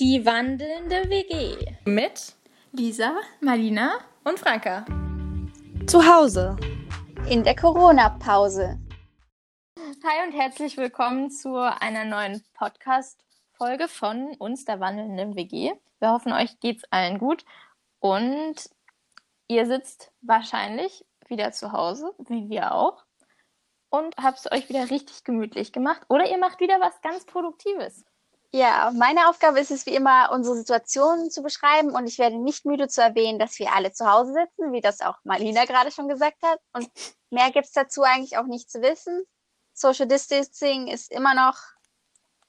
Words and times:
Die 0.00 0.24
wandelnde 0.24 1.10
WG. 1.10 1.76
Mit 1.84 2.34
Lisa, 2.72 3.16
Marlina 3.42 3.98
und 4.24 4.38
Franka. 4.38 4.86
Zu 5.86 6.02
Hause. 6.02 6.56
In 7.28 7.44
der 7.44 7.54
Corona-Pause. 7.54 8.78
Hi 9.78 10.26
und 10.26 10.32
herzlich 10.32 10.78
willkommen 10.78 11.30
zu 11.30 11.54
einer 11.54 12.06
neuen 12.06 12.42
Podcast-Folge 12.54 13.88
von 13.88 14.34
uns, 14.38 14.64
der 14.64 14.80
wandelnden 14.80 15.36
WG. 15.36 15.74
Wir 15.98 16.12
hoffen, 16.12 16.32
euch 16.32 16.58
geht's 16.60 16.84
allen 16.90 17.18
gut 17.18 17.44
und 17.98 18.54
ihr 19.48 19.66
sitzt 19.66 20.12
wahrscheinlich 20.22 21.04
wieder 21.28 21.52
zu 21.52 21.72
Hause, 21.72 22.10
wie 22.26 22.48
wir 22.48 22.74
auch, 22.74 23.04
und 23.90 24.16
habt 24.16 24.38
es 24.38 24.50
euch 24.50 24.70
wieder 24.70 24.88
richtig 24.88 25.24
gemütlich 25.24 25.72
gemacht 25.72 26.00
oder 26.08 26.26
ihr 26.30 26.38
macht 26.38 26.60
wieder 26.60 26.80
was 26.80 27.02
ganz 27.02 27.26
Produktives. 27.26 28.06
Ja, 28.52 28.90
meine 28.96 29.28
Aufgabe 29.28 29.60
ist 29.60 29.70
es 29.70 29.86
wie 29.86 29.94
immer, 29.94 30.30
unsere 30.32 30.56
Situation 30.56 31.30
zu 31.30 31.42
beschreiben 31.42 31.90
und 31.90 32.08
ich 32.08 32.18
werde 32.18 32.36
nicht 32.36 32.64
müde 32.64 32.88
zu 32.88 33.00
erwähnen, 33.00 33.38
dass 33.38 33.58
wir 33.60 33.72
alle 33.72 33.92
zu 33.92 34.10
Hause 34.10 34.32
sitzen, 34.32 34.72
wie 34.72 34.80
das 34.80 35.00
auch 35.02 35.16
Marlina 35.22 35.66
gerade 35.66 35.92
schon 35.92 36.08
gesagt 36.08 36.42
hat. 36.42 36.58
Und 36.72 36.90
mehr 37.30 37.52
gibt's 37.52 37.72
dazu 37.72 38.02
eigentlich 38.02 38.38
auch 38.38 38.46
nicht 38.46 38.68
zu 38.68 38.82
wissen. 38.82 39.24
Social 39.72 40.08
Distancing 40.08 40.88
ist 40.88 41.12
immer 41.12 41.34
noch 41.34 41.58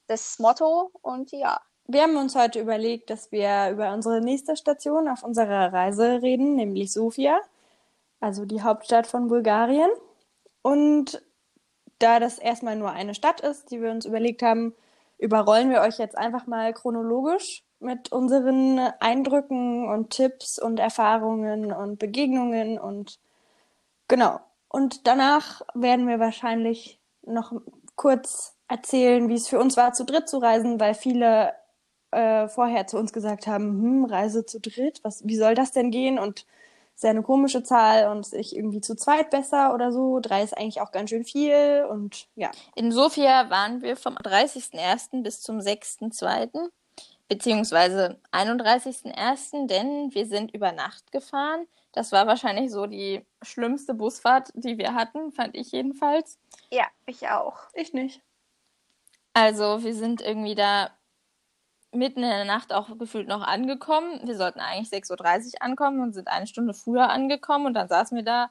das 0.08 0.40
Motto 0.40 0.90
und 1.02 1.32
ja. 1.32 1.62
Wir 1.86 2.02
haben 2.04 2.18
uns 2.18 2.36
heute 2.36 2.60
überlegt, 2.60 3.12
dass 3.12 3.32
wir 3.32 3.70
über 3.70 3.94
unsere 3.94 4.22
nächste 4.22 4.56
Station 4.56 5.08
auf 5.08 5.22
unserer 5.22 5.72
Reise 5.72 6.22
reden, 6.24 6.56
nämlich 6.56 6.92
Sofia, 6.92 7.40
also 8.20 8.46
die 8.46 8.64
Hauptstadt 8.64 9.06
von 9.06 9.28
Bulgarien. 9.28 9.90
Und 10.64 11.22
da 12.00 12.20
das 12.20 12.40
erstmal 12.40 12.76
nur 12.76 12.92
eine 12.92 13.14
Stadt 13.14 13.42
ist, 13.42 13.70
die 13.70 13.82
wir 13.82 13.92
uns 13.92 14.06
überlegt 14.06 14.42
haben, 14.42 14.74
überrollen 15.22 15.70
wir 15.70 15.82
euch 15.82 16.00
jetzt 16.00 16.18
einfach 16.18 16.48
mal 16.48 16.74
chronologisch 16.74 17.64
mit 17.80 18.12
unseren 18.12 18.80
Eindrücken 19.00 19.88
und 19.88 20.10
Tipps 20.10 20.60
und 20.60 20.80
Erfahrungen 20.80 21.72
und 21.72 22.00
Begegnungen 22.00 22.80
und 22.80 23.20
genau. 24.08 24.40
Und 24.68 25.06
danach 25.08 25.62
werden 25.74 26.08
wir 26.08 26.20
wahrscheinlich 26.20 27.00
noch 27.22 27.54
kurz 27.96 28.56
erzählen, 28.68 29.30
wie 29.30 29.36
es 29.36 29.48
für 29.48 29.60
uns 29.60 29.78
war, 29.78 29.94
zu 29.94 30.06
dritt 30.06 30.28
zu 30.28 30.40
reisen, 30.40 30.80
weil 30.80 30.96
viele 30.96 31.54
äh, 32.12 32.48
vorher 32.48 32.88
zu 32.88 32.98
uns 32.98 33.14
gesagt 33.14 33.46
haben, 33.46 33.66
hm, 33.66 34.06
Reise 34.06 34.46
zu 34.46 34.60
dritt, 34.60 35.02
was, 35.04 35.26
wie 35.26 35.36
soll 35.36 35.54
das 35.54 35.72
denn 35.72 35.92
gehen? 35.92 36.18
Und 36.18 36.46
ist 36.96 37.04
ja 37.04 37.10
eine 37.10 37.24
komische 37.24 37.64
Zahl 37.64 38.10
und 38.10 38.32
ich 38.34 38.56
irgendwie 38.56 38.82
zu 38.82 38.96
zweit 38.96 39.30
besser 39.30 39.74
oder 39.74 39.92
so. 39.92 40.20
Drei 40.20 40.44
ist 40.44 40.58
eigentlich 40.58 40.82
auch 40.82 40.92
ganz 40.92 41.10
schön 41.10 41.26
viel 41.26 41.86
und 41.90 42.28
ja. 42.36 42.52
In 42.76 42.92
Sofia 42.92 43.50
waren 43.50 43.82
wir 43.82 43.96
vom 43.96 44.16
30.01. 44.16 45.24
bis 45.24 45.42
zum 45.42 45.60
6.02. 45.60 46.70
beziehungsweise 47.28 48.20
31.01., 48.32 49.68
denn 49.68 50.14
wir 50.14 50.26
sind 50.26 50.54
über 50.54 50.72
Nacht 50.72 51.12
gefahren. 51.12 51.66
Das 51.94 52.12
war 52.12 52.28
wahrscheinlich 52.28 52.72
so 52.72 52.86
die 52.86 53.26
schlimmste 53.42 53.94
Busfahrt, 53.94 54.52
die 54.54 54.78
wir 54.78 54.94
hatten, 54.94 55.32
fand 55.32 55.56
ich 55.56 55.72
jedenfalls. 55.72 56.38
Ja, 56.72 56.86
ich 57.06 57.28
auch. 57.30 57.58
Ich 57.74 57.94
nicht. 57.94 58.22
Also 59.34 59.84
wir 59.84 59.94
sind 59.94 60.22
irgendwie 60.22 60.56
da 60.56 60.92
mitten 61.94 62.24
in 62.24 62.30
der 62.30 62.46
Nacht 62.46 62.74
auch 62.74 62.98
gefühlt 62.98 63.28
noch 63.28 63.42
angekommen. 63.42 64.22
Wir 64.24 64.36
sollten 64.36 64.60
eigentlich 64.60 64.90
6.30 64.90 65.56
Uhr 65.56 65.62
ankommen 65.62 66.02
und 66.02 66.14
sind 66.14 66.28
eine 66.28 66.48
Stunde 66.48 66.74
früher 66.74 67.10
angekommen 67.10 67.66
und 67.66 67.74
dann 67.74 67.88
saßen 67.88 68.16
wir 68.16 68.24
da 68.24 68.50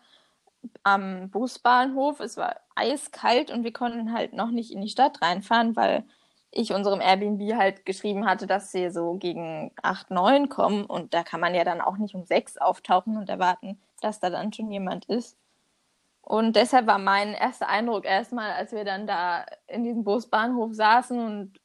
am 0.82 1.30
Busbahnhof. 1.30 2.20
Es 2.20 2.36
war 2.36 2.56
eiskalt 2.74 3.50
und 3.50 3.64
wir 3.64 3.72
konnten 3.72 4.12
halt 4.12 4.32
noch 4.34 4.50
nicht 4.50 4.72
in 4.72 4.82
die 4.82 4.88
Stadt 4.88 5.22
reinfahren, 5.22 5.76
weil 5.76 6.04
ich 6.50 6.72
unserem 6.72 7.00
Airbnb 7.00 7.56
halt 7.56 7.86
geschrieben 7.86 8.26
hatte, 8.26 8.46
dass 8.46 8.72
sie 8.72 8.90
so 8.90 9.14
gegen 9.14 9.72
8, 9.82 10.10
9 10.10 10.48
kommen 10.48 10.84
und 10.84 11.14
da 11.14 11.22
kann 11.22 11.40
man 11.40 11.54
ja 11.54 11.64
dann 11.64 11.80
auch 11.80 11.96
nicht 11.96 12.14
um 12.14 12.24
6 12.24 12.58
auftauchen 12.58 13.16
und 13.16 13.28
erwarten, 13.28 13.80
dass 14.00 14.20
da 14.20 14.30
dann 14.30 14.52
schon 14.52 14.70
jemand 14.70 15.04
ist. 15.06 15.38
Und 16.22 16.56
deshalb 16.56 16.86
war 16.86 16.98
mein 16.98 17.34
erster 17.34 17.68
Eindruck 17.68 18.04
erstmal, 18.04 18.52
als 18.52 18.72
wir 18.72 18.84
dann 18.84 19.06
da 19.06 19.46
in 19.66 19.84
diesem 19.84 20.04
Busbahnhof 20.04 20.74
saßen 20.74 21.18
und 21.18 21.60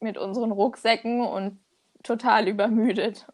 mit 0.00 0.18
unseren 0.18 0.52
Rucksäcken 0.52 1.20
und 1.20 1.60
total 2.02 2.48
übermüdet. 2.48 3.26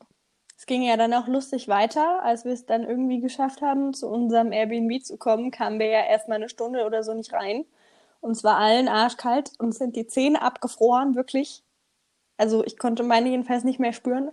Es 0.59 0.67
ging 0.67 0.83
ja 0.83 0.97
dann 0.97 1.13
auch 1.13 1.27
lustig 1.27 1.69
weiter, 1.69 2.23
als 2.23 2.45
wir 2.45 2.53
es 2.53 2.65
dann 2.65 2.85
irgendwie 2.85 3.21
geschafft 3.21 3.61
haben, 3.61 3.93
zu 3.93 4.09
unserem 4.09 4.53
Airbnb 4.53 5.05
zu 5.05 5.19
kommen, 5.19 5.51
kamen 5.51 5.79
wir 5.79 5.87
ja 5.87 6.05
erstmal 6.05 6.37
eine 6.37 6.49
Stunde 6.49 6.87
oder 6.87 7.03
so 7.03 7.13
nicht 7.13 7.33
rein. 7.33 7.67
Und 8.21 8.33
es 8.33 8.43
war 8.43 8.57
allen 8.57 8.89
arschkalt 8.89 9.53
und 9.59 9.75
sind 9.75 9.97
die 9.97 10.07
Zähne 10.07 10.41
abgefroren, 10.41 11.15
wirklich. 11.15 11.63
Also 12.39 12.65
ich 12.65 12.79
konnte 12.79 13.03
meine 13.03 13.29
jedenfalls 13.29 13.65
nicht 13.65 13.79
mehr 13.79 13.93
spüren. 13.93 14.31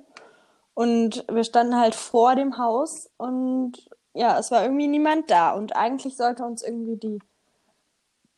Und 0.73 1.25
wir 1.31 1.43
standen 1.43 1.77
halt 1.77 1.93
vor 1.93 2.35
dem 2.35 2.57
Haus 2.57 3.11
und 3.17 3.89
ja, 4.13 4.39
es 4.39 4.49
war 4.49 4.63
irgendwie 4.63 4.87
niemand 4.87 5.29
da. 5.29 5.51
Und 5.51 5.75
eigentlich 5.75 6.15
sollte 6.15 6.43
uns 6.45 6.63
irgendwie 6.63 6.97
die 6.97 7.19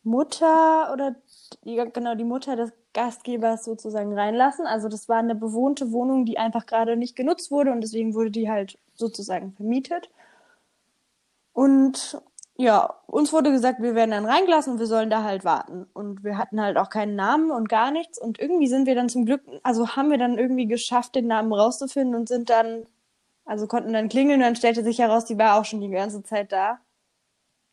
Mutter 0.02 0.92
oder 0.92 1.14
die, 1.64 1.76
genau 1.92 2.14
die 2.14 2.24
Mutter 2.24 2.56
des 2.56 2.72
Gastgebers 2.96 3.64
sozusagen 3.64 4.18
reinlassen. 4.18 4.66
Also 4.66 4.88
das 4.88 5.08
war 5.08 5.18
eine 5.18 5.34
bewohnte 5.34 5.92
Wohnung, 5.92 6.24
die 6.24 6.38
einfach 6.38 6.64
gerade 6.64 6.96
nicht 6.96 7.14
genutzt 7.14 7.50
wurde 7.50 7.70
und 7.70 7.82
deswegen 7.82 8.14
wurde 8.14 8.30
die 8.30 8.50
halt 8.50 8.78
sozusagen 8.94 9.52
vermietet. 9.52 10.10
Und 11.52 12.20
ja, 12.56 12.94
uns 13.06 13.34
wurde 13.34 13.50
gesagt, 13.52 13.82
wir 13.82 13.94
werden 13.94 14.12
dann 14.12 14.24
reingelassen 14.24 14.74
und 14.74 14.78
wir 14.78 14.86
sollen 14.86 15.10
da 15.10 15.22
halt 15.22 15.44
warten. 15.44 15.86
Und 15.92 16.24
wir 16.24 16.38
hatten 16.38 16.58
halt 16.58 16.78
auch 16.78 16.88
keinen 16.88 17.14
Namen 17.14 17.50
und 17.50 17.68
gar 17.68 17.90
nichts. 17.90 18.18
Und 18.18 18.40
irgendwie 18.40 18.66
sind 18.66 18.86
wir 18.86 18.94
dann 18.94 19.10
zum 19.10 19.26
Glück, 19.26 19.42
also 19.62 19.90
haben 19.90 20.10
wir 20.10 20.16
dann 20.18 20.38
irgendwie 20.38 20.66
geschafft, 20.66 21.14
den 21.16 21.26
Namen 21.26 21.52
rauszufinden 21.52 22.14
und 22.14 22.28
sind 22.28 22.48
dann, 22.48 22.86
also 23.44 23.66
konnten 23.66 23.92
dann 23.92 24.08
klingeln 24.08 24.40
und 24.40 24.46
dann 24.46 24.56
stellte 24.56 24.82
sich 24.82 24.98
heraus, 25.00 25.26
die 25.26 25.38
war 25.38 25.60
auch 25.60 25.66
schon 25.66 25.82
die 25.82 25.90
ganze 25.90 26.22
Zeit 26.22 26.50
da, 26.50 26.78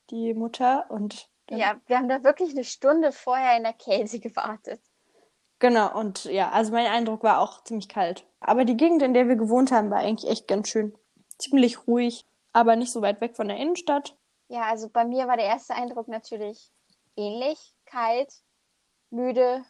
die 0.10 0.34
Mutter. 0.34 0.86
Und 0.90 1.30
ja, 1.50 1.76
wir 1.88 1.98
haben 1.98 2.10
da 2.10 2.26
wirklich 2.26 2.52
eine 2.52 2.66
Stunde 2.66 3.14
vorher 3.14 3.56
in 3.56 3.64
der 3.64 3.74
Käse 3.74 4.20
gewartet. 4.20 4.82
Genau, 5.64 5.98
und 5.98 6.26
ja, 6.26 6.52
also 6.52 6.74
mein 6.74 6.88
Eindruck 6.88 7.24
war 7.24 7.40
auch 7.40 7.64
ziemlich 7.64 7.88
kalt. 7.88 8.26
Aber 8.42 8.66
die 8.66 8.76
Gegend, 8.76 9.02
in 9.02 9.14
der 9.14 9.30
wir 9.30 9.38
gewohnt 9.38 9.72
haben, 9.72 9.92
war 9.92 10.00
eigentlich 10.00 10.30
echt 10.30 10.46
ganz 10.46 10.68
schön. 10.68 10.94
Ziemlich 11.38 11.88
ruhig, 11.88 12.28
aber 12.52 12.76
nicht 12.76 12.92
so 12.92 13.02
weit 13.02 13.22
weg 13.22 13.38
von 13.38 13.48
der 13.48 13.56
Innenstadt. 13.56 14.18
Ja, 14.50 14.64
also 14.64 14.90
bei 14.90 15.06
mir 15.06 15.26
war 15.30 15.38
der 15.38 15.46
erste 15.46 15.74
Eindruck 15.74 16.10
natürlich 16.10 16.70
ähnlich. 17.16 17.74
Kalt, 17.86 18.28
müde, 19.10 19.64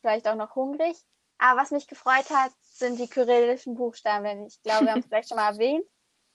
vielleicht 0.00 0.26
auch 0.26 0.34
noch 0.34 0.56
hungrig. 0.56 0.96
Aber 1.38 1.60
was 1.60 1.70
mich 1.70 1.86
gefreut 1.86 2.28
hat, 2.30 2.50
sind 2.64 2.98
die 2.98 3.06
kyrillischen 3.06 3.76
Buchstaben. 3.76 4.44
Ich 4.44 4.60
glaube, 4.64 4.86
wir 4.86 4.90
haben 4.90 5.00
es 5.02 5.06
vielleicht 5.08 5.28
schon 5.28 5.36
mal 5.36 5.52
erwähnt. 5.52 5.84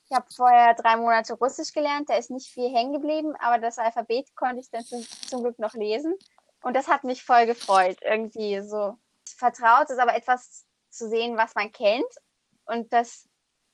Ich 0.05 0.15
habe 0.15 0.27
vorher 0.33 0.75
drei 0.75 0.95
Monate 0.95 1.33
Russisch 1.33 1.73
gelernt, 1.73 2.09
da 2.09 2.15
ist 2.15 2.31
nicht 2.31 2.47
viel 2.47 2.73
hängen 2.73 2.93
geblieben, 2.93 3.35
aber 3.39 3.57
das 3.57 3.79
Alphabet 3.79 4.33
konnte 4.33 4.61
ich 4.61 4.69
dann 4.69 4.85
zum, 4.85 5.01
zum 5.27 5.41
Glück 5.41 5.59
noch 5.59 5.73
lesen. 5.73 6.15
Und 6.63 6.75
das 6.75 6.87
hat 6.87 7.03
mich 7.03 7.23
voll 7.23 7.45
gefreut, 7.45 7.97
irgendwie 8.01 8.61
so 8.61 8.97
vertraut 9.37 9.89
ist, 9.89 9.99
aber 9.99 10.15
etwas 10.15 10.65
zu 10.89 11.09
sehen, 11.09 11.37
was 11.37 11.53
man 11.55 11.71
kennt. 11.71 12.07
Und 12.65 12.91
das 12.93 13.27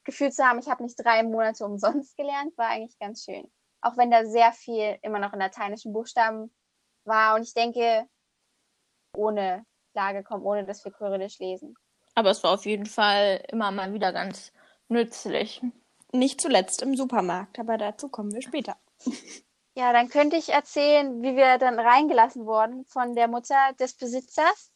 Gefühl 0.04 0.32
zu 0.32 0.44
haben, 0.44 0.60
ich 0.60 0.68
habe 0.68 0.84
nicht 0.84 0.96
drei 0.98 1.22
Monate 1.24 1.64
umsonst 1.66 2.18
gelernt, 2.18 2.58
war 2.58 2.68
eigentlich 2.68 2.98
ganz 3.00 3.24
schön. 3.24 3.50
Auch 3.82 3.96
wenn 3.96 4.10
da 4.10 4.26
sehr 4.26 4.52
viel 4.52 4.98
immer 5.04 5.20
noch 5.20 5.34
in 5.34 5.40
lateinischen 5.40 5.94
Buchstaben 5.94 6.54
war. 7.06 7.36
Und 7.36 7.44
ich 7.44 7.54
denke, 7.54 8.08
ohne 9.16 9.66
Klage 9.94 10.24
kommen, 10.24 10.44
ohne 10.44 10.66
dass 10.66 10.84
wir 10.84 10.92
Kyrillisch 10.92 11.40
lesen. 11.40 11.76
Aber 12.16 12.32
es 12.32 12.44
war 12.44 12.52
auf 12.52 12.66
jeden 12.66 12.88
Fall 12.88 13.44
immer 13.50 13.72
mal 13.72 13.94
wieder 13.94 14.12
ganz 14.12 14.52
nützlich. 14.88 15.62
Nicht 16.12 16.42
zuletzt 16.42 16.82
im 16.82 16.96
Supermarkt, 16.96 17.60
aber 17.60 17.78
dazu 17.78 18.10
kommen 18.10 18.34
wir 18.34 18.42
später. 18.42 18.78
Ja, 19.80 19.94
dann 19.94 20.10
könnte 20.10 20.36
ich 20.36 20.50
erzählen, 20.50 21.22
wie 21.22 21.38
wir 21.38 21.58
dann 21.58 21.80
reingelassen 21.80 22.46
wurden 22.46 22.84
von 22.84 23.16
der 23.16 23.30
Mutter 23.30 23.72
des 23.80 23.96
Besitzers. 23.96 24.74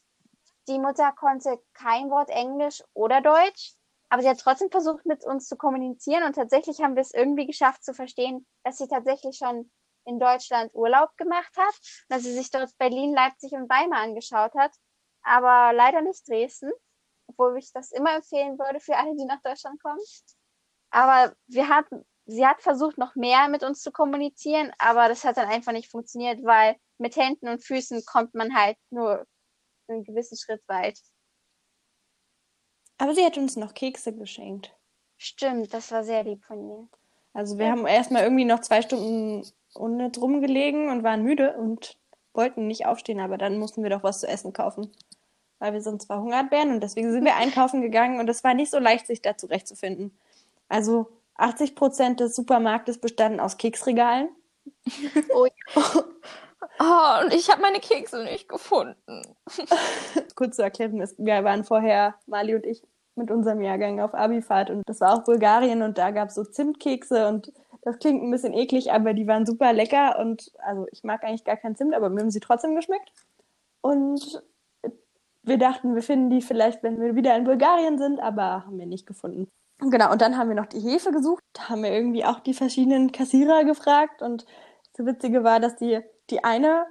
Die 0.66 0.78
Mutter 0.78 1.12
konnte 1.12 1.60
kein 1.74 2.08
Wort 2.08 2.30
Englisch 2.30 2.82
oder 2.94 3.20
Deutsch, 3.20 3.74
aber 4.08 4.22
sie 4.22 4.30
hat 4.30 4.40
trotzdem 4.40 4.70
versucht, 4.70 5.04
mit 5.04 5.22
uns 5.22 5.46
zu 5.46 5.56
kommunizieren 5.58 6.24
und 6.24 6.36
tatsächlich 6.36 6.80
haben 6.80 6.94
wir 6.94 7.02
es 7.02 7.12
irgendwie 7.12 7.44
geschafft 7.46 7.84
zu 7.84 7.92
verstehen, 7.92 8.46
dass 8.62 8.78
sie 8.78 8.88
tatsächlich 8.88 9.36
schon 9.36 9.70
in 10.06 10.18
Deutschland 10.18 10.74
Urlaub 10.74 11.14
gemacht 11.18 11.54
hat, 11.54 11.74
dass 12.08 12.22
sie 12.22 12.32
sich 12.32 12.50
dort 12.50 12.70
Berlin, 12.78 13.12
Leipzig 13.12 13.52
und 13.52 13.68
Weimar 13.68 13.98
angeschaut 13.98 14.54
hat, 14.54 14.72
aber 15.22 15.74
leider 15.74 16.00
nicht 16.00 16.26
Dresden, 16.26 16.72
obwohl 17.26 17.58
ich 17.58 17.70
das 17.74 17.92
immer 17.92 18.14
empfehlen 18.16 18.58
würde 18.58 18.80
für 18.80 18.96
alle, 18.96 19.14
die 19.14 19.26
nach 19.26 19.42
Deutschland 19.42 19.82
kommen. 19.82 20.00
Aber 20.88 21.36
wir 21.46 21.68
hatten 21.68 22.06
sie 22.26 22.46
hat 22.46 22.62
versucht, 22.62 22.98
noch 22.98 23.14
mehr 23.14 23.48
mit 23.48 23.62
uns 23.62 23.82
zu 23.82 23.92
kommunizieren, 23.92 24.72
aber 24.78 25.08
das 25.08 25.24
hat 25.24 25.36
dann 25.36 25.48
einfach 25.48 25.72
nicht 25.72 25.90
funktioniert, 25.90 26.42
weil 26.44 26.76
mit 26.98 27.16
Händen 27.16 27.48
und 27.48 27.64
Füßen 27.64 28.04
kommt 28.06 28.34
man 28.34 28.54
halt 28.54 28.76
nur 28.90 29.26
einen 29.88 30.04
gewissen 30.04 30.36
Schritt 30.38 30.62
weit. 30.68 30.98
Aber 32.98 33.14
sie 33.14 33.24
hat 33.24 33.36
uns 33.36 33.56
noch 33.56 33.74
Kekse 33.74 34.14
geschenkt. 34.14 34.74
Stimmt, 35.16 35.74
das 35.74 35.90
war 35.90 36.04
sehr 36.04 36.24
lieb 36.24 36.44
von 36.44 36.68
ihr. 36.68 36.88
Also 37.32 37.58
wir 37.58 37.70
haben 37.70 37.86
erstmal 37.86 38.22
irgendwie 38.22 38.44
noch 38.44 38.60
zwei 38.60 38.80
Stunden 38.82 39.44
unnütz 39.74 40.18
rumgelegen 40.18 40.88
und 40.88 41.02
waren 41.02 41.22
müde 41.24 41.56
und 41.56 41.98
wollten 42.32 42.66
nicht 42.68 42.86
aufstehen, 42.86 43.20
aber 43.20 43.36
dann 43.38 43.58
mussten 43.58 43.82
wir 43.82 43.90
doch 43.90 44.04
was 44.04 44.20
zu 44.20 44.28
essen 44.28 44.52
kaufen. 44.52 44.92
weil 45.58 45.72
wir 45.72 45.82
sonst 45.82 46.06
verhungert 46.06 46.50
wären. 46.50 46.70
Und 46.72 46.82
deswegen 46.82 47.10
sind 47.12 47.24
wir 47.24 47.36
einkaufen 47.36 47.80
gegangen 47.80 48.20
und 48.20 48.28
es 48.28 48.44
war 48.44 48.54
nicht 48.54 48.70
so 48.70 48.78
leicht, 48.78 49.06
sich 49.06 49.22
da 49.22 49.36
zurechtzufinden. 49.36 50.16
Also 50.68 51.08
80 51.36 51.74
Prozent 51.74 52.20
des 52.20 52.36
Supermarktes 52.36 52.98
bestanden 52.98 53.40
aus 53.40 53.56
Keksregalen. 53.56 54.28
Oh, 55.34 55.46
Oh, 56.80 57.24
und 57.24 57.32
ich 57.32 57.50
habe 57.50 57.62
meine 57.62 57.78
Kekse 57.78 58.24
nicht 58.24 58.48
gefunden. 58.48 59.22
Kurz 60.34 60.56
zu 60.56 60.62
erklären, 60.62 60.98
wir 61.18 61.44
waren 61.44 61.64
vorher, 61.64 62.16
Mali 62.26 62.54
und 62.54 62.66
ich, 62.66 62.82
mit 63.14 63.30
unserem 63.30 63.60
Jahrgang 63.60 64.00
auf 64.00 64.12
Abifahrt 64.12 64.70
und 64.70 64.82
das 64.88 65.00
war 65.00 65.14
auch 65.14 65.24
Bulgarien 65.24 65.82
und 65.82 65.98
da 65.98 66.10
gab 66.10 66.30
es 66.30 66.34
so 66.34 66.42
Zimtkekse 66.42 67.28
und 67.28 67.52
das 67.82 67.98
klingt 67.98 68.22
ein 68.22 68.30
bisschen 68.30 68.54
eklig, 68.54 68.92
aber 68.92 69.14
die 69.14 69.28
waren 69.28 69.46
super 69.46 69.72
lecker 69.72 70.18
und 70.18 70.50
also 70.58 70.86
ich 70.90 71.04
mag 71.04 71.22
eigentlich 71.22 71.44
gar 71.44 71.56
keinen 71.56 71.76
Zimt, 71.76 71.94
aber 71.94 72.08
mir 72.08 72.20
haben 72.20 72.30
sie 72.30 72.40
trotzdem 72.40 72.74
geschmeckt. 72.74 73.12
Und 73.82 74.42
wir 75.42 75.58
dachten, 75.58 75.94
wir 75.94 76.02
finden 76.02 76.30
die 76.30 76.40
vielleicht, 76.40 76.82
wenn 76.82 77.00
wir 77.00 77.14
wieder 77.14 77.36
in 77.36 77.44
Bulgarien 77.44 77.98
sind, 77.98 78.18
aber 78.18 78.64
haben 78.64 78.78
wir 78.78 78.86
nicht 78.86 79.06
gefunden. 79.06 79.48
Genau, 79.80 80.12
und 80.12 80.20
dann 80.20 80.36
haben 80.38 80.48
wir 80.48 80.56
noch 80.56 80.66
die 80.66 80.80
Hefe 80.80 81.10
gesucht. 81.10 81.42
Da 81.52 81.68
haben 81.68 81.82
wir 81.82 81.92
irgendwie 81.92 82.24
auch 82.24 82.40
die 82.40 82.54
verschiedenen 82.54 83.12
Kassierer 83.12 83.64
gefragt 83.64 84.22
und 84.22 84.46
das 84.96 85.06
Witzige 85.06 85.44
war, 85.44 85.60
dass 85.60 85.76
die 85.76 86.00
die 86.30 86.42
eine 86.42 86.86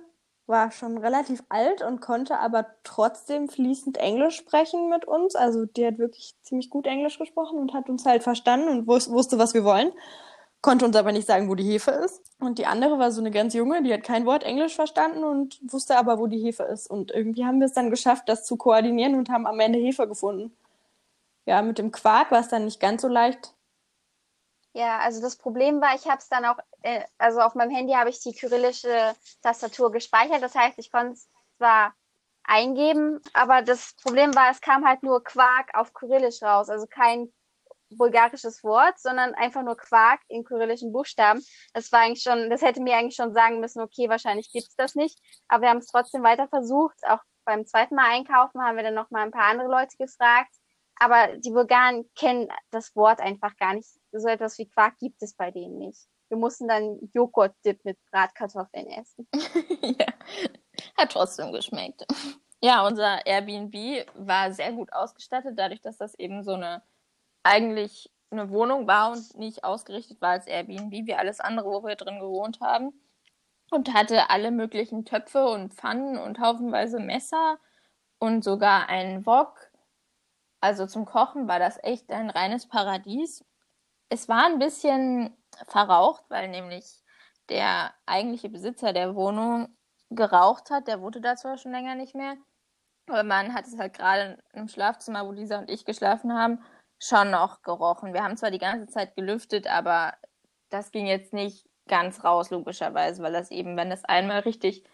war 0.45 0.71
schon 0.71 0.97
relativ 0.97 1.41
alt 1.49 1.81
und 1.81 2.01
konnte 2.01 2.37
aber 2.37 2.67
trotzdem 2.83 3.47
fließend 3.47 3.97
Englisch 3.97 4.35
sprechen 4.35 4.89
mit 4.89 5.05
uns. 5.05 5.35
Also 5.35 5.65
die 5.65 5.85
hat 5.85 5.97
wirklich 5.97 6.35
ziemlich 6.41 6.69
gut 6.69 6.85
Englisch 6.85 7.17
gesprochen 7.17 7.57
und 7.59 7.73
hat 7.73 7.89
uns 7.89 8.05
halt 8.05 8.23
verstanden 8.23 8.67
und 8.67 8.87
wus 8.87 9.09
wusste, 9.09 9.37
was 9.39 9.53
wir 9.53 9.63
wollen. 9.63 9.91
Konnte 10.61 10.85
uns 10.85 10.95
aber 10.95 11.11
nicht 11.11 11.27
sagen, 11.27 11.49
wo 11.49 11.55
die 11.55 11.63
Hefe 11.63 11.91
ist. 11.91 12.21
Und 12.39 12.57
die 12.57 12.65
andere 12.65 12.99
war 12.99 13.11
so 13.11 13.21
eine 13.21 13.31
ganz 13.31 13.53
junge, 13.53 13.83
die 13.83 13.93
hat 13.93 14.03
kein 14.03 14.25
Wort 14.25 14.43
Englisch 14.43 14.75
verstanden 14.75 15.23
und 15.23 15.59
wusste 15.71 15.97
aber, 15.97 16.19
wo 16.19 16.27
die 16.27 16.39
Hefe 16.39 16.63
ist. 16.63 16.89
Und 16.89 17.11
irgendwie 17.11 17.45
haben 17.45 17.59
wir 17.59 17.65
es 17.65 17.73
dann 17.73 17.89
geschafft, 17.89 18.29
das 18.29 18.45
zu 18.45 18.57
koordinieren 18.57 19.15
und 19.15 19.29
haben 19.29 19.47
am 19.47 19.59
Ende 19.59 19.79
Hefe 19.79 20.07
gefunden. 20.07 20.55
Ja, 21.45 21.61
mit 21.61 21.77
dem 21.77 21.91
Quark 21.91 22.31
war 22.31 22.39
es 22.39 22.47
dann 22.49 22.65
nicht 22.65 22.79
ganz 22.79 23.01
so 23.01 23.07
leicht, 23.07 23.53
Ja, 24.75 24.99
also 24.99 25.21
das 25.21 25.37
Problem 25.37 25.81
war, 25.81 25.93
ich 25.95 26.07
habe 26.07 26.17
es 26.17 26.27
dann 26.29 26.45
auch, 26.45 26.57
äh, 26.81 27.03
also 27.19 27.41
auf 27.41 27.53
meinem 27.53 27.69
Handy 27.69 27.93
habe 27.93 28.09
ich 28.09 28.19
die 28.21 28.33
kyrillische 28.33 29.15
Tastatur 29.43 29.91
gespeichert. 29.91 30.41
Das 30.41 30.55
heißt, 30.55 30.79
ich 30.79 30.91
konnte 30.91 31.13
es 31.13 31.29
zwar 31.57 31.93
eingeben, 32.43 33.21
aber 33.33 33.61
das 33.61 33.93
Problem 34.01 34.33
war, 34.35 34.49
es 34.51 34.61
kam 34.61 34.85
halt 34.85 35.03
nur 35.03 35.23
Quark 35.23 35.69
auf 35.75 35.93
Kyrillisch 35.93 36.41
raus, 36.41 36.69
also 36.69 36.87
kein 36.87 37.31
bulgarisches 37.91 38.63
Wort, 38.63 38.99
sondern 38.99 39.35
einfach 39.35 39.61
nur 39.63 39.77
Quark 39.77 40.21
in 40.27 40.43
kyrillischen 40.43 40.91
Buchstaben. 40.91 41.43
Das 41.73 41.91
war 41.91 42.01
eigentlich 42.01 42.23
schon, 42.23 42.49
das 42.49 42.63
hätte 42.63 42.81
mir 42.81 42.97
eigentlich 42.97 43.15
schon 43.15 43.33
sagen 43.33 43.59
müssen, 43.59 43.81
okay, 43.81 44.09
wahrscheinlich 44.09 44.51
gibt's 44.51 44.75
das 44.75 44.95
nicht. 44.95 45.19
Aber 45.47 45.63
wir 45.63 45.69
haben 45.69 45.77
es 45.77 45.87
trotzdem 45.87 46.23
weiter 46.23 46.47
versucht. 46.47 46.97
Auch 47.07 47.19
beim 47.45 47.65
zweiten 47.67 47.95
Mal 47.95 48.09
einkaufen 48.09 48.61
haben 48.61 48.75
wir 48.77 48.83
dann 48.83 48.95
noch 48.95 49.11
mal 49.11 49.23
ein 49.23 49.31
paar 49.31 49.45
andere 49.51 49.69
Leute 49.69 49.95
gefragt. 49.97 50.49
Aber 51.03 51.35
die 51.37 51.51
Bulgaren 51.51 52.09
kennen 52.15 52.47
das 52.71 52.95
Wort 52.95 53.19
einfach 53.19 53.57
gar 53.57 53.73
nicht. 53.73 53.89
So 54.13 54.29
etwas 54.29 54.57
wie 54.57 54.69
Quark 54.69 54.97
gibt 54.99 55.21
es 55.21 55.33
bei 55.35 55.51
denen 55.51 55.77
nicht. 55.77 56.07
Wir 56.29 56.37
mussten 56.37 56.69
dann 56.69 56.97
Joghurt-Dip 57.13 57.83
mit 57.83 57.97
Bratkartoffeln 58.09 58.87
essen. 58.87 59.27
ja, 59.81 60.05
hat 60.97 61.11
trotzdem 61.11 61.51
geschmeckt. 61.51 62.05
Ja, 62.61 62.87
unser 62.87 63.25
Airbnb 63.25 63.75
war 64.15 64.53
sehr 64.53 64.71
gut 64.71 64.93
ausgestattet, 64.93 65.59
dadurch, 65.59 65.81
dass 65.81 65.97
das 65.97 66.15
eben 66.15 66.41
so 66.41 66.53
eine 66.53 66.81
eigentlich 67.43 68.09
eine 68.31 68.49
Wohnung 68.49 68.87
war 68.87 69.11
und 69.11 69.37
nicht 69.37 69.65
ausgerichtet 69.65 70.21
war 70.21 70.29
als 70.29 70.47
Airbnb, 70.47 71.05
wie 71.05 71.15
alles 71.15 71.41
andere, 71.41 71.65
wo 71.65 71.83
wir 71.83 71.97
drin 71.97 72.21
gewohnt 72.21 72.61
haben. 72.61 72.93
Und 73.71 73.93
hatte 73.93 74.29
alle 74.29 74.51
möglichen 74.51 75.03
Töpfe 75.03 75.45
und 75.49 75.73
Pfannen 75.73 76.17
und 76.17 76.39
haufenweise 76.39 76.99
Messer 76.99 77.57
und 78.19 78.45
sogar 78.45 78.87
einen 78.87 79.25
Wok. 79.25 79.72
Also 80.63 80.87
zum 80.87 81.03
Kochen 81.03 81.49
war 81.49 81.59
das 81.59 81.77
echt 81.83 82.09
ein 82.09 82.29
reines 82.29 82.69
Paradies. 82.69 83.43
Es 84.07 84.29
war 84.29 84.45
ein 84.45 84.59
bisschen 84.59 85.35
verraucht, 85.67 86.23
weil 86.29 86.47
nämlich 86.47 87.03
der 87.49 87.93
eigentliche 88.05 88.47
Besitzer 88.47 88.93
der 88.93 89.13
Wohnung 89.13 89.75
geraucht 90.09 90.71
hat. 90.71 90.87
Der 90.87 91.01
wohnte 91.01 91.19
da 91.19 91.35
zwar 91.35 91.57
schon 91.57 91.73
länger 91.73 91.95
nicht 91.95 92.15
mehr, 92.15 92.37
aber 93.09 93.23
man 93.23 93.53
hat 93.53 93.67
es 93.67 93.77
halt 93.77 93.93
gerade 93.93 94.41
im 94.53 94.69
Schlafzimmer, 94.69 95.27
wo 95.27 95.33
Lisa 95.33 95.59
und 95.59 95.69
ich 95.69 95.83
geschlafen 95.83 96.31
haben, 96.31 96.63
schon 96.97 97.29
noch 97.29 97.61
gerochen. 97.61 98.13
Wir 98.13 98.23
haben 98.23 98.37
zwar 98.37 98.51
die 98.51 98.57
ganze 98.57 98.87
Zeit 98.87 99.17
gelüftet, 99.17 99.67
aber 99.67 100.13
das 100.69 100.91
ging 100.91 101.07
jetzt 101.07 101.33
nicht 101.33 101.67
ganz 101.89 102.23
raus, 102.23 102.51
logischerweise, 102.51 103.21
weil 103.21 103.33
das 103.33 103.51
eben, 103.51 103.75
wenn 103.75 103.89
das 103.89 104.05
einmal 104.05 104.39
richtig 104.39 104.85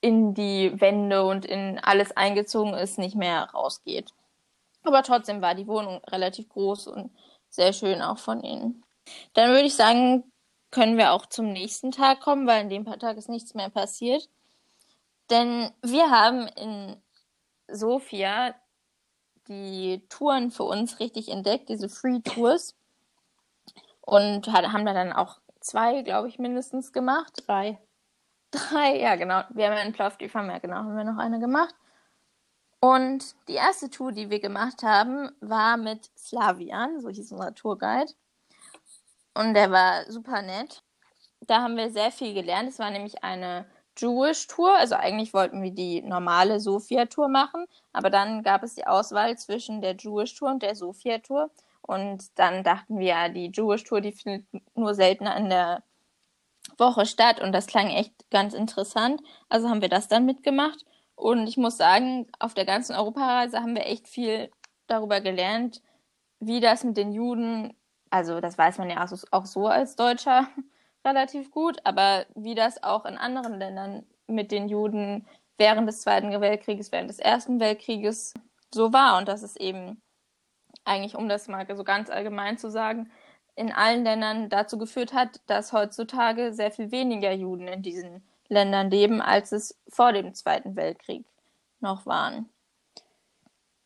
in 0.00 0.32
die 0.32 0.80
Wände 0.80 1.26
und 1.26 1.44
in 1.44 1.78
alles 1.78 2.16
eingezogen 2.16 2.72
ist, 2.72 2.96
nicht 2.96 3.16
mehr 3.16 3.50
rausgeht. 3.50 4.14
Aber 4.82 5.02
trotzdem 5.02 5.42
war 5.42 5.54
die 5.54 5.66
Wohnung 5.66 6.02
relativ 6.04 6.48
groß 6.48 6.86
und 6.88 7.10
sehr 7.48 7.72
schön 7.72 8.00
auch 8.02 8.18
von 8.18 8.40
innen. 8.40 8.84
Dann 9.34 9.50
würde 9.50 9.66
ich 9.66 9.74
sagen, 9.74 10.24
können 10.70 10.96
wir 10.96 11.12
auch 11.12 11.26
zum 11.26 11.52
nächsten 11.52 11.90
Tag 11.90 12.20
kommen, 12.20 12.46
weil 12.46 12.62
in 12.62 12.68
dem 12.70 12.84
paar 12.84 12.98
Tag 12.98 13.16
ist 13.16 13.28
nichts 13.28 13.54
mehr 13.54 13.70
passiert. 13.70 14.28
Denn 15.30 15.70
wir 15.82 16.10
haben 16.10 16.46
in 16.48 16.96
Sofia 17.68 18.54
die 19.48 20.06
Touren 20.08 20.50
für 20.50 20.64
uns 20.64 21.00
richtig 21.00 21.28
entdeckt, 21.28 21.68
diese 21.68 21.88
Free 21.88 22.20
Tours. 22.20 22.76
Und 24.00 24.48
haben 24.48 24.86
da 24.86 24.94
dann 24.94 25.12
auch 25.12 25.38
zwei, 25.60 26.02
glaube 26.02 26.28
ich, 26.28 26.38
mindestens 26.38 26.92
gemacht. 26.92 27.44
Drei. 27.46 27.78
Drei, 28.50 28.98
ja, 28.98 29.14
genau. 29.16 29.42
Wir 29.50 29.66
haben 29.66 29.76
ja 29.76 29.82
in 29.82 29.92
Plovdiv, 29.92 30.34
haben 30.34 30.50
ja 30.50 30.58
genau, 30.58 30.76
haben 30.76 30.96
wir 30.96 31.04
noch 31.04 31.18
eine 31.18 31.38
gemacht. 31.38 31.74
Und 32.80 33.34
die 33.48 33.54
erste 33.54 33.90
Tour, 33.90 34.12
die 34.12 34.30
wir 34.30 34.40
gemacht 34.40 34.82
haben, 34.82 35.30
war 35.40 35.76
mit 35.76 36.10
Slavian, 36.16 37.00
so 37.00 37.10
hieß 37.10 37.32
unser 37.32 37.54
Tourguide. 37.54 38.12
Und 39.34 39.54
der 39.54 39.70
war 39.70 40.10
super 40.10 40.42
nett. 40.42 40.82
Da 41.40 41.62
haben 41.62 41.76
wir 41.76 41.90
sehr 41.90 42.10
viel 42.10 42.34
gelernt. 42.34 42.70
Es 42.70 42.78
war 42.78 42.90
nämlich 42.90 43.22
eine 43.22 43.66
Jewish 43.96 44.46
Tour. 44.46 44.74
Also 44.74 44.94
eigentlich 44.94 45.34
wollten 45.34 45.62
wir 45.62 45.72
die 45.72 46.02
normale 46.02 46.58
Sophia 46.58 47.06
Tour 47.06 47.28
machen, 47.28 47.66
aber 47.92 48.10
dann 48.10 48.42
gab 48.42 48.62
es 48.62 48.74
die 48.74 48.86
Auswahl 48.86 49.36
zwischen 49.38 49.82
der 49.82 49.96
Jewish 49.96 50.34
Tour 50.34 50.50
und 50.50 50.62
der 50.62 50.74
Sophia 50.74 51.18
Tour. 51.18 51.50
Und 51.82 52.38
dann 52.38 52.64
dachten 52.64 52.98
wir, 52.98 53.28
die 53.28 53.50
Jewish 53.54 53.84
Tour, 53.84 54.00
die 54.00 54.12
findet 54.12 54.46
nur 54.74 54.94
selten 54.94 55.26
an 55.26 55.50
der 55.50 55.82
Woche 56.78 57.04
statt 57.04 57.40
und 57.40 57.52
das 57.52 57.66
klang 57.66 57.88
echt 57.88 58.12
ganz 58.30 58.54
interessant. 58.54 59.20
Also 59.48 59.68
haben 59.68 59.82
wir 59.82 59.88
das 59.88 60.08
dann 60.08 60.24
mitgemacht. 60.24 60.84
Und 61.20 61.46
ich 61.46 61.58
muss 61.58 61.76
sagen, 61.76 62.26
auf 62.38 62.54
der 62.54 62.64
ganzen 62.64 62.96
Europareise 62.96 63.60
haben 63.60 63.74
wir 63.74 63.84
echt 63.84 64.08
viel 64.08 64.50
darüber 64.86 65.20
gelernt, 65.20 65.82
wie 66.40 66.60
das 66.60 66.82
mit 66.82 66.96
den 66.96 67.12
Juden, 67.12 67.74
also 68.08 68.40
das 68.40 68.56
weiß 68.56 68.78
man 68.78 68.88
ja 68.88 69.06
auch 69.30 69.44
so 69.44 69.66
als 69.66 69.96
Deutscher 69.96 70.48
relativ 71.04 71.50
gut, 71.50 71.76
aber 71.84 72.24
wie 72.34 72.54
das 72.54 72.82
auch 72.82 73.04
in 73.04 73.18
anderen 73.18 73.58
Ländern 73.58 74.06
mit 74.28 74.50
den 74.50 74.70
Juden 74.70 75.26
während 75.58 75.86
des 75.86 76.00
Zweiten 76.00 76.30
Weltkrieges, 76.40 76.90
während 76.90 77.10
des 77.10 77.18
Ersten 77.18 77.60
Weltkrieges 77.60 78.32
so 78.72 78.94
war. 78.94 79.18
Und 79.18 79.28
dass 79.28 79.42
es 79.42 79.56
eben 79.56 80.00
eigentlich, 80.84 81.16
um 81.16 81.28
das 81.28 81.48
mal 81.48 81.66
so 81.76 81.84
ganz 81.84 82.08
allgemein 82.08 82.56
zu 82.56 82.70
sagen, 82.70 83.10
in 83.56 83.72
allen 83.72 84.04
Ländern 84.04 84.48
dazu 84.48 84.78
geführt 84.78 85.12
hat, 85.12 85.42
dass 85.48 85.74
heutzutage 85.74 86.54
sehr 86.54 86.70
viel 86.70 86.90
weniger 86.90 87.32
Juden 87.32 87.68
in 87.68 87.82
diesen 87.82 88.22
Ländern 88.50 88.90
leben, 88.90 89.22
als 89.22 89.52
es 89.52 89.78
vor 89.88 90.12
dem 90.12 90.34
Zweiten 90.34 90.76
Weltkrieg 90.76 91.24
noch 91.80 92.04
waren. 92.04 92.50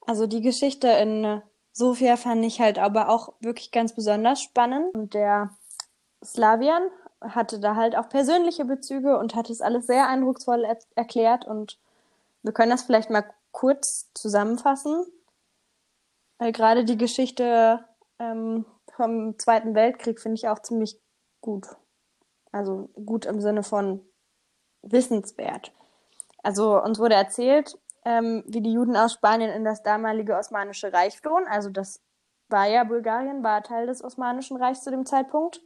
Also 0.06 0.26
die 0.26 0.40
Geschichte 0.40 0.88
in 0.88 1.42
Sofia 1.72 2.16
fand 2.16 2.44
ich 2.44 2.60
halt 2.60 2.78
aber 2.78 3.08
auch 3.08 3.34
wirklich 3.40 3.70
ganz 3.70 3.94
besonders 3.94 4.40
spannend. 4.40 4.94
Und 4.94 5.14
der 5.14 5.50
Slavian 6.24 6.88
hatte 7.20 7.58
da 7.60 7.74
halt 7.76 7.96
auch 7.96 8.08
persönliche 8.08 8.64
Bezüge 8.64 9.18
und 9.18 9.34
hat 9.34 9.50
es 9.50 9.60
alles 9.60 9.86
sehr 9.86 10.08
eindrucksvoll 10.08 10.64
er 10.64 10.78
erklärt. 10.94 11.46
Und 11.46 11.78
wir 12.42 12.52
können 12.52 12.70
das 12.70 12.82
vielleicht 12.82 13.10
mal 13.10 13.24
kurz 13.52 14.10
zusammenfassen. 14.14 15.04
Weil 16.38 16.52
gerade 16.52 16.84
die 16.84 16.98
Geschichte 16.98 17.84
ähm, 18.18 18.66
vom 18.94 19.38
Zweiten 19.38 19.74
Weltkrieg 19.74 20.20
finde 20.20 20.36
ich 20.36 20.48
auch 20.48 20.60
ziemlich 20.60 21.00
gut. 21.40 21.66
Also 22.52 22.88
gut 23.04 23.26
im 23.26 23.40
Sinne 23.40 23.62
von 23.62 24.00
wissenswert. 24.84 25.72
Also 26.42 26.80
uns 26.80 26.98
wurde 26.98 27.14
erzählt, 27.14 27.78
ähm, 28.04 28.44
wie 28.46 28.60
die 28.60 28.72
Juden 28.72 28.96
aus 28.96 29.14
Spanien 29.14 29.50
in 29.50 29.64
das 29.64 29.82
damalige 29.82 30.36
Osmanische 30.36 30.92
Reich 30.92 31.18
flohen. 31.18 31.46
Also 31.46 31.70
das 31.70 32.00
war 32.48 32.66
ja 32.66 32.84
Bulgarien, 32.84 33.42
war 33.42 33.62
Teil 33.62 33.86
des 33.86 34.04
Osmanischen 34.04 34.56
Reichs 34.56 34.84
zu 34.84 34.90
dem 34.90 35.06
Zeitpunkt. 35.06 35.62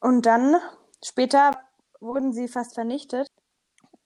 Und 0.00 0.26
dann 0.26 0.56
später 1.04 1.52
wurden 2.00 2.32
sie 2.32 2.48
fast 2.48 2.74
vernichtet. 2.74 3.28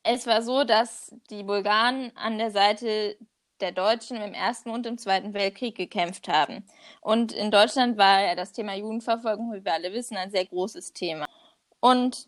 Es 0.02 0.26
war 0.26 0.42
so, 0.42 0.64
dass 0.64 1.14
die 1.30 1.42
Bulgaren 1.42 2.12
an 2.16 2.38
der 2.38 2.50
Seite 2.50 3.16
der 3.60 3.72
Deutschen 3.72 4.16
im 4.16 4.32
Ersten 4.32 4.70
und 4.70 4.86
im 4.86 4.96
Zweiten 4.96 5.34
Weltkrieg 5.34 5.76
gekämpft 5.76 6.28
haben. 6.28 6.64
Und 7.00 7.32
in 7.32 7.50
Deutschland 7.50 7.98
war 7.98 8.22
ja 8.22 8.34
das 8.34 8.52
Thema 8.52 8.74
Judenverfolgung, 8.74 9.52
wie 9.52 9.64
wir 9.64 9.74
alle 9.74 9.92
wissen, 9.92 10.16
ein 10.16 10.30
sehr 10.30 10.46
großes 10.46 10.92
Thema. 10.94 11.26
Und 11.80 12.26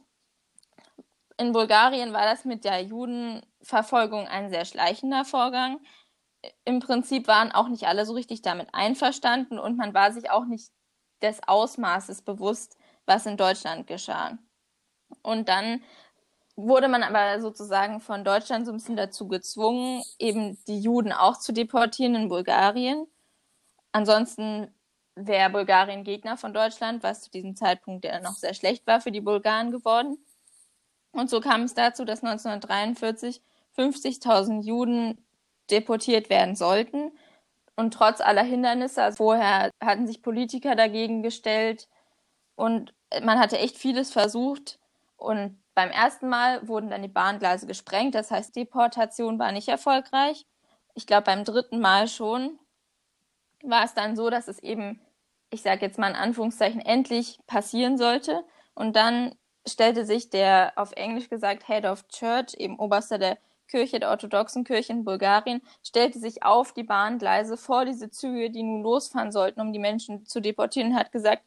in 1.42 1.52
Bulgarien 1.52 2.12
war 2.12 2.25
das 2.25 2.44
mit 2.44 2.64
der 2.64 2.80
Judenverfolgung 2.82 4.28
ein 4.28 4.50
sehr 4.50 4.64
schleichender 4.64 5.25
Vorgang. 5.25 5.80
im 6.64 6.80
Prinzip 6.80 7.28
waren 7.28 7.52
auch 7.52 7.68
nicht 7.68 7.87
alle 7.87 8.06
so 8.06 8.14
richtig 8.14 8.42
damit 8.42 8.68
einverstanden 8.72 9.58
und 9.58 9.76
man 9.76 9.94
war 9.94 10.12
sich 10.12 10.30
auch 10.30 10.44
nicht 10.46 10.72
des 11.22 11.40
Ausmaßes 11.46 12.22
bewusst, 12.22 12.76
was 13.06 13.26
in 13.26 13.37
Deutschland 13.37 13.87
geschah. 13.87 14.38
Und 15.22 15.49
dann 15.49 15.82
wurde 16.56 16.88
man 16.88 17.02
aber 17.02 17.40
sozusagen 17.40 18.00
von 18.00 18.25
Deutschland 18.25 18.66
so 18.66 18.72
ein 18.72 18.76
bisschen 18.76 18.96
dazu 18.96 19.28
gezwungen, 19.28 20.02
eben 20.18 20.58
die 20.66 20.80
Juden 20.80 21.12
auch 21.12 21.38
zu 21.38 21.52
deportieren 21.52 22.14
in 22.14 22.28
Bulgarien. 22.28 23.06
Ansonsten 23.92 24.75
wäre 25.14 25.50
Bulgarien 25.50 26.04
Gegner 26.04 26.37
von 26.37 26.54
Deutschland, 26.54 27.02
was 27.02 27.22
zu 27.22 27.30
diesem 27.30 27.56
Zeitpunkt 27.56 28.04
ja 28.04 28.20
noch 28.20 28.34
sehr 28.34 28.54
schlecht 28.54 28.87
war 28.87 29.00
für 29.00 29.12
die 29.12 29.20
Bulgaren 29.20 29.70
geworden. 29.70 30.18
Und 31.12 31.31
so 31.31 31.40
kam 31.40 31.62
es 31.62 31.75
dazu, 31.75 32.04
dass 32.04 32.23
1943 32.23 33.42
50.000 33.76 34.62
Juden 34.62 35.19
deportiert 35.71 36.31
werden 36.31 36.57
sollten. 36.57 37.12
Und 37.76 37.95
trotz 37.95 38.21
aller 38.21 38.42
Hindernisse, 38.42 39.02
also 39.02 39.16
vorher 39.16 39.71
hatten 39.83 40.07
sich 40.07 40.23
Politiker 40.23 40.75
dagegen 40.75 41.23
gestellt 41.23 41.88
und 42.54 42.95
man 43.23 43.38
hatte 43.38 43.59
echt 43.59 43.78
vieles 43.78 44.12
versucht. 44.12 44.78
Und 45.16 45.59
beim 45.75 45.90
ersten 45.90 46.28
Mal 46.28 46.66
wurden 46.69 46.90
dann 46.90 47.02
die 47.02 47.09
Bahngleise 47.09 47.66
gesprengt, 47.66 48.14
das 48.14 48.31
heißt, 48.31 48.54
Deportation 48.54 49.38
war 49.38 49.52
nicht 49.52 49.69
erfolgreich. 49.69 50.47
Ich 50.95 51.07
glaube, 51.07 51.25
beim 51.25 51.45
dritten 51.45 51.81
Mal 51.81 52.09
schon 52.09 52.59
war 53.62 53.85
es 53.85 53.95
dann 53.95 54.16
so, 54.16 54.28
dass 54.28 54.49
es 54.49 54.59
eben, 54.59 55.00
ich 55.50 55.62
sage 55.62 55.87
jetzt 55.87 55.99
mal 55.99 56.11
in 56.11 56.16
Anführungszeichen, 56.16 56.81
endlich 56.81 57.38
passieren 57.47 57.97
sollte. 57.97 58.45
Und 58.75 58.97
dann 58.97 59.35
stellte 59.66 60.04
sich 60.04 60.31
der 60.31 60.73
auf 60.76 60.92
Englisch 60.92 61.28
gesagt 61.28 61.66
Head 61.66 61.85
of 61.85 62.07
Church, 62.09 62.54
eben 62.59 62.78
Oberster 62.78 63.19
der 63.19 63.38
Kirche, 63.69 64.00
der 64.00 64.11
orthodoxen 64.11 64.64
Kirche 64.64 64.92
in 64.92 65.04
Bulgarien, 65.04 65.62
stellte 65.83 66.19
sich 66.19 66.42
auf 66.42 66.73
die 66.73 66.83
Bahngleise 66.83 67.57
vor 67.57 67.85
diese 67.85 68.11
Züge, 68.11 68.50
die 68.50 68.62
nun 68.62 68.83
losfahren 68.83 69.33
sollten, 69.33 69.61
um 69.61 69.73
die 69.73 69.78
Menschen 69.78 70.26
zu 70.26 70.40
deportieren, 70.40 70.92
und 70.92 70.99
hat 70.99 71.12
gesagt, 71.12 71.42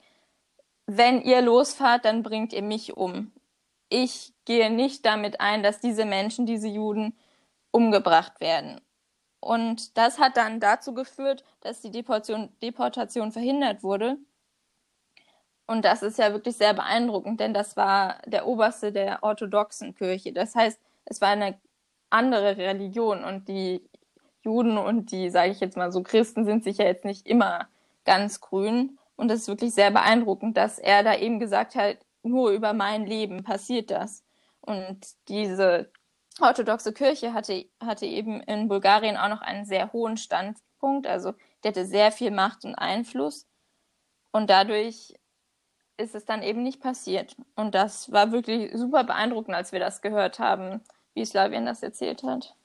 wenn 0.87 1.21
ihr 1.21 1.41
losfahrt, 1.41 2.05
dann 2.05 2.23
bringt 2.23 2.53
ihr 2.53 2.61
mich 2.61 2.95
um. 2.97 3.31
Ich 3.89 4.33
gehe 4.45 4.69
nicht 4.71 5.05
damit 5.05 5.39
ein, 5.39 5.63
dass 5.63 5.79
diese 5.79 6.05
Menschen, 6.05 6.45
diese 6.45 6.67
Juden, 6.67 7.17
umgebracht 7.71 8.39
werden. 8.39 8.81
Und 9.39 9.97
das 9.97 10.17
hat 10.17 10.37
dann 10.37 10.59
dazu 10.59 10.93
geführt, 10.93 11.43
dass 11.61 11.81
die 11.81 11.91
Deportation, 11.91 12.49
Deportation 12.61 13.31
verhindert 13.31 13.83
wurde. 13.83 14.17
Und 15.67 15.83
das 15.83 16.03
ist 16.03 16.19
ja 16.19 16.31
wirklich 16.31 16.57
sehr 16.57 16.73
beeindruckend, 16.73 17.39
denn 17.39 17.53
das 17.53 17.75
war 17.75 18.19
der 18.25 18.45
Oberste 18.47 18.91
der 18.91 19.23
orthodoxen 19.23 19.95
Kirche. 19.95 20.31
Das 20.31 20.55
heißt, 20.55 20.79
es 21.05 21.21
war 21.21 21.29
eine 21.29 21.59
andere 22.09 22.57
Religion 22.57 23.23
und 23.23 23.47
die 23.47 23.87
Juden 24.43 24.77
und 24.77 25.11
die, 25.11 25.29
sage 25.31 25.51
ich 25.51 25.59
jetzt 25.59 25.75
mal 25.75 25.91
so, 25.91 26.03
Christen 26.03 26.45
sind 26.45 26.63
sich 26.63 26.77
ja 26.77 26.85
jetzt 26.85 27.03
nicht 27.03 27.27
immer 27.27 27.67
ganz 28.05 28.41
grün. 28.41 28.99
Und 29.15 29.31
es 29.31 29.41
ist 29.41 29.47
wirklich 29.47 29.73
sehr 29.73 29.91
beeindruckend, 29.91 30.55
dass 30.55 30.77
er 30.77 31.03
da 31.03 31.15
eben 31.15 31.39
gesagt 31.39 31.75
hat, 31.75 31.97
nur 32.21 32.51
über 32.51 32.73
mein 32.73 33.05
Leben 33.05 33.43
passiert 33.43 33.89
das. 33.89 34.23
Und 34.61 35.05
diese 35.29 35.91
orthodoxe 36.41 36.93
Kirche 36.93 37.33
hatte, 37.33 37.65
hatte 37.79 38.05
eben 38.05 38.41
in 38.41 38.67
Bulgarien 38.67 39.17
auch 39.17 39.29
noch 39.29 39.41
einen 39.41 39.65
sehr 39.65 39.93
hohen 39.93 40.17
Standpunkt. 40.17 41.07
Also 41.07 41.33
die 41.63 41.69
hatte 41.69 41.85
sehr 41.85 42.11
viel 42.11 42.31
Macht 42.31 42.65
und 42.65 42.75
Einfluss. 42.75 43.47
Und 44.31 44.49
dadurch 44.49 45.15
ist 45.97 46.15
es 46.15 46.25
dann 46.25 46.43
eben 46.43 46.63
nicht 46.63 46.81
passiert. 46.81 47.35
Und 47.55 47.75
das 47.75 48.11
war 48.11 48.31
wirklich 48.31 48.71
super 48.75 49.03
beeindruckend, 49.03 49.55
als 49.55 49.71
wir 49.71 49.79
das 49.79 50.01
gehört 50.01 50.39
haben, 50.39 50.81
wie 51.13 51.25
Slavien 51.25 51.65
das 51.65 51.83
erzählt 51.83 52.23
hat. 52.23 52.55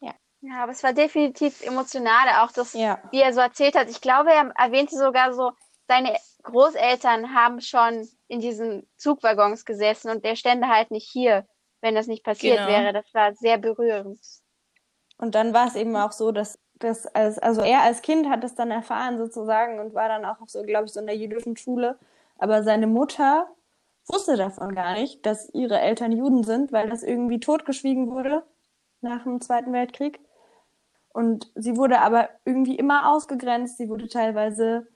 Ja. 0.00 0.12
Ja, 0.40 0.62
aber 0.62 0.72
es 0.72 0.82
war 0.82 0.92
definitiv 0.92 1.62
emotional, 1.62 2.42
auch 2.42 2.52
das, 2.52 2.72
Ja. 2.74 2.98
wie 3.10 3.20
er 3.20 3.32
so 3.32 3.40
erzählt 3.40 3.76
hat. 3.76 3.88
Ich 3.88 4.00
glaube, 4.00 4.30
er 4.32 4.52
erwähnte 4.56 4.96
sogar 4.96 5.32
so, 5.32 5.52
seine 5.88 6.16
Großeltern 6.42 7.34
haben 7.34 7.60
schon 7.60 8.08
in 8.28 8.40
diesen 8.40 8.86
Zugwaggons 8.96 9.64
gesessen 9.64 10.10
und 10.10 10.24
der 10.24 10.36
stände 10.36 10.68
halt 10.68 10.90
nicht 10.90 11.08
hier, 11.10 11.46
wenn 11.80 11.94
das 11.94 12.06
nicht 12.06 12.24
passiert 12.24 12.58
Genau. 12.58 12.68
wäre. 12.68 12.92
Das 12.92 13.06
war 13.14 13.34
sehr 13.34 13.58
berührend. 13.58 14.18
Und 15.18 15.34
dann 15.34 15.54
war 15.54 15.66
es 15.68 15.76
eben 15.76 15.94
auch 15.96 16.12
so, 16.12 16.32
dass 16.32 16.58
das 16.74 17.06
als, 17.06 17.38
also 17.38 17.60
er 17.62 17.82
als 17.82 18.02
Kind 18.02 18.28
hat 18.28 18.42
es 18.42 18.54
dann 18.54 18.70
erfahren 18.70 19.16
sozusagen 19.16 19.78
und 19.78 19.94
war 19.94 20.08
dann 20.08 20.24
auch 20.24 20.36
so, 20.46 20.62
glaube 20.62 20.86
ich, 20.86 20.92
so 20.92 21.00
in 21.00 21.06
der 21.06 21.16
jüdischen 21.16 21.56
Schule. 21.56 21.98
Aber 22.44 22.62
seine 22.62 22.86
Mutter 22.86 23.48
wusste 24.06 24.36
davon 24.36 24.74
gar 24.74 24.92
nicht, 24.92 25.24
dass 25.24 25.48
ihre 25.54 25.80
Eltern 25.80 26.12
Juden 26.12 26.44
sind, 26.44 26.72
weil 26.72 26.90
das 26.90 27.02
irgendwie 27.02 27.40
totgeschwiegen 27.40 28.10
wurde 28.10 28.42
nach 29.00 29.22
dem 29.22 29.40
Zweiten 29.40 29.72
Weltkrieg. 29.72 30.20
Und 31.08 31.50
sie 31.54 31.78
wurde 31.78 32.02
aber 32.02 32.28
irgendwie 32.44 32.76
immer 32.76 33.10
ausgegrenzt. 33.10 33.78
Sie 33.78 33.88
wurde 33.88 34.08
teilweise 34.08 34.86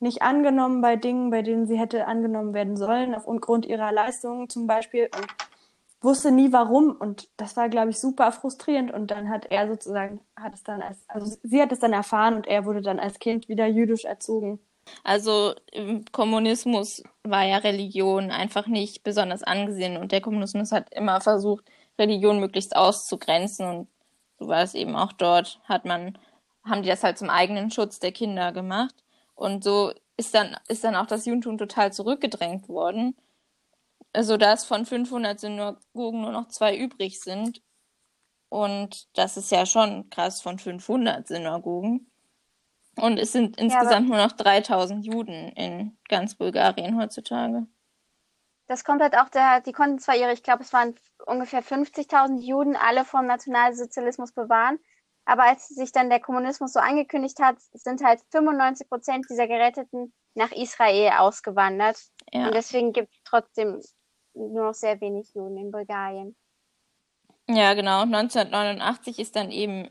nicht 0.00 0.22
angenommen 0.22 0.80
bei 0.80 0.96
Dingen, 0.96 1.30
bei 1.30 1.42
denen 1.42 1.68
sie 1.68 1.78
hätte 1.78 2.08
angenommen 2.08 2.54
werden 2.54 2.76
sollen, 2.76 3.14
aufgrund 3.14 3.66
ihrer 3.66 3.92
Leistungen 3.92 4.48
zum 4.48 4.66
Beispiel. 4.66 5.08
Und 5.14 5.28
wusste 6.00 6.32
nie 6.32 6.52
warum 6.52 6.90
und 6.96 7.28
das 7.36 7.56
war, 7.56 7.68
glaube 7.68 7.90
ich, 7.90 8.00
super 8.00 8.32
frustrierend 8.32 8.92
und 8.92 9.12
dann 9.12 9.30
hat 9.30 9.46
er 9.52 9.68
sozusagen, 9.68 10.18
hat 10.34 10.54
es 10.54 10.64
dann 10.64 10.82
als, 10.82 10.98
also 11.06 11.36
sie 11.44 11.62
hat 11.62 11.70
es 11.70 11.78
dann 11.78 11.92
erfahren 11.92 12.34
und 12.34 12.48
er 12.48 12.64
wurde 12.64 12.82
dann 12.82 12.98
als 12.98 13.20
Kind 13.20 13.48
wieder 13.48 13.68
jüdisch 13.68 14.04
erzogen. 14.04 14.58
Also 15.04 15.54
im 15.72 16.04
Kommunismus 16.12 17.02
war 17.22 17.44
ja 17.44 17.58
Religion 17.58 18.30
einfach 18.30 18.66
nicht 18.66 19.02
besonders 19.02 19.42
angesehen 19.42 19.96
und 19.96 20.12
der 20.12 20.20
Kommunismus 20.20 20.72
hat 20.72 20.92
immer 20.94 21.20
versucht, 21.20 21.64
Religion 21.98 22.40
möglichst 22.40 22.76
auszugrenzen 22.76 23.66
und 23.66 23.88
so 24.38 24.48
war 24.48 24.62
es 24.62 24.74
eben 24.74 24.96
auch 24.96 25.12
dort, 25.12 25.60
hat 25.64 25.84
man, 25.84 26.18
haben 26.64 26.82
die 26.82 26.88
das 26.88 27.02
halt 27.02 27.18
zum 27.18 27.30
eigenen 27.30 27.70
Schutz 27.70 27.98
der 28.00 28.12
Kinder 28.12 28.52
gemacht 28.52 28.94
und 29.34 29.64
so 29.64 29.92
ist 30.16 30.34
dann, 30.34 30.56
ist 30.68 30.84
dann 30.84 30.96
auch 30.96 31.06
das 31.06 31.26
Judentum 31.26 31.58
total 31.58 31.92
zurückgedrängt 31.92 32.68
worden, 32.68 33.16
sodass 34.18 34.64
von 34.64 34.86
500 34.86 35.40
Synagogen 35.40 36.20
nur 36.22 36.32
noch 36.32 36.48
zwei 36.48 36.76
übrig 36.76 37.20
sind 37.20 37.62
und 38.48 39.08
das 39.16 39.36
ist 39.36 39.50
ja 39.50 39.66
schon 39.66 40.08
krass 40.10 40.40
von 40.40 40.58
500 40.58 41.26
Synagogen. 41.26 42.10
Und 42.96 43.18
es 43.18 43.32
sind 43.32 43.58
insgesamt 43.58 44.08
nur 44.08 44.16
noch 44.16 44.32
3000 44.32 45.04
Juden 45.04 45.50
in 45.50 45.98
ganz 46.08 46.34
Bulgarien 46.34 46.98
heutzutage. 46.98 47.66
Das 48.68 48.84
kommt 48.84 49.02
halt 49.02 49.16
auch 49.16 49.28
der, 49.28 49.60
die 49.60 49.72
konnten 49.72 49.98
zwar 49.98 50.16
ihre, 50.16 50.32
ich 50.32 50.42
glaube, 50.42 50.62
es 50.62 50.72
waren 50.72 50.94
ungefähr 51.26 51.62
50.000 51.62 52.40
Juden 52.40 52.74
alle 52.74 53.04
vom 53.04 53.26
Nationalsozialismus 53.26 54.32
bewahren, 54.32 54.78
aber 55.24 55.44
als 55.44 55.68
sich 55.68 55.92
dann 55.92 56.08
der 56.08 56.20
Kommunismus 56.20 56.72
so 56.72 56.80
angekündigt 56.80 57.38
hat, 57.40 57.56
sind 57.72 58.02
halt 58.02 58.20
95 58.30 58.88
Prozent 58.88 59.26
dieser 59.28 59.46
Geretteten 59.46 60.12
nach 60.34 60.52
Israel 60.52 61.12
ausgewandert. 61.18 61.98
Ja. 62.32 62.46
Und 62.46 62.54
deswegen 62.54 62.92
gibt 62.92 63.12
es 63.12 63.20
trotzdem 63.24 63.80
nur 64.34 64.66
noch 64.66 64.74
sehr 64.74 65.00
wenig 65.00 65.34
Juden 65.34 65.56
in 65.58 65.70
Bulgarien. 65.70 66.36
Ja, 67.48 67.74
genau. 67.74 68.02
1989 68.02 69.18
ist 69.18 69.36
dann 69.36 69.50
eben 69.50 69.88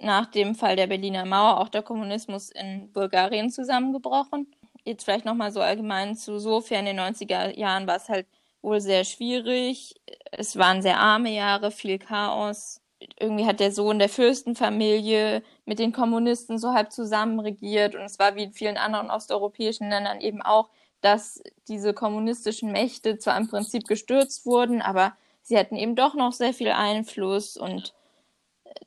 nach 0.00 0.26
dem 0.26 0.54
Fall 0.54 0.76
der 0.76 0.86
Berliner 0.86 1.24
Mauer 1.24 1.60
auch 1.60 1.68
der 1.68 1.82
Kommunismus 1.82 2.50
in 2.50 2.92
Bulgarien 2.92 3.50
zusammengebrochen. 3.50 4.46
Jetzt 4.84 5.04
vielleicht 5.04 5.24
nochmal 5.24 5.52
so 5.52 5.60
allgemein 5.60 6.16
zu 6.16 6.38
Sofia 6.38 6.78
in 6.78 6.86
den 6.86 7.00
90er 7.00 7.58
Jahren 7.58 7.86
war 7.86 7.96
es 7.96 8.08
halt 8.08 8.26
wohl 8.62 8.80
sehr 8.80 9.04
schwierig. 9.04 9.94
Es 10.32 10.56
waren 10.56 10.82
sehr 10.82 10.98
arme 10.98 11.30
Jahre, 11.30 11.70
viel 11.70 11.98
Chaos. 11.98 12.80
Irgendwie 13.18 13.46
hat 13.46 13.60
der 13.60 13.72
Sohn 13.72 13.98
der 13.98 14.08
Fürstenfamilie 14.08 15.42
mit 15.64 15.78
den 15.78 15.92
Kommunisten 15.92 16.58
so 16.58 16.72
halb 16.72 16.92
zusammen 16.92 17.38
regiert 17.38 17.94
und 17.94 18.02
es 18.02 18.18
war 18.18 18.34
wie 18.34 18.44
in 18.44 18.52
vielen 18.52 18.76
anderen 18.76 19.10
osteuropäischen 19.10 19.88
Ländern 19.88 20.20
eben 20.20 20.42
auch, 20.42 20.70
dass 21.00 21.40
diese 21.68 21.94
kommunistischen 21.94 22.72
Mächte 22.72 23.18
zwar 23.18 23.36
im 23.36 23.48
Prinzip 23.48 23.86
gestürzt 23.86 24.46
wurden, 24.46 24.82
aber 24.82 25.12
sie 25.42 25.56
hatten 25.56 25.76
eben 25.76 25.94
doch 25.94 26.14
noch 26.14 26.32
sehr 26.32 26.52
viel 26.52 26.72
Einfluss 26.72 27.56
und 27.56 27.94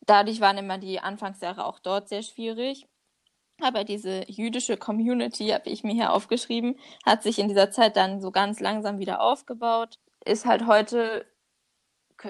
dadurch 0.05 0.41
waren 0.41 0.57
immer 0.57 0.77
die 0.77 0.99
Anfangsjahre 0.99 1.65
auch 1.65 1.79
dort 1.79 2.09
sehr 2.09 2.23
schwierig. 2.23 2.87
Aber 3.61 3.83
diese 3.83 4.29
jüdische 4.29 4.75
Community, 4.75 5.49
habe 5.49 5.69
ich 5.69 5.83
mir 5.83 5.93
hier 5.93 6.13
aufgeschrieben, 6.13 6.79
hat 7.05 7.21
sich 7.21 7.37
in 7.37 7.47
dieser 7.47 7.69
Zeit 7.69 7.95
dann 7.95 8.19
so 8.19 8.31
ganz 8.31 8.59
langsam 8.59 8.97
wieder 8.97 9.21
aufgebaut, 9.21 9.99
ist 10.25 10.45
halt 10.45 10.65
heute 10.65 11.25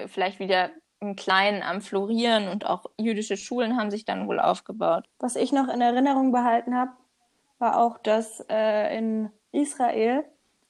vielleicht 0.06 0.38
wieder 0.38 0.70
im 1.00 1.16
Kleinen 1.16 1.62
am 1.62 1.80
Florieren 1.80 2.48
und 2.48 2.66
auch 2.66 2.86
jüdische 2.98 3.36
Schulen 3.36 3.76
haben 3.76 3.90
sich 3.90 4.04
dann 4.04 4.28
wohl 4.28 4.38
aufgebaut. 4.38 5.04
Was 5.18 5.36
ich 5.36 5.52
noch 5.52 5.68
in 5.68 5.80
Erinnerung 5.80 6.32
behalten 6.32 6.76
habe, 6.76 6.92
war 7.58 7.78
auch, 7.78 7.98
dass 7.98 8.44
äh, 8.48 8.96
in 8.96 9.30
Israel 9.50 10.24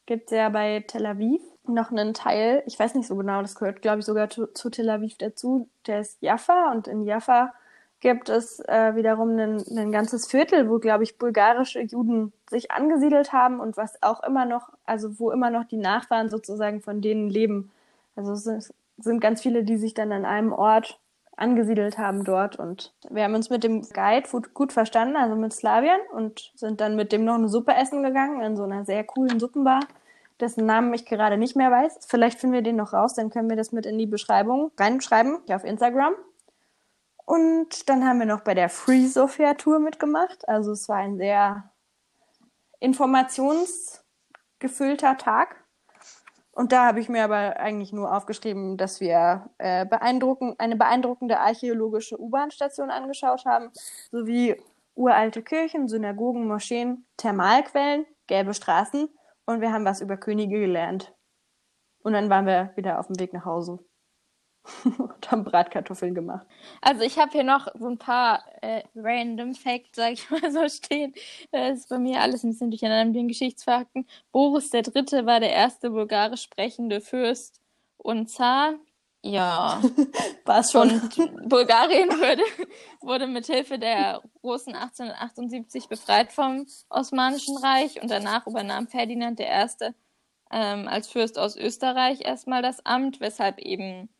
gibt 0.06 0.30
es 0.30 0.36
ja 0.36 0.48
bei 0.48 0.80
Tel 0.86 1.06
Aviv 1.06 1.42
noch 1.66 1.90
einen 1.90 2.14
Teil, 2.14 2.62
ich 2.66 2.78
weiß 2.78 2.94
nicht 2.94 3.06
so 3.06 3.16
genau, 3.16 3.42
das 3.42 3.54
gehört, 3.54 3.82
glaube 3.82 4.00
ich, 4.00 4.04
sogar 4.04 4.30
zu, 4.30 4.46
zu 4.46 4.70
Tel 4.70 4.90
Aviv 4.90 5.16
dazu, 5.18 5.68
der 5.86 6.00
ist 6.00 6.20
Jaffa 6.20 6.72
und 6.72 6.88
in 6.88 7.04
Jaffa 7.04 7.52
gibt 8.00 8.28
es 8.28 8.58
äh, 8.68 8.96
wiederum 8.96 9.38
ein, 9.38 9.92
ganzes 9.92 10.26
Viertel, 10.26 10.68
wo, 10.68 10.78
glaube 10.80 11.04
ich, 11.04 11.18
bulgarische 11.18 11.80
Juden 11.80 12.32
sich 12.50 12.72
angesiedelt 12.72 13.32
haben 13.32 13.60
und 13.60 13.76
was 13.76 14.02
auch 14.02 14.24
immer 14.24 14.44
noch, 14.44 14.70
also 14.84 15.20
wo 15.20 15.30
immer 15.30 15.50
noch 15.50 15.64
die 15.64 15.76
Nachfahren 15.76 16.28
sozusagen 16.28 16.80
von 16.80 17.00
denen 17.00 17.30
leben. 17.30 17.70
Also 18.16 18.32
es 18.32 18.42
sind, 18.42 18.74
sind 18.98 19.20
ganz 19.20 19.40
viele, 19.40 19.62
die 19.62 19.76
sich 19.76 19.94
dann 19.94 20.10
an 20.10 20.24
einem 20.24 20.52
Ort 20.52 20.98
angesiedelt 21.36 21.96
haben 21.96 22.24
dort. 22.24 22.56
Und 22.56 22.92
wir 23.08 23.22
haben 23.22 23.34
uns 23.34 23.50
mit 23.50 23.64
dem 23.64 23.82
Guide 23.82 24.28
gut 24.52 24.72
verstanden, 24.72 25.16
also 25.16 25.36
mit 25.36 25.52
Slavian, 25.52 26.00
und 26.12 26.52
sind 26.56 26.80
dann 26.80 26.96
mit 26.96 27.12
dem 27.12 27.24
noch 27.24 27.34
eine 27.34 27.48
Suppe 27.48 27.72
essen 27.74 28.02
gegangen 28.02 28.40
in 28.42 28.56
so 28.56 28.64
einer 28.64 28.84
sehr 28.84 29.04
coolen 29.04 29.38
Suppenbar, 29.38 29.80
dessen 30.40 30.66
Namen 30.66 30.92
ich 30.94 31.06
gerade 31.06 31.36
nicht 31.36 31.54
mehr 31.56 31.70
weiß. 31.70 32.06
Vielleicht 32.08 32.40
finden 32.40 32.54
wir 32.54 32.62
den 32.62 32.76
noch 32.76 32.92
raus, 32.92 33.14
dann 33.14 33.30
können 33.30 33.48
wir 33.48 33.56
das 33.56 33.72
mit 33.72 33.86
in 33.86 33.98
die 33.98 34.06
Beschreibung 34.06 34.72
reinschreiben, 34.78 35.38
auf 35.48 35.64
Instagram. 35.64 36.14
Und 37.24 37.88
dann 37.88 38.06
haben 38.06 38.18
wir 38.18 38.26
noch 38.26 38.42
bei 38.42 38.52
der 38.54 38.68
Free 38.68 39.06
Sophia 39.06 39.54
Tour 39.54 39.78
mitgemacht. 39.78 40.46
Also 40.48 40.72
es 40.72 40.88
war 40.88 40.96
ein 40.96 41.16
sehr 41.16 41.70
informationsgefüllter 42.80 45.16
Tag. 45.18 45.54
Und 46.50 46.72
da 46.72 46.86
habe 46.86 46.98
ich 47.00 47.08
mir 47.08 47.22
aber 47.24 47.58
eigentlich 47.58 47.92
nur 47.92 48.14
aufgeschrieben, 48.14 48.76
dass 48.76 49.00
wir 49.00 49.48
äh, 49.56 49.86
beeindruckend, 49.86 50.60
eine 50.60 50.76
beeindruckende 50.76 51.38
archäologische 51.38 52.20
U-Bahn-Station 52.20 52.90
angeschaut 52.90 53.46
haben, 53.46 53.70
sowie 54.10 54.60
uralte 54.94 55.42
Kirchen, 55.42 55.88
Synagogen, 55.88 56.46
Moscheen, 56.46 57.06
Thermalquellen, 57.16 58.04
gelbe 58.26 58.52
Straßen 58.52 59.08
und 59.46 59.60
wir 59.60 59.72
haben 59.72 59.84
was 59.84 60.00
über 60.00 60.16
Könige 60.16 60.60
gelernt. 60.60 61.14
Und 62.02 62.14
dann 62.14 62.30
waren 62.30 62.46
wir 62.46 62.72
wieder 62.76 62.98
auf 62.98 63.06
dem 63.06 63.18
Weg 63.18 63.32
nach 63.32 63.44
Hause 63.44 63.78
und 64.84 65.30
haben 65.30 65.44
Bratkartoffeln 65.44 66.14
gemacht. 66.14 66.46
Also 66.80 67.02
ich 67.02 67.18
habe 67.18 67.32
hier 67.32 67.44
noch 67.44 67.68
so 67.74 67.88
ein 67.88 67.98
paar 67.98 68.44
äh, 68.60 68.82
random 68.94 69.54
Facts, 69.54 69.96
sag 69.96 70.12
ich 70.12 70.30
mal 70.30 70.50
so 70.50 70.68
stehen. 70.68 71.14
Das 71.50 71.80
ist 71.80 71.88
bei 71.88 71.98
mir 71.98 72.20
alles 72.20 72.42
ein 72.44 72.50
bisschen 72.50 72.70
durcheinander 72.70 73.06
mit 73.06 73.16
den 73.16 73.28
Geschichtsfakten. 73.28 74.06
Boris 74.30 74.70
Dritte 74.70 75.26
war 75.26 75.40
der 75.40 75.52
erste 75.52 75.90
bulgarisch 75.90 76.42
sprechende 76.42 77.00
Fürst 77.00 77.60
und 77.96 78.28
Zar. 78.28 78.74
Ja, 79.24 79.80
war 80.44 80.64
schon. 80.64 80.90
Und 80.90 81.48
Bulgarien 81.48 82.08
wurde, 82.10 82.42
wurde 83.00 83.26
mit 83.28 83.46
Hilfe 83.46 83.78
der 83.78 84.20
Russen 84.42 84.74
1878 84.74 85.88
befreit 85.88 86.32
vom 86.32 86.66
Osmanischen 86.90 87.56
Reich 87.56 88.02
und 88.02 88.10
danach 88.10 88.46
übernahm 88.46 88.88
Ferdinand 88.88 89.38
I. 89.38 89.44
Ähm, 90.50 90.88
als 90.88 91.08
Fürst 91.08 91.38
aus 91.38 91.56
Österreich 91.56 92.20
erstmal 92.22 92.62
das 92.62 92.84
Amt, 92.84 93.20
weshalb 93.20 93.58
eben 93.58 94.10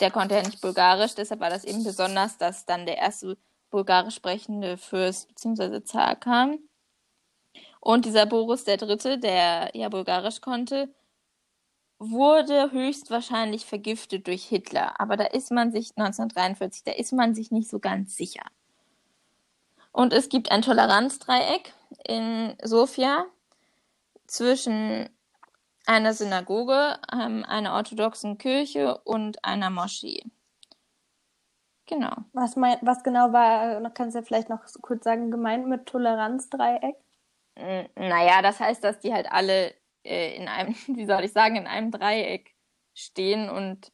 der 0.00 0.10
konnte 0.10 0.34
ja 0.34 0.42
nicht 0.42 0.60
Bulgarisch, 0.60 1.14
deshalb 1.14 1.40
war 1.40 1.50
das 1.50 1.64
eben 1.64 1.84
besonders, 1.84 2.38
dass 2.38 2.66
dann 2.66 2.86
der 2.86 2.98
erste 2.98 3.36
bulgarisch 3.70 4.16
sprechende 4.16 4.76
Fürst 4.76 5.28
bzw. 5.28 5.82
Zar 5.82 6.16
kam. 6.16 6.58
Und 7.80 8.04
dieser 8.04 8.26
Boris 8.26 8.64
Dritte, 8.64 9.18
der 9.18 9.70
ja 9.74 9.88
Bulgarisch 9.88 10.40
konnte, 10.40 10.94
wurde 11.98 12.72
höchstwahrscheinlich 12.72 13.64
vergiftet 13.64 14.26
durch 14.26 14.44
Hitler. 14.44 15.00
Aber 15.00 15.16
da 15.16 15.24
ist 15.24 15.50
man 15.50 15.72
sich 15.72 15.92
1943, 15.96 16.84
da 16.84 16.92
ist 16.92 17.12
man 17.12 17.34
sich 17.34 17.50
nicht 17.50 17.68
so 17.68 17.78
ganz 17.78 18.16
sicher. 18.16 18.44
Und 19.92 20.12
es 20.12 20.28
gibt 20.28 20.50
ein 20.50 20.62
Toleranzdreieck 20.62 21.72
in 22.06 22.54
Sofia 22.62 23.24
zwischen 24.26 25.08
einer 25.86 26.12
Synagoge, 26.12 26.98
ähm, 27.12 27.44
einer 27.48 27.74
orthodoxen 27.74 28.36
Kirche 28.36 28.98
und 28.98 29.42
einer 29.44 29.70
Moschee. 29.70 30.24
Genau. 31.86 32.14
Was, 32.32 32.56
mein, 32.56 32.78
was 32.82 33.04
genau 33.04 33.32
war, 33.32 33.80
kannst 33.90 34.14
du 34.14 34.18
ja 34.18 34.24
vielleicht 34.24 34.48
noch 34.48 34.60
kurz 34.82 35.04
sagen, 35.04 35.30
gemeint 35.30 35.68
mit 35.68 35.86
Toleranzdreieck? 35.86 36.96
Naja, 37.94 38.42
das 38.42 38.60
heißt, 38.60 38.84
dass 38.84 38.98
die 38.98 39.14
halt 39.14 39.30
alle 39.30 39.72
äh, 40.06 40.36
in 40.36 40.48
einem, 40.48 40.74
wie 40.86 41.06
soll 41.06 41.24
ich 41.24 41.32
sagen, 41.32 41.56
in 41.56 41.66
einem 41.66 41.90
Dreieck 41.90 42.54
stehen 42.94 43.50
und 43.50 43.92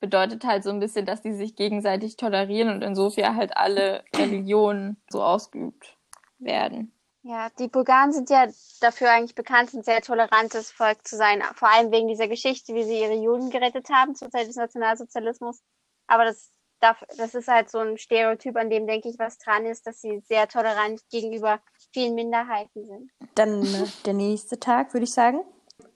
bedeutet 0.00 0.44
halt 0.44 0.64
so 0.64 0.70
ein 0.70 0.80
bisschen, 0.80 1.04
dass 1.04 1.22
die 1.22 1.34
sich 1.34 1.54
gegenseitig 1.56 2.16
tolerieren 2.16 2.70
und 2.70 2.82
insofern 2.82 3.36
halt 3.36 3.56
alle 3.56 4.04
Religionen 4.16 5.02
so 5.08 5.22
ausgeübt 5.22 5.98
werden. 6.38 6.92
Ja, 7.22 7.50
die 7.58 7.68
Bulgaren 7.68 8.12
sind 8.12 8.30
ja 8.30 8.46
dafür 8.80 9.10
eigentlich 9.10 9.34
bekannt, 9.34 9.74
ein 9.74 9.82
sehr 9.82 10.00
tolerantes 10.00 10.70
Volk 10.70 11.06
zu 11.06 11.16
sein, 11.16 11.42
vor 11.54 11.68
allem 11.68 11.92
wegen 11.92 12.08
dieser 12.08 12.28
Geschichte, 12.28 12.74
wie 12.74 12.84
sie 12.84 12.98
ihre 12.98 13.14
Juden 13.14 13.50
gerettet 13.50 13.90
haben 13.90 14.14
zur 14.14 14.30
Zeit 14.30 14.48
des 14.48 14.56
Nationalsozialismus. 14.56 15.62
Aber 16.06 16.24
das, 16.24 16.50
das 16.80 17.34
ist 17.34 17.48
halt 17.48 17.70
so 17.70 17.78
ein 17.78 17.98
Stereotyp, 17.98 18.56
an 18.56 18.70
dem 18.70 18.86
denke 18.86 19.08
ich, 19.08 19.18
was 19.18 19.38
dran 19.38 19.66
ist, 19.66 19.86
dass 19.86 20.00
sie 20.00 20.22
sehr 20.26 20.48
tolerant 20.48 21.00
gegenüber 21.10 21.60
vielen 21.92 22.14
Minderheiten 22.14 22.86
sind. 22.86 23.10
Dann 23.34 23.62
äh, 23.62 23.86
der 24.06 24.14
nächste 24.14 24.58
Tag, 24.58 24.92
würde 24.94 25.04
ich 25.04 25.12
sagen. 25.12 25.40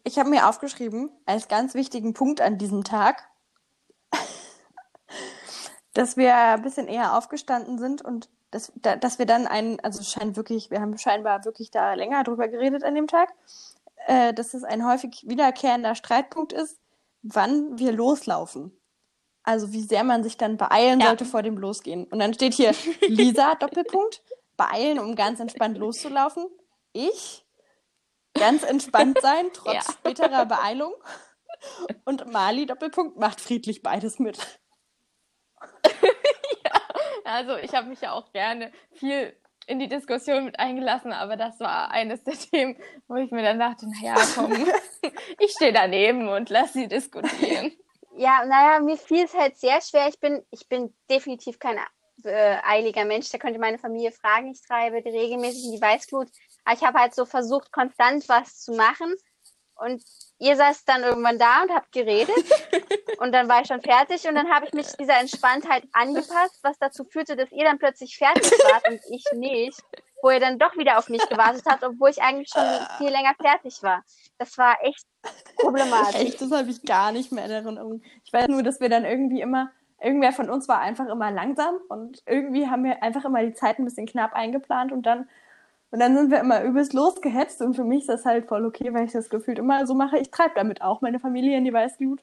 Ich 0.05 0.19
habe 0.19 0.29
mir 0.29 0.49
aufgeschrieben, 0.49 1.11
als 1.27 1.49
ganz 1.49 1.75
wichtigen 1.75 2.13
Punkt 2.13 2.41
an 2.41 2.59
diesem 2.59 2.85
Tag, 2.85 3.27
dass 5.95 6.17
wir 6.17 6.37
ein 6.37 6.63
bisschen 6.63 6.89
eher 6.89 7.17
aufgestanden 7.17 7.79
sind 7.79 8.03
und 8.03 8.29
dass, 8.51 8.73
da, 8.77 8.97
dass 8.97 9.19
wir 9.19 9.27
dann 9.27 9.47
einen, 9.47 9.81
also 9.81 10.03
scheint 10.03 10.37
wirklich, 10.37 10.71
wir 10.71 10.81
haben 10.81 10.97
scheinbar 10.99 11.45
wirklich 11.45 11.71
da 11.71 11.95
länger 11.95 12.23
drüber 12.23 12.49
geredet 12.49 12.85
an 12.85 12.95
dem 12.95 13.09
Tag, 13.09 13.33
äh, 14.07 14.33
dass 14.33 14.55
es 14.55 14.63
ein 14.63 14.87
häufig 14.87 15.25
wiederkehrender 15.27 15.95
Streitpunkt 15.95 16.53
ist, 16.53 16.79
wann 17.23 17.79
wir 17.79 17.93
loslaufen. 17.93 18.79
Also 19.45 19.73
wie 19.73 19.83
sehr 19.83 20.05
man 20.05 20.23
sich 20.23 20.39
dann 20.39 20.57
beeilen 20.57 21.01
ja. 21.01 21.09
sollte 21.09 21.27
vor 21.27 21.43
dem 21.43 21.59
Losgehen. 21.59 22.05
Und 22.05 22.19
dann 22.19 22.33
steht 22.33 22.55
hier 22.55 22.75
Lisa, 23.07 23.55
Doppelpunkt, 23.61 24.23
beeilen, 24.57 24.99
um 24.99 25.15
ganz 25.15 25.39
entspannt 25.39 25.77
loszulaufen. 25.79 26.47
Ich, 26.93 27.45
ganz 28.33 28.63
entspannt 28.63 29.19
sein, 29.21 29.51
trotz 29.53 29.75
ja. 29.75 29.93
späterer 29.93 30.47
Beeilung. 30.47 30.95
Und 32.05 32.31
Mali, 32.33 32.67
Doppelpunkt, 32.67 33.19
macht 33.19 33.41
friedlich 33.41 33.83
beides 33.83 34.19
mit. 34.19 34.39
Also 37.27 37.57
ich 37.57 37.75
habe 37.75 37.89
mich 37.89 38.03
ja 38.03 38.13
auch 38.13 38.33
gerne 38.33 38.71
viel 38.93 39.35
in 39.67 39.79
die 39.79 39.89
Diskussion 39.89 40.45
mit 40.45 40.59
eingelassen, 40.59 41.11
aber 41.11 41.37
das 41.37 41.59
war 41.59 41.91
eines 41.91 42.23
der 42.23 42.35
Themen, 42.35 42.77
wo 43.09 43.17
ich 43.17 43.31
mir 43.31 43.43
dann 43.43 43.59
dachte, 43.59 43.87
naja, 43.89 44.15
komm, 44.35 44.53
ich 45.39 45.53
stehe 45.53 45.73
daneben 45.73 46.29
und 46.29 46.51
lass 46.51 46.75
sie 46.75 46.87
diskutieren. 46.87 47.73
Ja, 48.17 48.45
naja, 48.45 48.81
mir 48.81 48.97
fiel 48.97 49.25
es 49.25 49.35
halt 49.35 49.57
sehr 49.57 49.81
schwer. 49.81 50.09
Ich 50.09 50.21
bin, 50.21 50.45
ich 50.51 50.69
bin 50.69 50.95
definitiv 51.11 51.59
kein 51.59 51.79
äh, 52.25 52.57
eiliger 52.65 53.05
Mensch. 53.05 53.29
Da 53.31 53.39
könnte 53.39 53.59
meine 53.59 53.79
Familie 53.79 54.13
fragen. 54.13 54.53
Ich 54.53 54.63
treibe 54.63 54.97
regelmäßig 55.05 55.65
in 55.65 55.73
die 55.73 55.81
Weißglut. 55.81 56.29
Aber 56.65 56.77
ich 56.77 56.85
habe 56.85 56.99
halt 56.99 57.15
so 57.15 57.25
versucht, 57.25 57.73
konstant 57.73 58.29
was 58.29 58.61
zu 58.61 58.73
machen. 58.73 59.15
Und 59.77 60.03
ihr 60.39 60.57
saßt 60.57 60.89
dann 60.89 61.03
irgendwann 61.03 61.39
da 61.39 61.63
und 61.63 61.73
habt 61.73 61.91
geredet 61.93 62.37
und 63.19 63.33
dann 63.33 63.49
war 63.49 63.63
ich 63.63 63.69
schon 63.69 63.83
fertig 63.83 64.27
und 64.29 64.35
dann 64.37 64.49
habe 64.49 64.67
ich 64.67 64.73
mich 64.73 64.87
dieser 64.99 65.19
Entspanntheit 65.19 65.85
angepasst, 65.93 66.61
was 66.63 66.79
dazu 66.79 67.05
führte, 67.05 67.35
dass 67.35 67.51
ihr 67.51 67.65
dann 67.65 67.79
plötzlich 67.79 68.17
fertig 68.17 68.53
wart 68.71 68.89
und 68.89 69.01
ich 69.11 69.25
nicht, 69.33 69.81
wo 70.25 70.31
ihr 70.31 70.41
dann 70.41 70.59
doch 70.59 70.75
wieder 70.79 70.99
auf 70.99 71.11
mich 71.11 71.21
gewartet 71.29 71.63
habt, 71.67 71.85
obwohl 71.85 72.09
ich 72.09 72.23
eigentlich 72.23 72.49
schon 72.49 72.65
viel 72.97 73.11
länger 73.11 73.35
fertig 73.41 73.83
war. 73.83 74.03
Das 74.39 74.57
war 74.57 74.79
echt 74.81 75.05
problematisch. 75.57 76.15
Echt, 76.21 76.41
das 76.41 76.51
habe 76.51 76.71
ich 76.71 76.83
gar 76.83 77.13
nicht 77.13 77.31
mehr 77.31 77.45
in 77.45 77.51
Erinnerung. 77.51 78.03
Ich 78.25 78.33
weiß 78.33 78.49
nur, 78.49 78.63
dass 78.63 78.81
wir 78.81 78.89
dann 78.89 79.05
irgendwie 79.05 79.43
immer, 79.43 79.71
irgendwer 80.01 80.33
von 80.33 80.49
uns 80.49 80.67
war 80.67 80.81
einfach 80.81 81.07
immer 81.09 81.31
langsam 81.31 81.77
und 81.91 82.23
irgendwie 82.27 82.69
haben 82.69 82.85
wir 82.85 83.03
einfach 83.03 83.27
immer 83.27 83.45
die 83.45 83.53
Zeit 83.53 83.79
ein 83.79 83.85
bisschen 83.85 84.07
knapp 84.07 84.33
eingeplant 84.33 84.91
und 84.91 85.05
dann 85.05 85.29
und 85.91 86.01
dann 86.01 86.17
sind 86.17 86.33
wir 86.33 86.41
immer 86.41 86.65
übelst 86.65 86.93
losgehetzt 86.93 87.63
und 87.63 87.75
für 87.75 87.85
mich 87.85 88.01
ist 88.01 88.09
das 88.09 88.25
halt 88.25 88.49
voll 88.49 88.67
okay, 88.67 88.93
weil 88.93 89.05
ich 89.05 89.13
das 89.13 89.31
gefühlt 89.31 89.61
immer 89.61 89.87
so 89.87 89.95
mache. 89.95 90.19
Ich 90.19 90.33
treibe 90.33 90.55
damit 90.57 90.83
auch 90.83 91.03
meine 91.03 91.21
Familie 91.21 91.57
in 91.57 91.65
die 91.65 91.73
Weißglut. 91.73 92.21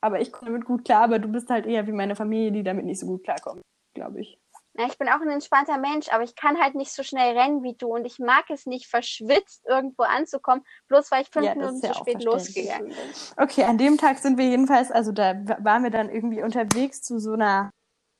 Aber 0.00 0.22
ich 0.22 0.32
komme 0.32 0.52
damit 0.52 0.64
gut 0.64 0.86
klar, 0.86 1.02
aber 1.02 1.18
du 1.18 1.28
bist 1.28 1.50
halt 1.50 1.66
eher 1.66 1.86
wie 1.86 1.92
meine 1.92 2.16
Familie, 2.16 2.50
die 2.50 2.62
damit 2.62 2.86
nicht 2.86 2.98
so 2.98 3.04
gut 3.04 3.22
klarkommt, 3.22 3.60
glaube 3.92 4.22
ich. 4.22 4.39
Ja, 4.74 4.86
ich 4.86 4.98
bin 4.98 5.08
auch 5.08 5.20
ein 5.20 5.28
entspannter 5.30 5.78
Mensch, 5.78 6.08
aber 6.10 6.22
ich 6.22 6.36
kann 6.36 6.60
halt 6.60 6.76
nicht 6.76 6.92
so 6.92 7.02
schnell 7.02 7.36
rennen 7.36 7.62
wie 7.62 7.74
du 7.74 7.88
und 7.88 8.04
ich 8.04 8.18
mag 8.18 8.44
es 8.50 8.66
nicht, 8.66 8.86
verschwitzt 8.86 9.66
irgendwo 9.66 10.04
anzukommen, 10.04 10.64
bloß 10.88 11.10
weil 11.10 11.22
ich 11.22 11.30
fünf 11.30 11.46
ja, 11.46 11.54
Minuten 11.54 11.80
zu 11.80 11.92
spät 11.94 12.22
losgegangen 12.22 12.88
bin. 12.88 12.96
Okay, 13.36 13.64
an 13.64 13.78
dem 13.78 13.98
Tag 13.98 14.18
sind 14.18 14.38
wir 14.38 14.46
jedenfalls, 14.46 14.92
also 14.92 15.10
da 15.10 15.34
waren 15.58 15.82
wir 15.82 15.90
dann 15.90 16.08
irgendwie 16.08 16.42
unterwegs 16.42 17.02
zu 17.02 17.18
so 17.18 17.32
einer 17.32 17.70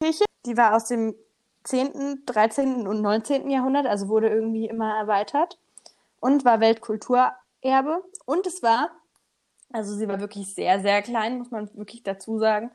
Kirche, 0.02 0.24
die 0.44 0.56
war 0.56 0.74
aus 0.74 0.86
dem 0.86 1.14
10., 1.64 2.24
13. 2.26 2.86
und 2.86 3.00
19. 3.00 3.48
Jahrhundert, 3.50 3.86
also 3.86 4.08
wurde 4.08 4.28
irgendwie 4.28 4.66
immer 4.66 4.96
erweitert 4.96 5.58
und 6.18 6.44
war 6.44 6.60
Weltkulturerbe. 6.60 8.02
Und 8.24 8.46
es 8.46 8.62
war, 8.62 8.90
also 9.72 9.94
sie 9.94 10.08
war 10.08 10.20
wirklich 10.20 10.54
sehr, 10.54 10.80
sehr 10.80 11.02
klein, 11.02 11.38
muss 11.38 11.50
man 11.50 11.70
wirklich 11.76 12.02
dazu 12.02 12.38
sagen. 12.38 12.70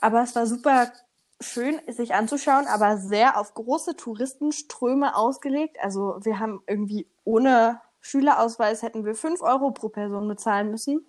Aber 0.00 0.22
es 0.22 0.36
war 0.36 0.46
super 0.46 0.92
schön, 1.40 1.80
sich 1.86 2.14
anzuschauen, 2.14 2.66
aber 2.66 2.96
sehr 2.98 3.38
auf 3.38 3.54
große 3.54 3.96
Touristenströme 3.96 5.16
ausgelegt. 5.16 5.76
Also 5.80 6.18
wir 6.22 6.38
haben 6.38 6.62
irgendwie 6.66 7.06
ohne 7.24 7.80
Schülerausweis 8.00 8.82
hätten 8.82 9.04
wir 9.04 9.14
fünf 9.14 9.42
Euro 9.42 9.70
pro 9.70 9.88
Person 9.88 10.28
bezahlen 10.28 10.70
müssen. 10.70 11.04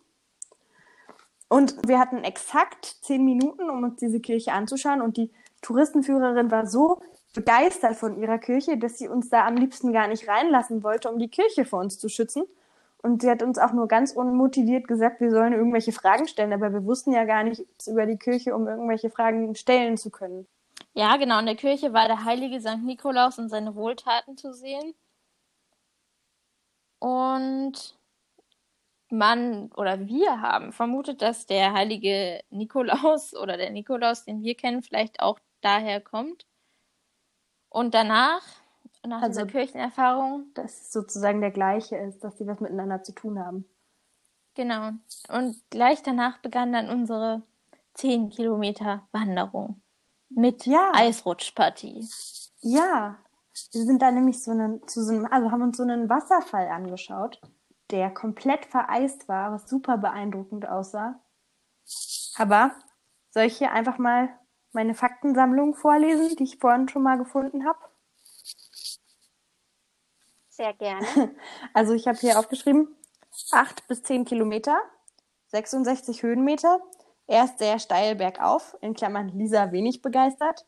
Und 1.47 1.75
wir 1.87 1.99
hatten 1.99 2.23
exakt 2.23 2.85
zehn 3.01 3.25
Minuten, 3.25 3.69
um 3.69 3.83
uns 3.83 3.99
diese 3.99 4.19
Kirche 4.19 4.51
anzuschauen. 4.51 5.01
Und 5.01 5.17
die 5.17 5.31
Touristenführerin 5.61 6.51
war 6.51 6.67
so 6.67 7.01
begeistert 7.33 7.95
von 7.95 8.21
ihrer 8.21 8.37
Kirche, 8.37 8.77
dass 8.77 8.97
sie 8.97 9.07
uns 9.07 9.29
da 9.29 9.45
am 9.45 9.55
liebsten 9.55 9.93
gar 9.93 10.07
nicht 10.07 10.27
reinlassen 10.27 10.83
wollte, 10.83 11.09
um 11.09 11.19
die 11.19 11.29
Kirche 11.29 11.65
vor 11.65 11.79
uns 11.79 11.97
zu 11.97 12.09
schützen. 12.09 12.43
Und 13.01 13.21
sie 13.21 13.29
hat 13.29 13.41
uns 13.41 13.57
auch 13.57 13.71
nur 13.71 13.87
ganz 13.87 14.11
unmotiviert 14.11 14.87
gesagt, 14.87 15.21
wir 15.21 15.31
sollen 15.31 15.53
irgendwelche 15.53 15.93
Fragen 15.93 16.27
stellen, 16.27 16.51
aber 16.51 16.73
wir 16.73 16.83
wussten 16.85 17.13
ja 17.13 17.23
gar 17.23 17.43
nichts 17.43 17.87
über 17.87 18.05
die 18.05 18.17
Kirche, 18.17 18.53
um 18.53 18.67
irgendwelche 18.67 19.09
Fragen 19.09 19.55
stellen 19.55 19.95
zu 19.97 20.09
können. 20.09 20.47
Ja, 20.93 21.15
genau. 21.17 21.39
In 21.39 21.45
der 21.45 21.55
Kirche 21.55 21.93
war 21.93 22.07
der 22.07 22.25
heilige 22.25 22.59
St. 22.59 22.83
Nikolaus 22.83 23.39
und 23.39 23.49
seine 23.49 23.75
Wohltaten 23.75 24.35
zu 24.35 24.53
sehen. 24.53 24.93
Und 26.99 27.97
man 29.09 29.71
oder 29.75 30.07
wir 30.07 30.41
haben 30.41 30.71
vermutet, 30.71 31.21
dass 31.21 31.45
der 31.45 31.73
heilige 31.73 32.41
Nikolaus 32.49 33.33
oder 33.41 33.57
der 33.57 33.71
Nikolaus, 33.71 34.25
den 34.25 34.43
wir 34.43 34.55
kennen, 34.55 34.83
vielleicht 34.83 35.21
auch 35.21 35.39
daher 35.61 36.01
kommt. 36.01 36.45
Und 37.69 37.93
danach, 37.93 38.41
nach 39.07 39.21
Also- 39.21 39.41
dieser 39.41 39.51
Kirchenerfahrung, 39.51 40.45
Dass 40.53 40.81
es 40.81 40.91
sozusagen 40.91 41.41
der 41.41 41.51
gleiche 41.51 41.95
ist, 41.97 42.23
dass 42.23 42.37
sie 42.37 42.47
was 42.47 42.59
miteinander 42.59 43.03
zu 43.03 43.13
tun 43.13 43.39
haben. 43.39 43.65
genau. 44.55 44.91
Und 45.29 45.55
gleich 45.69 46.03
danach 46.03 46.39
begann 46.39 46.73
dann 46.73 46.89
unsere 46.89 47.43
10 47.93 48.29
Kilometer 48.29 49.07
Wanderung 49.11 49.81
mit 50.29 50.65
Ja. 50.65 50.91
Eisrutschpartie. 50.93 52.07
Ja, 52.61 53.17
wir 53.71 53.83
sind 53.85 54.01
da 54.01 54.11
nämlich 54.11 54.43
so 54.43 54.51
einen, 54.51 54.85
zu 54.87 55.01
so 55.03 55.13
einem, 55.13 55.25
also 55.27 55.51
haben 55.51 55.61
uns 55.61 55.77
so 55.77 55.83
einen 55.83 56.09
Wasserfall 56.09 56.67
angeschaut, 56.67 57.41
der 57.91 58.11
komplett 58.13 58.65
vereist 58.65 59.27
war, 59.29 59.51
was 59.53 59.69
super 59.69 59.97
beeindruckend 59.97 60.67
aussah. 60.67 61.19
Aber 62.37 62.71
soll 63.31 63.43
ich 63.43 63.57
hier 63.57 63.71
einfach 63.71 63.97
mal 63.97 64.29
meine 64.71 64.93
Faktensammlung 64.93 65.73
vorlesen, 65.73 66.35
die 66.37 66.43
ich 66.43 66.59
vorhin 66.59 66.87
schon 66.89 67.01
mal 67.03 67.17
gefunden 67.17 67.65
habe? 67.65 67.79
Sehr 70.59 70.73
gerne. 70.73 71.05
Also 71.73 71.93
ich 71.93 72.05
habe 72.05 72.17
hier 72.17 72.37
aufgeschrieben, 72.37 72.93
8 73.51 73.87
bis 73.87 74.03
10 74.03 74.25
Kilometer, 74.25 74.77
66 75.47 76.21
Höhenmeter, 76.21 76.81
erst 77.27 77.59
sehr 77.59 77.79
steil 77.79 78.15
bergauf, 78.17 78.75
in 78.81 78.93
Klammern 78.93 79.29
Lisa 79.29 79.71
wenig 79.71 80.01
begeistert, 80.01 80.65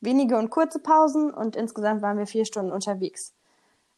wenige 0.00 0.38
und 0.38 0.50
kurze 0.50 0.78
Pausen 0.78 1.34
und 1.34 1.56
insgesamt 1.56 2.00
waren 2.02 2.18
wir 2.18 2.28
vier 2.28 2.44
Stunden 2.44 2.70
unterwegs. 2.70 3.34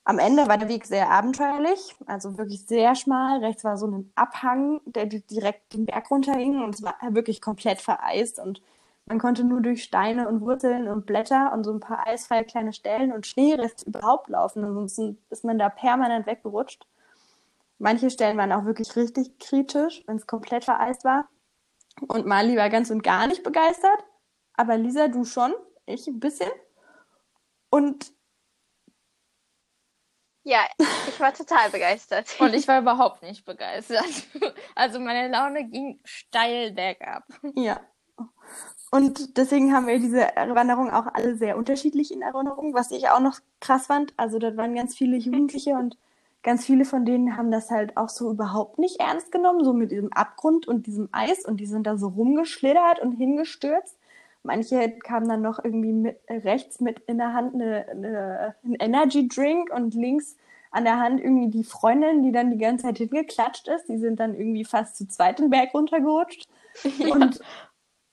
Am 0.04 0.18
Ende 0.18 0.48
war 0.48 0.56
der 0.58 0.68
Weg 0.70 0.86
sehr 0.86 1.10
abenteuerlich, 1.10 1.94
also 2.06 2.38
wirklich 2.38 2.66
sehr 2.66 2.94
schmal. 2.94 3.44
Rechts 3.44 3.64
war 3.64 3.76
so 3.76 3.88
ein 3.88 4.12
Abhang, 4.14 4.80
der 4.86 5.06
di- 5.06 5.22
direkt 5.22 5.74
den 5.74 5.86
Berg 5.86 6.10
runterging 6.10 6.62
und 6.64 6.76
es 6.76 6.82
war 6.82 6.96
wirklich 7.10 7.42
komplett 7.42 7.82
vereist 7.82 8.38
und 8.40 8.62
man 9.10 9.18
konnte 9.18 9.42
nur 9.42 9.60
durch 9.60 9.82
Steine 9.82 10.28
und 10.28 10.40
Wurzeln 10.40 10.86
und 10.86 11.04
Blätter 11.04 11.52
und 11.52 11.64
so 11.64 11.72
ein 11.72 11.80
paar 11.80 12.06
eisfreie 12.06 12.44
kleine 12.44 12.72
Stellen 12.72 13.10
und 13.10 13.26
Schneereste 13.26 13.86
überhaupt 13.86 14.28
laufen. 14.28 14.62
Ansonsten 14.62 15.18
ist 15.30 15.42
man 15.42 15.58
da 15.58 15.68
permanent 15.68 16.28
weggerutscht. 16.28 16.86
Manche 17.78 18.08
Stellen 18.10 18.38
waren 18.38 18.52
auch 18.52 18.66
wirklich 18.66 18.94
richtig 18.94 19.40
kritisch, 19.40 20.04
wenn 20.06 20.14
es 20.14 20.28
komplett 20.28 20.64
vereist 20.64 21.02
war. 21.02 21.28
Und 22.06 22.24
Mali 22.24 22.56
war 22.56 22.70
ganz 22.70 22.90
und 22.90 23.02
gar 23.02 23.26
nicht 23.26 23.42
begeistert. 23.42 23.98
Aber 24.54 24.76
Lisa, 24.76 25.08
du 25.08 25.24
schon. 25.24 25.54
Ich 25.86 26.06
ein 26.06 26.20
bisschen. 26.20 26.52
Und 27.68 28.12
Ja, 30.44 30.68
ich 31.08 31.18
war 31.18 31.34
total 31.34 31.68
begeistert. 31.70 32.28
Und 32.38 32.54
ich 32.54 32.68
war 32.68 32.78
überhaupt 32.78 33.22
nicht 33.22 33.44
begeistert. 33.44 34.04
Also 34.76 35.00
meine 35.00 35.32
Laune 35.32 35.68
ging 35.68 35.98
steil 36.04 36.70
bergab. 36.70 37.24
ja. 37.56 37.80
Und 38.90 39.36
deswegen 39.36 39.72
haben 39.72 39.86
wir 39.86 40.00
diese 40.00 40.26
Wanderung 40.36 40.90
auch 40.90 41.06
alle 41.14 41.36
sehr 41.36 41.56
unterschiedlich 41.56 42.12
in 42.12 42.22
Erinnerung, 42.22 42.74
was 42.74 42.90
ich 42.90 43.08
auch 43.08 43.20
noch 43.20 43.38
krass 43.60 43.86
fand. 43.86 44.12
Also 44.16 44.38
dort 44.38 44.56
waren 44.56 44.74
ganz 44.74 44.96
viele 44.96 45.16
Jugendliche 45.16 45.74
und 45.74 45.96
ganz 46.42 46.64
viele 46.64 46.84
von 46.84 47.04
denen 47.04 47.36
haben 47.36 47.52
das 47.52 47.70
halt 47.70 47.96
auch 47.96 48.08
so 48.08 48.30
überhaupt 48.30 48.78
nicht 48.78 48.98
ernst 48.98 49.30
genommen, 49.30 49.64
so 49.64 49.72
mit 49.72 49.92
diesem 49.92 50.12
Abgrund 50.12 50.66
und 50.66 50.86
diesem 50.86 51.08
Eis 51.12 51.44
und 51.44 51.58
die 51.58 51.66
sind 51.66 51.86
da 51.86 51.96
so 51.96 52.08
rumgeschlittert 52.08 52.98
und 53.00 53.12
hingestürzt. 53.12 53.96
Manche 54.42 54.90
kamen 54.90 55.28
dann 55.28 55.42
noch 55.42 55.62
irgendwie 55.62 55.92
mit, 55.92 56.18
rechts 56.28 56.80
mit 56.80 57.00
in 57.00 57.18
der 57.18 57.34
Hand 57.34 57.54
eine, 57.54 57.86
eine, 57.88 58.54
ein 58.64 58.74
Energy 58.74 59.28
Drink 59.28 59.70
und 59.72 59.94
links 59.94 60.36
an 60.70 60.84
der 60.84 60.98
Hand 60.98 61.20
irgendwie 61.20 61.50
die 61.50 61.64
Freundin, 61.64 62.22
die 62.22 62.32
dann 62.32 62.50
die 62.50 62.58
ganze 62.58 62.86
Zeit 62.86 62.98
hingeklatscht 62.98 63.68
ist. 63.68 63.88
Die 63.88 63.98
sind 63.98 64.18
dann 64.18 64.34
irgendwie 64.34 64.64
fast 64.64 64.96
zu 64.96 65.06
zweit 65.06 65.38
den 65.38 65.50
Berg 65.50 65.74
runtergerutscht. 65.74 66.48
Und, 67.10 67.40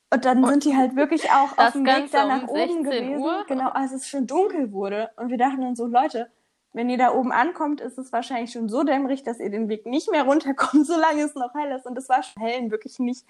und 0.10 0.24
dann 0.24 0.46
sind 0.46 0.64
die 0.64 0.76
halt 0.76 0.96
wirklich 0.96 1.30
auch 1.32 1.58
auf 1.58 1.74
dem 1.74 1.86
Weg 1.86 2.12
da 2.12 2.24
um 2.24 2.30
nach 2.30 2.48
oben 2.48 2.84
16 2.84 2.84
gewesen. 2.84 3.18
Uhr? 3.18 3.46
Genau, 3.48 3.70
als 3.70 3.92
es 3.92 4.08
schon 4.08 4.26
dunkel 4.26 4.72
wurde. 4.72 5.10
Und 5.18 5.30
wir 5.30 5.38
dachten 5.38 5.64
uns 5.64 5.78
so, 5.78 5.86
Leute, 5.86 6.32
wenn 6.72 6.90
ihr 6.90 6.98
da 6.98 7.14
oben 7.14 7.32
ankommt, 7.32 7.82
ist 7.82 7.98
es 7.98 8.14
wahrscheinlich 8.14 8.52
schon 8.52 8.70
so 8.70 8.84
dämmerig, 8.84 9.24
dass 9.24 9.40
ihr 9.40 9.50
den 9.50 9.68
Weg 9.68 9.86
nicht 9.86 10.10
mehr 10.10 10.24
runterkommt, 10.24 10.86
solange 10.88 11.24
es 11.24 11.36
noch 11.36 11.54
hell 11.54 11.76
ist. 11.76 11.86
Und 11.86 11.98
es 11.98 12.08
war 12.08 12.24
schon 12.24 12.42
hell, 12.42 12.72
wirklich 12.72 13.00
nicht. 13.00 13.26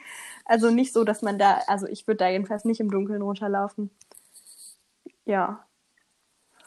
Also 0.46 0.70
nicht 0.70 0.94
so, 0.94 1.04
dass 1.04 1.24
man 1.24 1.40
da, 1.40 1.62
also 1.66 1.88
ich 1.88 2.06
würde 2.06 2.18
da 2.18 2.30
jedenfalls 2.30 2.66
nicht 2.66 2.80
im 2.80 2.92
Dunkeln 2.92 3.22
runterlaufen. 3.22 3.90
Ja. 5.26 5.66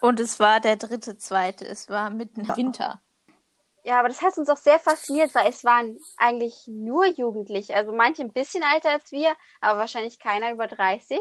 Und 0.00 0.18
es 0.18 0.40
war 0.40 0.58
der 0.58 0.76
dritte, 0.76 1.18
zweite. 1.18 1.66
Es 1.66 1.88
war 1.88 2.10
mitten 2.10 2.40
im 2.40 2.56
Winter. 2.56 3.00
Ja, 3.84 3.98
aber 3.98 4.08
das 4.08 4.22
hat 4.22 4.36
uns 4.36 4.48
auch 4.48 4.56
sehr 4.56 4.78
fasziniert, 4.78 5.34
weil 5.34 5.48
es 5.48 5.64
waren 5.64 5.98
eigentlich 6.16 6.66
nur 6.66 7.06
Jugendliche. 7.06 7.74
Also 7.74 7.92
manche 7.92 8.22
ein 8.22 8.32
bisschen 8.32 8.62
älter 8.62 8.90
als 8.90 9.10
wir, 9.10 9.34
aber 9.60 9.80
wahrscheinlich 9.80 10.18
keiner 10.18 10.52
über 10.52 10.66
30. 10.66 11.18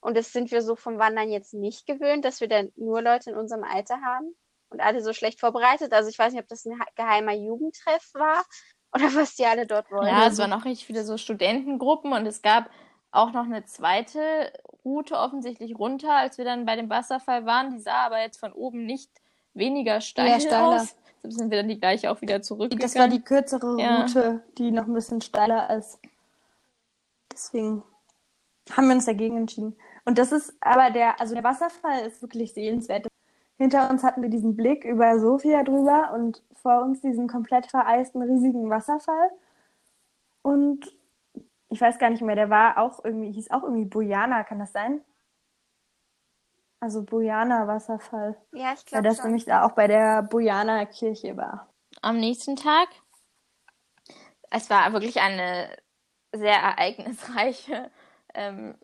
Und 0.00 0.16
das 0.16 0.32
sind 0.32 0.50
wir 0.50 0.62
so 0.62 0.76
vom 0.76 0.98
Wandern 0.98 1.30
jetzt 1.30 1.52
nicht 1.52 1.86
gewöhnt, 1.86 2.24
dass 2.24 2.40
wir 2.40 2.48
dann 2.48 2.72
nur 2.76 3.02
Leute 3.02 3.30
in 3.30 3.36
unserem 3.36 3.64
Alter 3.64 4.00
haben 4.00 4.34
und 4.70 4.80
alle 4.80 5.02
so 5.02 5.12
schlecht 5.12 5.40
vorbereitet. 5.40 5.92
Also 5.92 6.08
ich 6.08 6.18
weiß 6.18 6.32
nicht, 6.32 6.42
ob 6.42 6.48
das 6.48 6.64
ein 6.64 6.80
geheimer 6.96 7.34
Jugendtreff 7.34 8.10
war 8.14 8.44
oder 8.94 9.14
was 9.14 9.34
die 9.34 9.44
alle 9.44 9.66
dort 9.66 9.90
wollen. 9.90 10.08
Ja, 10.08 10.26
es 10.26 10.38
waren 10.38 10.52
auch 10.52 10.64
richtig 10.64 10.86
viele 10.86 11.04
so 11.04 11.18
Studentengruppen 11.18 12.12
und 12.12 12.26
es 12.26 12.40
gab 12.40 12.70
auch 13.12 13.32
noch 13.32 13.44
eine 13.44 13.64
zweite 13.64 14.52
Route 14.84 15.16
offensichtlich 15.16 15.78
runter, 15.78 16.14
als 16.14 16.38
wir 16.38 16.44
dann 16.44 16.64
bei 16.64 16.76
dem 16.76 16.88
Wasserfall 16.88 17.44
waren. 17.44 17.70
Die 17.72 17.80
sah 17.80 18.06
aber 18.06 18.20
jetzt 18.20 18.38
von 18.38 18.52
oben 18.52 18.86
nicht 18.86 19.10
weniger 19.52 20.00
steil 20.00 20.36
aus. 20.54 20.96
Sind 21.22 21.50
wir 21.50 21.58
dann 21.58 21.68
die 21.68 21.78
gleiche 21.78 22.10
auch 22.10 22.20
wieder 22.22 22.42
zurückgegangen. 22.42 22.82
Das 22.82 22.96
war 22.96 23.08
die 23.08 23.20
kürzere 23.22 23.80
Ja. 23.80 24.02
Route, 24.02 24.42
die 24.58 24.70
noch 24.70 24.86
ein 24.86 24.94
bisschen 24.94 25.20
steiler 25.20 25.76
ist. 25.76 25.98
Deswegen 27.32 27.82
haben 28.70 28.88
wir 28.88 28.94
uns 28.94 29.06
dagegen 29.06 29.36
entschieden. 29.36 29.76
Und 30.04 30.18
das 30.18 30.32
ist 30.32 30.54
aber 30.60 30.90
der, 30.90 31.20
also 31.20 31.34
der 31.34 31.44
Wasserfall 31.44 32.06
ist 32.06 32.22
wirklich 32.22 32.54
sehenswert. 32.54 33.06
Hinter 33.58 33.90
uns 33.90 34.02
hatten 34.02 34.22
wir 34.22 34.30
diesen 34.30 34.56
Blick 34.56 34.84
über 34.84 35.18
Sofia 35.20 35.62
drüber 35.62 36.12
und 36.14 36.42
vor 36.54 36.82
uns 36.82 37.02
diesen 37.02 37.28
komplett 37.28 37.66
vereisten 37.66 38.22
riesigen 38.22 38.70
Wasserfall. 38.70 39.30
Und 40.42 40.90
ich 41.68 41.80
weiß 41.80 41.98
gar 41.98 42.10
nicht 42.10 42.22
mehr, 42.22 42.36
der 42.36 42.50
war 42.50 42.78
auch 42.78 43.04
irgendwie, 43.04 43.32
hieß 43.32 43.50
auch 43.50 43.62
irgendwie 43.62 43.84
Bojana, 43.84 44.44
kann 44.44 44.58
das 44.58 44.72
sein? 44.72 45.02
Also 46.80 47.02
Bojana 47.02 47.66
Wasserfall. 47.66 48.36
ja, 48.52 48.72
ich 48.72 48.90
Weil 48.92 49.02
glaube 49.02 49.08
das 49.08 49.16
schon. 49.18 49.26
nämlich 49.26 49.44
da 49.44 49.64
auch 49.66 49.72
bei 49.72 49.86
der 49.86 50.22
Bojana 50.22 50.86
Kirche 50.86 51.36
war. 51.36 51.68
am 52.02 52.18
nächsten 52.18 52.56
Tag. 52.56 52.88
Es 54.50 54.70
war 54.70 54.92
wirklich 54.92 55.20
eine 55.20 55.76
sehr 56.32 56.56
ereignisreiche 56.56 57.90
ähm, 58.34 58.76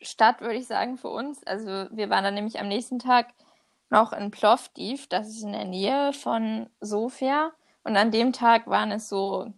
Stadt, 0.00 0.40
würde 0.40 0.56
ich 0.56 0.66
sagen, 0.66 0.98
für 0.98 1.08
uns. 1.08 1.42
Also 1.46 1.86
wir 1.90 2.10
waren 2.10 2.24
dann 2.24 2.34
nämlich 2.34 2.60
am 2.60 2.68
nächsten 2.68 2.98
Tag 2.98 3.28
noch 3.88 4.12
in 4.12 4.30
Plovdiv, 4.30 5.08
das 5.08 5.28
ist 5.28 5.42
in 5.42 5.52
der 5.52 5.64
Nähe 5.64 6.12
von 6.12 6.68
Sofia. 6.80 7.52
Und 7.84 7.96
an 7.96 8.10
dem 8.10 8.32
Tag 8.32 8.66
waren 8.66 8.90
es 8.92 9.08
so 9.08 9.52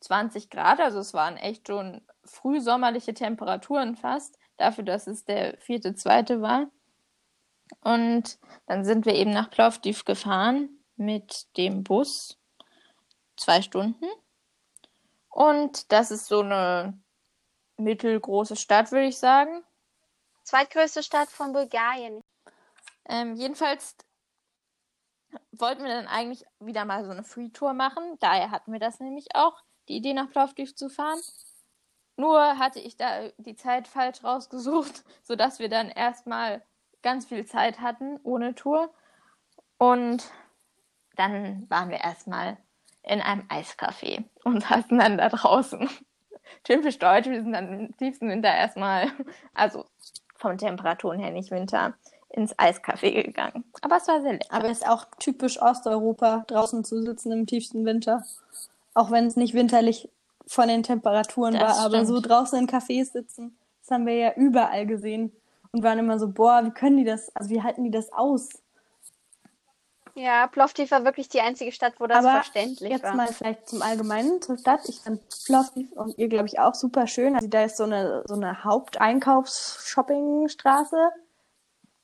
20 0.00 0.50
Grad, 0.50 0.80
also 0.80 0.98
es 0.98 1.14
waren 1.14 1.36
echt 1.36 1.68
schon 1.68 2.06
frühsommerliche 2.24 3.14
Temperaturen 3.14 3.96
fast, 3.96 4.38
dafür, 4.56 4.84
dass 4.84 5.06
es 5.06 5.24
der 5.24 5.56
vierte, 5.58 5.94
zweite 5.94 6.40
war. 6.40 6.68
Und 7.80 8.38
dann 8.66 8.84
sind 8.84 9.06
wir 9.06 9.14
eben 9.14 9.32
nach 9.32 9.50
Plovdiv 9.50 10.04
gefahren 10.04 10.68
mit 10.96 11.46
dem 11.56 11.82
Bus. 11.84 12.38
Zwei 13.36 13.62
Stunden. 13.62 14.06
Und 15.28 15.90
das 15.90 16.10
ist 16.10 16.26
so 16.26 16.40
eine 16.40 16.96
mittelgroße 17.76 18.56
Stadt, 18.56 18.92
würde 18.92 19.06
ich 19.06 19.18
sagen. 19.18 19.64
Zweitgrößte 20.44 21.02
Stadt 21.02 21.28
von 21.28 21.52
Bulgarien. 21.52 22.20
Ähm, 23.06 23.34
jedenfalls 23.34 23.96
wollten 25.52 25.82
wir 25.82 25.90
dann 25.90 26.06
eigentlich 26.06 26.44
wieder 26.60 26.84
mal 26.84 27.04
so 27.04 27.10
eine 27.10 27.24
Free-Tour 27.24 27.72
machen. 27.72 28.16
Daher 28.20 28.50
hatten 28.50 28.72
wir 28.72 28.78
das 28.78 29.00
nämlich 29.00 29.34
auch, 29.34 29.60
die 29.88 29.96
Idee 29.96 30.14
nach 30.14 30.30
Plovdiv 30.30 30.74
zu 30.76 30.88
fahren. 30.88 31.20
Nur 32.16 32.58
hatte 32.58 32.78
ich 32.78 32.96
da 32.96 33.28
die 33.38 33.56
Zeit 33.56 33.88
falsch 33.88 34.22
rausgesucht, 34.22 35.04
sodass 35.22 35.58
wir 35.58 35.68
dann 35.68 35.88
erstmal 35.88 36.62
ganz 37.02 37.26
viel 37.26 37.44
Zeit 37.44 37.80
hatten 37.80 38.18
ohne 38.22 38.54
Tour. 38.54 38.90
Und 39.78 40.24
dann 41.16 41.68
waren 41.68 41.90
wir 41.90 41.98
erstmal 41.98 42.56
in 43.02 43.20
einem 43.20 43.42
Eiscafé 43.48 44.24
und 44.44 44.62
saßen 44.68 44.98
dann 44.98 45.18
da 45.18 45.28
draußen. 45.28 45.88
Typisch 46.62 46.98
deutsch, 46.98 47.28
wir 47.28 47.42
sind 47.42 47.52
dann 47.52 47.80
im 47.80 47.96
tiefsten 47.96 48.28
Winter 48.28 48.54
erstmal, 48.54 49.10
also 49.54 49.84
von 50.36 50.58
Temperaturen 50.58 51.18
her 51.18 51.30
nicht 51.30 51.50
Winter, 51.50 51.94
ins 52.28 52.56
Eiscafé 52.58 53.22
gegangen. 53.22 53.64
Aber 53.80 53.96
es 53.96 54.08
war 54.08 54.20
sehr 54.20 54.32
lecker. 54.32 54.52
Aber 54.52 54.68
es 54.68 54.78
ist 54.78 54.88
auch 54.88 55.06
typisch 55.18 55.60
Osteuropa, 55.60 56.44
draußen 56.46 56.84
zu 56.84 57.02
sitzen 57.02 57.32
im 57.32 57.46
tiefsten 57.46 57.84
Winter. 57.84 58.24
Auch 58.92 59.10
wenn 59.10 59.26
es 59.26 59.36
nicht 59.36 59.54
winterlich 59.54 60.08
von 60.46 60.68
den 60.68 60.82
Temperaturen 60.82 61.54
Das 61.54 61.78
war, 61.78 61.86
aber 61.86 62.04
stimmt. 62.04 62.08
so 62.08 62.20
draußen 62.20 62.58
in 62.58 62.66
Cafés 62.68 63.12
sitzen, 63.12 63.56
das 63.80 63.90
haben 63.90 64.04
wir 64.06 64.14
ja 64.14 64.34
überall 64.34 64.86
gesehen. 64.86 65.32
Und 65.72 65.82
waren 65.82 65.98
immer 65.98 66.18
so, 66.20 66.28
boah, 66.28 66.64
wie 66.64 66.70
können 66.70 66.98
die 66.98 67.04
das, 67.04 67.34
also 67.34 67.50
wie 67.50 67.60
halten 67.62 67.82
die 67.82 67.90
das 67.90 68.12
aus? 68.12 68.50
Ja, 70.14 70.46
Plovdiv 70.46 70.92
war 70.92 71.04
wirklich 71.04 71.28
die 71.28 71.40
einzige 71.40 71.72
Stadt, 71.72 71.94
wo 71.98 72.06
das 72.06 72.18
Aber 72.18 72.30
verständlich 72.34 72.92
Jetzt 72.92 73.02
war. 73.02 73.16
mal 73.16 73.26
vielleicht 73.26 73.68
zum 73.68 73.82
Allgemeinen 73.82 74.40
zur 74.40 74.56
Stadt. 74.56 74.88
Ich 74.88 75.00
fand 75.00 75.20
Plovdiv 75.44 75.90
und 75.92 76.16
ihr, 76.18 76.28
glaube 76.28 76.46
ich, 76.46 76.60
auch 76.60 76.74
super 76.74 77.08
schön. 77.08 77.34
Also 77.34 77.48
da 77.48 77.64
ist 77.64 77.76
so 77.76 77.82
eine, 77.84 78.22
so 78.26 78.34
eine 78.34 78.62
Haupteinkaufs-Shoppingstraße. 78.62 81.08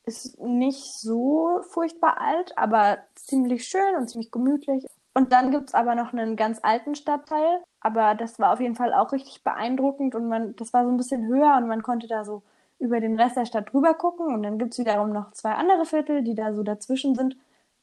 Ist 0.03 0.37
nicht 0.39 0.99
so 0.99 1.61
furchtbar 1.69 2.19
alt, 2.19 2.57
aber 2.57 2.97
ziemlich 3.15 3.65
schön 3.67 3.95
und 3.95 4.09
ziemlich 4.09 4.31
gemütlich. 4.31 4.85
Und 5.13 5.33
dann 5.33 5.51
gibt's 5.51 5.73
aber 5.73 5.95
noch 5.95 6.13
einen 6.13 6.35
ganz 6.35 6.59
alten 6.63 6.95
Stadtteil. 6.95 7.63
Aber 7.81 8.15
das 8.15 8.39
war 8.39 8.53
auf 8.53 8.59
jeden 8.59 8.75
Fall 8.75 8.93
auch 8.93 9.11
richtig 9.11 9.43
beeindruckend 9.43 10.15
und 10.15 10.27
man, 10.27 10.55
das 10.55 10.71
war 10.73 10.85
so 10.85 10.91
ein 10.91 10.97
bisschen 10.97 11.27
höher 11.27 11.57
und 11.57 11.67
man 11.67 11.83
konnte 11.83 12.07
da 12.07 12.23
so 12.23 12.43
über 12.79 12.99
den 12.99 13.19
Rest 13.19 13.37
der 13.37 13.45
Stadt 13.45 13.73
drüber 13.73 13.93
gucken. 13.93 14.33
Und 14.33 14.43
dann 14.43 14.57
gibt's 14.57 14.77
wiederum 14.77 15.11
noch 15.11 15.31
zwei 15.31 15.53
andere 15.53 15.85
Viertel, 15.85 16.23
die 16.23 16.35
da 16.35 16.53
so 16.53 16.63
dazwischen 16.63 17.15
sind 17.15 17.35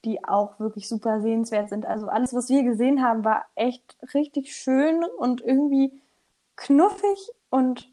die 0.04 0.24
auch 0.24 0.58
wirklich 0.60 0.88
super 0.88 1.20
sehenswert 1.20 1.68
sind. 1.68 1.86
Also 1.86 2.08
alles, 2.08 2.34
was 2.34 2.48
wir 2.48 2.62
gesehen 2.62 3.02
haben, 3.02 3.24
war 3.24 3.44
echt 3.54 3.96
richtig 4.14 4.54
schön 4.54 5.04
und 5.18 5.40
irgendwie 5.40 6.00
knuffig 6.56 7.30
und 7.50 7.90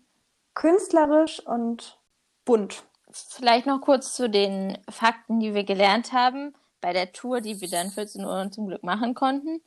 künstlerisch 0.54 1.45
und 1.45 2.00
bunt. 2.45 2.84
Vielleicht 3.12 3.65
noch 3.65 3.82
kurz 3.82 4.13
zu 4.13 4.30
den 4.30 4.78
Fakten, 4.89 5.39
die 5.39 5.54
wir 5.54 5.63
gelernt 5.63 6.13
haben 6.13 6.54
bei 6.86 6.93
der 6.93 7.12
Tour, 7.12 7.41
die 7.41 7.62
wir 7.62 7.67
dann 7.67 7.89
14 7.89 8.24
Uhr 8.24 8.52
zum 8.52 8.67
Glück 8.67 8.84
machen 8.84 9.15
konnten. 9.15 9.60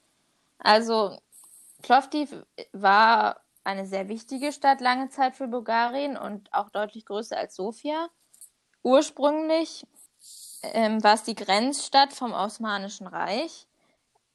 Also 0.61 1.19
Plovdiv 1.83 2.33
war 2.71 3.41
eine 3.65 3.87
sehr 3.87 4.09
wichtige 4.09 4.53
Stadt 4.53 4.81
lange 4.81 5.09
Zeit 5.09 5.35
für 5.35 5.49
Bulgarien 5.49 6.17
und 6.17 6.49
auch 6.55 6.71
deutlich 6.71 7.07
größer 7.07 7.37
als 7.37 7.57
Sofia. 7.57 8.09
Ursprünglich 8.85 9.85
ähm, 10.63 11.03
war 11.03 11.15
es 11.15 11.25
die 11.25 11.35
Grenzstadt 11.35 12.13
vom 12.13 12.33
Osmanischen 12.33 13.09
Reich. 13.09 13.67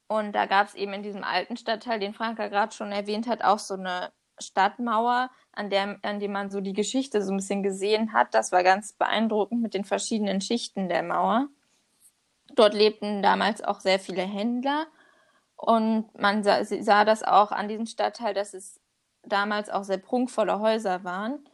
Und 0.07 0.33
da 0.33 0.45
gab 0.45 0.67
es 0.67 0.75
eben 0.75 0.91
in 0.91 1.03
diesem 1.03 1.23
alten 1.23 1.55
Stadtteil, 1.55 2.01
den 2.01 2.13
Franka 2.13 2.49
gerade 2.49 2.75
schon 2.75 2.91
erwähnt 2.91 3.27
hat, 3.27 3.45
auch 3.45 3.59
so 3.59 3.75
eine 3.75 4.11
Stadtmauer, 4.39 5.31
an 5.53 5.69
der, 5.69 5.99
an 6.01 6.19
dem 6.19 6.33
man 6.33 6.51
so 6.51 6.59
die 6.59 6.73
Geschichte 6.73 7.21
so 7.21 7.31
ein 7.31 7.37
bisschen 7.37 7.63
gesehen 7.63 8.11
hat. 8.11 8.33
Das 8.33 8.51
war 8.51 8.61
ganz 8.61 8.91
beeindruckend 8.91 9.61
mit 9.61 9.73
den 9.73 9.85
verschiedenen 9.85 10.41
Schichten 10.41 10.89
der 10.89 11.03
Mauer. 11.03 11.47
Dort 12.55 12.73
lebten 12.73 13.21
damals 13.23 13.63
auch 13.63 13.79
sehr 13.79 13.99
viele 13.99 14.21
Händler 14.21 14.87
und 15.55 16.13
man 16.19 16.43
sah, 16.43 16.63
sah 16.65 17.05
das 17.05 17.23
auch 17.23 17.51
an 17.51 17.67
diesem 17.67 17.85
Stadtteil, 17.85 18.33
dass 18.33 18.53
es 18.53 18.79
damals 19.23 19.69
auch 19.69 19.83
sehr 19.83 19.97
prunkvolle 19.97 20.59
Häuser 20.59 21.03
waren. 21.03 21.47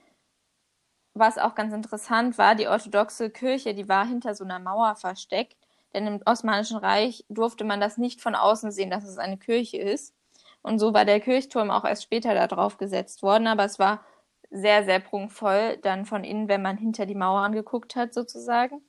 Was 1.13 1.37
auch 1.37 1.55
ganz 1.55 1.73
interessant 1.73 2.37
war, 2.37 2.55
die 2.55 2.67
orthodoxe 2.67 3.29
Kirche, 3.29 3.73
die 3.73 3.89
war 3.89 4.05
hinter 4.05 4.35
so 4.35 4.43
einer 4.43 4.59
Mauer 4.59 4.95
versteckt, 4.95 5.57
denn 5.93 6.07
im 6.07 6.21
Osmanischen 6.25 6.77
Reich 6.77 7.25
durfte 7.29 7.63
man 7.63 7.79
das 7.79 7.97
nicht 7.97 8.21
von 8.21 8.35
außen 8.35 8.71
sehen, 8.71 8.89
dass 8.89 9.03
es 9.03 9.17
eine 9.17 9.37
Kirche 9.37 9.77
ist. 9.77 10.15
Und 10.61 10.79
so 10.79 10.93
war 10.93 11.05
der 11.05 11.19
Kirchturm 11.19 11.71
auch 11.71 11.85
erst 11.85 12.03
später 12.03 12.33
da 12.33 12.47
drauf 12.47 12.77
gesetzt 12.77 13.23
worden, 13.23 13.47
aber 13.47 13.65
es 13.65 13.79
war 13.79 14.03
sehr, 14.51 14.83
sehr 14.83 14.99
prunkvoll 14.99 15.77
dann 15.77 16.05
von 16.05 16.23
innen, 16.23 16.47
wenn 16.49 16.61
man 16.61 16.77
hinter 16.77 17.05
die 17.05 17.15
Mauern 17.15 17.53
geguckt 17.53 17.95
hat, 17.95 18.13
sozusagen. 18.13 18.81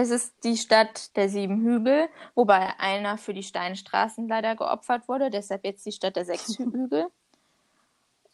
Es 0.00 0.10
ist 0.10 0.44
die 0.44 0.56
Stadt 0.56 1.16
der 1.16 1.28
sieben 1.28 1.60
Hügel, 1.60 2.08
wobei 2.36 2.78
einer 2.78 3.18
für 3.18 3.34
die 3.34 3.42
Steinstraßen 3.42 4.28
leider 4.28 4.54
geopfert 4.54 5.08
wurde, 5.08 5.28
deshalb 5.28 5.64
jetzt 5.64 5.84
die 5.84 5.90
Stadt 5.90 6.14
der 6.14 6.24
sechs 6.24 6.56
Hügel. 6.58 7.08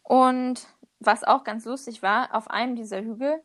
Und 0.02 0.66
was 1.00 1.24
auch 1.24 1.42
ganz 1.42 1.64
lustig 1.64 2.02
war, 2.02 2.34
auf 2.34 2.50
einem 2.50 2.76
dieser 2.76 3.00
Hügel 3.00 3.42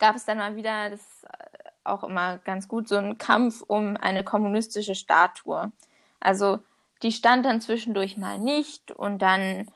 gab 0.00 0.16
es 0.16 0.24
dann 0.24 0.38
mal 0.38 0.56
wieder, 0.56 0.90
das 0.90 1.00
ist 1.00 1.26
auch 1.84 2.02
immer 2.02 2.38
ganz 2.38 2.66
gut, 2.66 2.88
so 2.88 2.96
einen 2.96 3.16
Kampf 3.16 3.62
um 3.62 3.96
eine 3.96 4.24
kommunistische 4.24 4.96
Statue. 4.96 5.70
Also 6.18 6.58
die 7.02 7.12
stand 7.12 7.46
dann 7.46 7.60
zwischendurch 7.60 8.16
mal 8.16 8.40
nicht 8.40 8.90
und 8.90 9.22
dann 9.22 9.70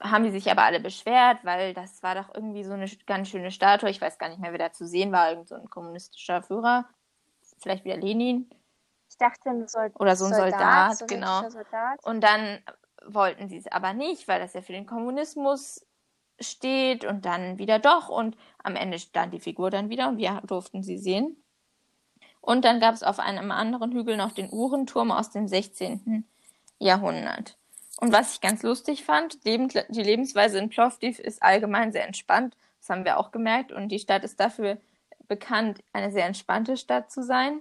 haben 0.00 0.24
die 0.24 0.30
sich 0.30 0.50
aber 0.50 0.62
alle 0.62 0.80
beschwert, 0.80 1.44
weil 1.44 1.74
das 1.74 2.02
war 2.02 2.14
doch 2.14 2.34
irgendwie 2.34 2.64
so 2.64 2.72
eine 2.72 2.86
ganz 3.06 3.28
schöne 3.28 3.50
Statue. 3.50 3.90
Ich 3.90 4.00
weiß 4.00 4.18
gar 4.18 4.28
nicht 4.28 4.40
mehr, 4.40 4.52
wer 4.52 4.58
da 4.58 4.72
zu 4.72 4.86
sehen 4.86 5.12
war, 5.12 5.30
irgend 5.30 5.48
so 5.48 5.56
ein 5.56 5.68
kommunistischer 5.70 6.42
Führer. 6.42 6.86
Vielleicht 7.58 7.84
wieder 7.84 7.96
Lenin. 7.96 8.48
Ich 9.10 9.16
dachte, 9.16 9.50
ein 9.50 9.66
Sold 9.66 9.98
Oder 9.98 10.14
so 10.16 10.26
ein 10.26 10.34
Soldat, 10.34 10.98
sowjetischer 10.98 11.06
genau. 11.06 11.50
Soldat. 11.50 12.04
Und 12.04 12.22
dann 12.22 12.60
wollten 13.04 13.48
sie 13.48 13.56
es 13.56 13.66
aber 13.66 13.92
nicht, 13.92 14.28
weil 14.28 14.38
das 14.38 14.52
ja 14.52 14.62
für 14.62 14.72
den 14.72 14.86
Kommunismus 14.86 15.84
steht 16.40 17.04
und 17.04 17.24
dann 17.24 17.58
wieder 17.58 17.78
doch 17.78 18.08
und 18.08 18.36
am 18.62 18.76
Ende 18.76 18.98
stand 18.98 19.34
die 19.34 19.40
Figur 19.40 19.70
dann 19.70 19.90
wieder 19.90 20.08
und 20.08 20.18
wir 20.18 20.40
durften 20.46 20.82
sie 20.82 20.98
sehen. 20.98 21.42
Und 22.40 22.64
dann 22.64 22.80
gab 22.80 22.94
es 22.94 23.02
auf 23.02 23.18
einem 23.18 23.50
anderen 23.50 23.92
Hügel 23.92 24.16
noch 24.16 24.32
den 24.32 24.50
Uhrenturm 24.50 25.10
aus 25.10 25.30
dem 25.30 25.48
16. 25.48 26.26
Jahrhundert. 26.78 27.57
Und 28.00 28.12
was 28.12 28.34
ich 28.34 28.40
ganz 28.40 28.62
lustig 28.62 29.04
fand, 29.04 29.44
die 29.44 29.56
Lebensweise 29.56 30.58
in 30.58 30.68
Plovdiv 30.68 31.18
ist 31.18 31.42
allgemein 31.42 31.90
sehr 31.90 32.06
entspannt. 32.06 32.56
Das 32.78 32.90
haben 32.90 33.04
wir 33.04 33.18
auch 33.18 33.32
gemerkt. 33.32 33.72
Und 33.72 33.88
die 33.88 33.98
Stadt 33.98 34.22
ist 34.22 34.38
dafür 34.38 34.78
bekannt, 35.26 35.82
eine 35.92 36.12
sehr 36.12 36.24
entspannte 36.24 36.76
Stadt 36.76 37.10
zu 37.10 37.24
sein. 37.24 37.60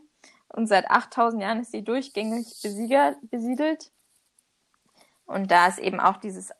Und 0.50 0.68
seit 0.68 0.92
8000 0.92 1.42
Jahren 1.42 1.60
ist 1.62 1.72
sie 1.72 1.84
durchgängig 1.84 2.46
besiedelt. 2.62 3.92
Und 5.26 5.50
da 5.50 5.68
ist 5.68 5.80
eben 5.80 6.00
auch 6.00 6.18
dieses 6.18 6.52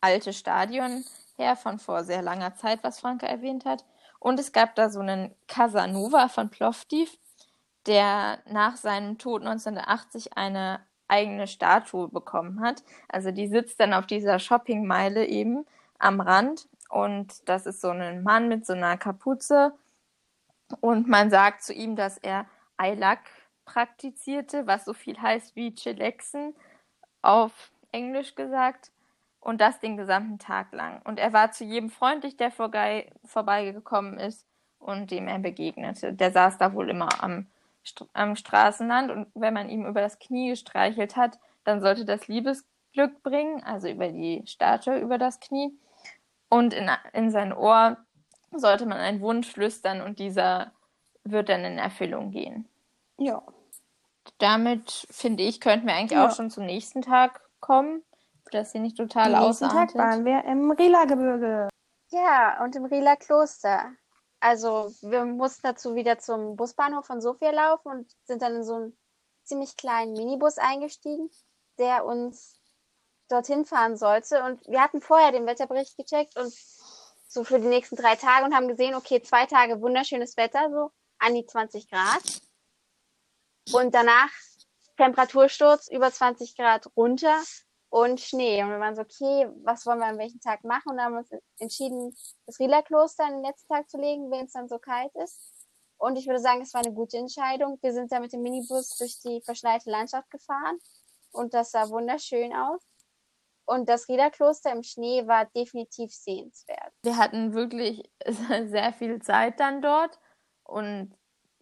alte 0.00 0.32
Stadion 0.32 1.04
her 1.36 1.56
von 1.56 1.80
vor 1.80 2.04
sehr 2.04 2.22
langer 2.22 2.54
Zeit, 2.54 2.84
was 2.84 3.00
Franke 3.00 3.26
erwähnt 3.26 3.64
hat. 3.64 3.84
Und 4.20 4.38
es 4.38 4.52
gab 4.52 4.76
da 4.76 4.90
so 4.90 5.00
einen 5.00 5.34
Casanova 5.48 6.28
von 6.28 6.50
Plovdiv, 6.50 7.18
der 7.86 8.38
nach 8.46 8.76
seinem 8.76 9.18
Tod 9.18 9.42
1980 9.42 10.36
eine 10.36 10.86
eigene 11.08 11.46
Statue 11.46 12.08
bekommen 12.08 12.60
hat. 12.60 12.82
Also 13.08 13.30
die 13.30 13.48
sitzt 13.48 13.80
dann 13.80 13.94
auf 13.94 14.06
dieser 14.06 14.38
Shoppingmeile 14.38 15.26
eben 15.26 15.66
am 15.98 16.20
Rand 16.20 16.68
und 16.88 17.48
das 17.48 17.66
ist 17.66 17.80
so 17.80 17.90
ein 17.90 18.22
Mann 18.22 18.48
mit 18.48 18.66
so 18.66 18.74
einer 18.74 18.96
Kapuze 18.96 19.72
und 20.80 21.08
man 21.08 21.30
sagt 21.30 21.62
zu 21.62 21.72
ihm, 21.72 21.96
dass 21.96 22.18
er 22.18 22.46
Eilak 22.76 23.20
praktizierte, 23.64 24.66
was 24.66 24.84
so 24.84 24.92
viel 24.92 25.20
heißt 25.20 25.56
wie 25.56 25.74
Chillaxen 25.74 26.54
auf 27.22 27.70
Englisch 27.92 28.34
gesagt 28.34 28.90
und 29.40 29.60
das 29.60 29.80
den 29.80 29.96
gesamten 29.96 30.38
Tag 30.38 30.72
lang. 30.72 31.00
Und 31.04 31.18
er 31.18 31.32
war 31.32 31.52
zu 31.52 31.64
jedem 31.64 31.90
freundlich, 31.90 32.36
der 32.36 32.50
vorbei, 32.50 33.10
vorbeigekommen 33.24 34.18
ist 34.18 34.46
und 34.78 35.10
dem 35.10 35.28
er 35.28 35.38
begegnete. 35.38 36.12
Der 36.12 36.32
saß 36.32 36.58
da 36.58 36.72
wohl 36.74 36.90
immer 36.90 37.08
am 37.22 37.46
am 38.12 38.36
Straßenrand 38.36 39.10
und 39.10 39.28
wenn 39.34 39.54
man 39.54 39.68
ihm 39.68 39.86
über 39.86 40.00
das 40.00 40.18
Knie 40.18 40.50
gestreichelt 40.50 41.16
hat, 41.16 41.38
dann 41.64 41.80
sollte 41.80 42.04
das 42.04 42.28
Liebesglück 42.28 43.22
bringen, 43.22 43.62
also 43.62 43.88
über 43.88 44.08
die 44.08 44.42
Statue 44.46 44.98
über 44.98 45.18
das 45.18 45.40
Knie. 45.40 45.78
Und 46.48 46.72
in, 46.72 46.90
in 47.12 47.30
sein 47.30 47.52
Ohr 47.52 47.98
sollte 48.52 48.86
man 48.86 48.98
einen 48.98 49.20
Wunsch 49.20 49.52
flüstern 49.52 50.00
und 50.00 50.18
dieser 50.18 50.72
wird 51.24 51.48
dann 51.48 51.64
in 51.64 51.78
Erfüllung 51.78 52.30
gehen. 52.30 52.66
Ja. 53.18 53.42
Damit, 54.38 55.06
finde 55.10 55.42
ich, 55.42 55.60
könnten 55.60 55.86
wir 55.86 55.94
eigentlich 55.94 56.18
Ja. 56.18 56.26
auch 56.26 56.34
schon 56.34 56.50
zum 56.50 56.64
nächsten 56.64 57.02
Tag 57.02 57.40
kommen, 57.60 58.02
dass 58.52 58.72
sie 58.72 58.78
nicht 58.78 58.96
total 58.96 59.34
Am 59.34 59.44
nächsten 59.44 59.68
Tag 59.68 59.94
waren 59.94 60.24
wir 60.24 60.44
im 60.44 60.70
Rila-Gebirge. 60.70 61.68
Ja, 62.10 62.62
und 62.62 62.74
im 62.76 62.86
Rieler 62.86 63.16
Kloster. 63.16 63.92
Also 64.40 64.94
wir 65.02 65.24
mussten 65.24 65.62
dazu 65.62 65.94
wieder 65.94 66.18
zum 66.18 66.56
Busbahnhof 66.56 67.06
von 67.06 67.20
Sofia 67.20 67.50
laufen 67.50 67.88
und 67.88 68.16
sind 68.24 68.42
dann 68.42 68.56
in 68.56 68.64
so 68.64 68.74
einen 68.74 68.98
ziemlich 69.44 69.76
kleinen 69.76 70.12
Minibus 70.12 70.58
eingestiegen, 70.58 71.30
der 71.78 72.04
uns 72.04 72.60
dorthin 73.28 73.64
fahren 73.64 73.96
sollte. 73.96 74.42
Und 74.44 74.66
wir 74.68 74.80
hatten 74.80 75.00
vorher 75.00 75.32
den 75.32 75.46
Wetterbericht 75.46 75.96
gecheckt 75.96 76.36
und 76.36 76.52
so 77.28 77.44
für 77.44 77.60
die 77.60 77.66
nächsten 77.66 77.96
drei 77.96 78.16
Tage 78.16 78.44
und 78.44 78.54
haben 78.54 78.68
gesehen, 78.68 78.94
okay, 78.94 79.22
zwei 79.22 79.46
Tage 79.46 79.80
wunderschönes 79.80 80.36
Wetter, 80.36 80.70
so 80.70 80.90
an 81.18 81.34
die 81.34 81.44
20 81.44 81.90
Grad. 81.90 82.22
Und 83.72 83.94
danach 83.94 84.30
Temperatursturz 84.96 85.88
über 85.88 86.10
20 86.10 86.56
Grad 86.56 86.90
runter 86.96 87.42
und 87.90 88.20
Schnee. 88.20 88.62
Und 88.62 88.70
wir 88.70 88.80
waren 88.80 88.96
so, 88.96 89.02
okay, 89.02 89.48
was 89.64 89.86
wollen 89.86 89.98
wir 89.98 90.06
an 90.06 90.18
welchem 90.18 90.40
Tag 90.40 90.64
machen? 90.64 90.90
Und 90.90 90.96
dann 90.98 91.06
haben 91.06 91.16
uns 91.16 91.30
entschieden, 91.58 92.14
das 92.46 92.58
Rila-Kloster 92.58 93.24
an 93.24 93.34
den 93.34 93.44
letzten 93.44 93.72
Tag 93.72 93.88
zu 93.88 93.98
legen, 93.98 94.30
wenn 94.30 94.46
es 94.46 94.52
dann 94.52 94.68
so 94.68 94.78
kalt 94.78 95.14
ist. 95.16 95.52
Und 95.96 96.16
ich 96.16 96.26
würde 96.26 96.40
sagen, 96.40 96.62
es 96.62 96.74
war 96.74 96.82
eine 96.84 96.94
gute 96.94 97.18
Entscheidung. 97.18 97.78
Wir 97.82 97.92
sind 97.92 98.12
da 98.12 98.20
mit 98.20 98.32
dem 98.32 98.42
Minibus 98.42 98.96
durch 98.98 99.18
die 99.20 99.40
verschneite 99.42 99.90
Landschaft 99.90 100.30
gefahren 100.30 100.78
und 101.32 101.54
das 101.54 101.72
sah 101.72 101.88
wunderschön 101.88 102.54
aus. 102.54 102.80
Und 103.64 103.88
das 103.88 104.08
Rila-Kloster 104.08 104.72
im 104.72 104.82
Schnee 104.82 105.26
war 105.26 105.44
definitiv 105.44 106.12
sehenswert. 106.12 106.92
Wir 107.02 107.16
hatten 107.16 107.52
wirklich 107.52 108.08
sehr 108.66 108.92
viel 108.94 109.20
Zeit 109.20 109.60
dann 109.60 109.82
dort 109.82 110.18
Und 110.64 111.14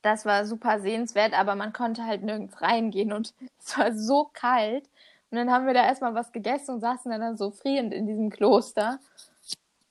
das 0.03 0.25
war 0.25 0.45
super 0.47 0.79
sehenswert, 0.81 1.33
aber 1.37 1.57
man 1.57 1.73
konnte 1.73 2.05
halt 2.05 2.23
nirgends 2.23 2.61
reingehen 2.61 3.13
und 3.13 3.35
es 3.59 3.77
war 3.77 3.93
so 3.93 4.31
kalt. 4.33 4.89
Und 5.31 5.39
dann 5.39 5.51
haben 5.51 5.67
wir 5.67 5.75
da 5.75 5.85
erstmal 5.85 6.15
was 6.15 6.33
gegessen 6.33 6.77
und 6.77 6.81
saßen 6.81 7.11
dann 7.11 7.37
so 7.37 7.51
frierend 7.51 7.93
in 7.93 8.07
diesem 8.07 8.31
Kloster. 8.31 8.99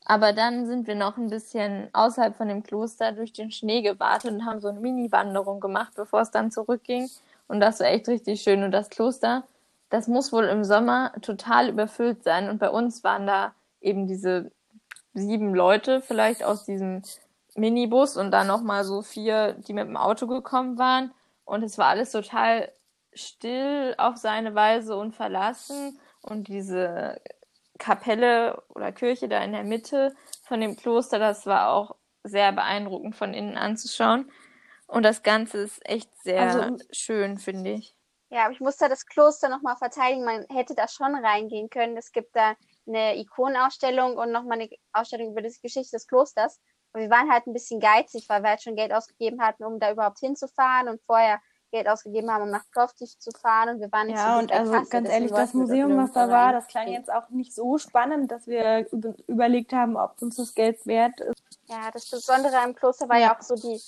Aber 0.05 0.33
dann 0.33 0.67
sind 0.67 0.87
wir 0.87 0.95
noch 0.95 1.17
ein 1.17 1.29
bisschen 1.29 1.89
außerhalb 1.93 2.35
von 2.37 2.47
dem 2.47 2.63
Kloster 2.63 3.11
durch 3.11 3.33
den 3.33 3.51
Schnee 3.51 3.81
gewartet 3.81 4.31
und 4.31 4.45
haben 4.45 4.61
so 4.61 4.67
eine 4.67 4.79
Mini-Wanderung 4.79 5.59
gemacht, 5.59 5.93
bevor 5.95 6.21
es 6.21 6.31
dann 6.31 6.51
zurückging. 6.51 7.09
Und 7.47 7.59
das 7.59 7.79
war 7.79 7.87
echt 7.87 8.07
richtig 8.07 8.41
schön. 8.41 8.63
Und 8.63 8.71
das 8.71 8.89
Kloster, 8.89 9.43
das 9.89 10.07
muss 10.07 10.31
wohl 10.31 10.45
im 10.45 10.63
Sommer 10.63 11.11
total 11.21 11.69
überfüllt 11.69 12.23
sein. 12.23 12.49
Und 12.49 12.59
bei 12.59 12.69
uns 12.69 13.03
waren 13.03 13.25
da 13.25 13.53
eben 13.81 14.07
diese 14.07 14.51
sieben 15.15 15.55
Leute 15.55 16.01
vielleicht 16.01 16.43
aus 16.43 16.65
diesem 16.65 17.01
Minibus 17.55 18.15
und 18.15 18.31
dann 18.31 18.47
nochmal 18.47 18.83
so 18.83 19.01
vier, 19.01 19.53
die 19.53 19.73
mit 19.73 19.87
dem 19.87 19.97
Auto 19.97 20.27
gekommen 20.27 20.77
waren. 20.77 21.11
Und 21.45 21.63
es 21.63 21.77
war 21.77 21.87
alles 21.87 22.11
total 22.11 22.71
still 23.15 23.95
auf 23.97 24.17
seine 24.17 24.53
Weise 24.55 24.95
und 24.95 25.13
verlassen. 25.13 25.99
Und 26.21 26.47
diese 26.47 27.21
Kapelle 27.77 28.63
oder 28.69 28.91
Kirche 28.91 29.27
da 29.27 29.43
in 29.43 29.51
der 29.51 29.63
Mitte 29.63 30.15
von 30.43 30.61
dem 30.61 30.75
Kloster, 30.75 31.19
das 31.19 31.45
war 31.45 31.69
auch 31.69 31.95
sehr 32.23 32.51
beeindruckend 32.51 33.15
von 33.15 33.33
innen 33.33 33.57
anzuschauen. 33.57 34.31
Und 34.87 35.03
das 35.03 35.23
Ganze 35.23 35.59
ist 35.59 35.87
echt 35.87 36.09
sehr 36.23 36.41
also, 36.41 36.77
schön, 36.91 37.37
finde 37.37 37.71
ich. 37.71 37.95
Ja, 38.29 38.45
aber 38.45 38.53
ich 38.53 38.59
muss 38.59 38.77
da 38.77 38.89
das 38.89 39.05
Kloster 39.05 39.49
nochmal 39.49 39.77
verteidigen. 39.77 40.25
Man 40.25 40.45
hätte 40.49 40.75
da 40.75 40.87
schon 40.87 41.15
reingehen 41.15 41.69
können. 41.69 41.97
Es 41.97 42.11
gibt 42.11 42.35
da 42.35 42.55
eine 42.87 43.17
Ikonenausstellung 43.17 44.17
und 44.17 44.31
nochmal 44.31 44.59
eine 44.59 44.69
Ausstellung 44.93 45.31
über 45.31 45.41
die 45.41 45.53
Geschichte 45.61 45.95
des 45.95 46.07
Klosters. 46.07 46.59
Und 46.93 47.01
wir 47.01 47.09
waren 47.09 47.31
halt 47.31 47.47
ein 47.47 47.53
bisschen 47.53 47.79
geizig, 47.79 48.25
weil 48.29 48.41
wir 48.41 48.51
halt 48.51 48.63
schon 48.63 48.75
Geld 48.75 48.93
ausgegeben 48.93 49.41
hatten, 49.41 49.63
um 49.63 49.79
da 49.79 49.91
überhaupt 49.91 50.19
hinzufahren 50.19 50.87
und 50.87 51.01
vorher 51.05 51.39
Geld 51.75 51.89
ausgegeben 51.89 52.31
haben, 52.31 52.43
um 52.43 52.49
nach 52.49 52.63
Plovdiv 52.71 53.19
zu 53.19 53.31
fahren 53.31 53.67
und 53.67 53.81
wir 53.81 53.91
waren 53.91 54.07
nicht 54.07 54.15
ja, 54.15 54.33
so 54.33 54.39
und 54.39 54.51
also 54.51 54.71
Kasse, 54.71 54.89
ganz 54.89 55.09
ehrlich, 55.09 55.31
das 55.31 55.53
Museum, 55.53 55.97
was 55.97 56.13
da 56.13 56.29
war, 56.29 56.53
das 56.53 56.67
klang 56.67 56.87
jetzt 56.87 57.11
auch 57.11 57.27
nicht 57.29 57.53
so 57.53 57.77
spannend, 57.77 58.31
dass 58.31 58.47
wir 58.47 58.87
überlegt 59.27 59.73
haben, 59.73 59.97
ob 59.97 60.21
uns 60.21 60.37
das 60.37 60.55
Geld 60.55 60.85
wert 60.85 61.19
ist. 61.19 61.33
Ja, 61.67 61.91
das 61.91 62.09
Besondere 62.09 62.57
am 62.59 62.73
Kloster 62.75 63.09
war 63.09 63.17
ja, 63.17 63.27
ja 63.27 63.35
auch 63.35 63.41
so 63.41 63.55
die 63.55 63.81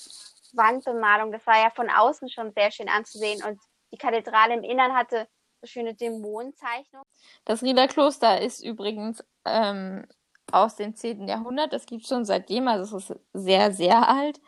Wandbemalung. 0.54 1.32
Das 1.32 1.48
war 1.48 1.58
ja 1.58 1.70
von 1.74 1.90
außen 1.90 2.30
schon 2.30 2.52
sehr 2.52 2.72
schön 2.72 2.90
anzusehen 2.90 3.42
und 3.44 3.58
die 3.94 3.98
Kathedrale 3.98 4.56
im 4.56 4.64
Innern 4.64 4.94
hatte 4.94 5.28
so 5.62 5.68
schöne 5.68 5.94
Dämonenzeichnungen. 5.94 7.08
Das 7.46 7.64
Rieder 7.64 7.88
Kloster 7.88 8.42
ist 8.42 8.62
übrigens 8.62 9.24
ähm, 9.46 10.06
aus 10.52 10.76
dem 10.76 10.94
10. 10.94 11.28
Jahrhundert. 11.30 11.72
Das 11.72 11.86
gibt 11.86 12.04
es 12.04 12.10
schon 12.10 12.26
seitdem, 12.26 12.68
also 12.68 12.98
es 12.98 13.10
ist 13.10 13.20
sehr, 13.34 13.72
sehr 13.72 14.10
alt. 14.10 14.42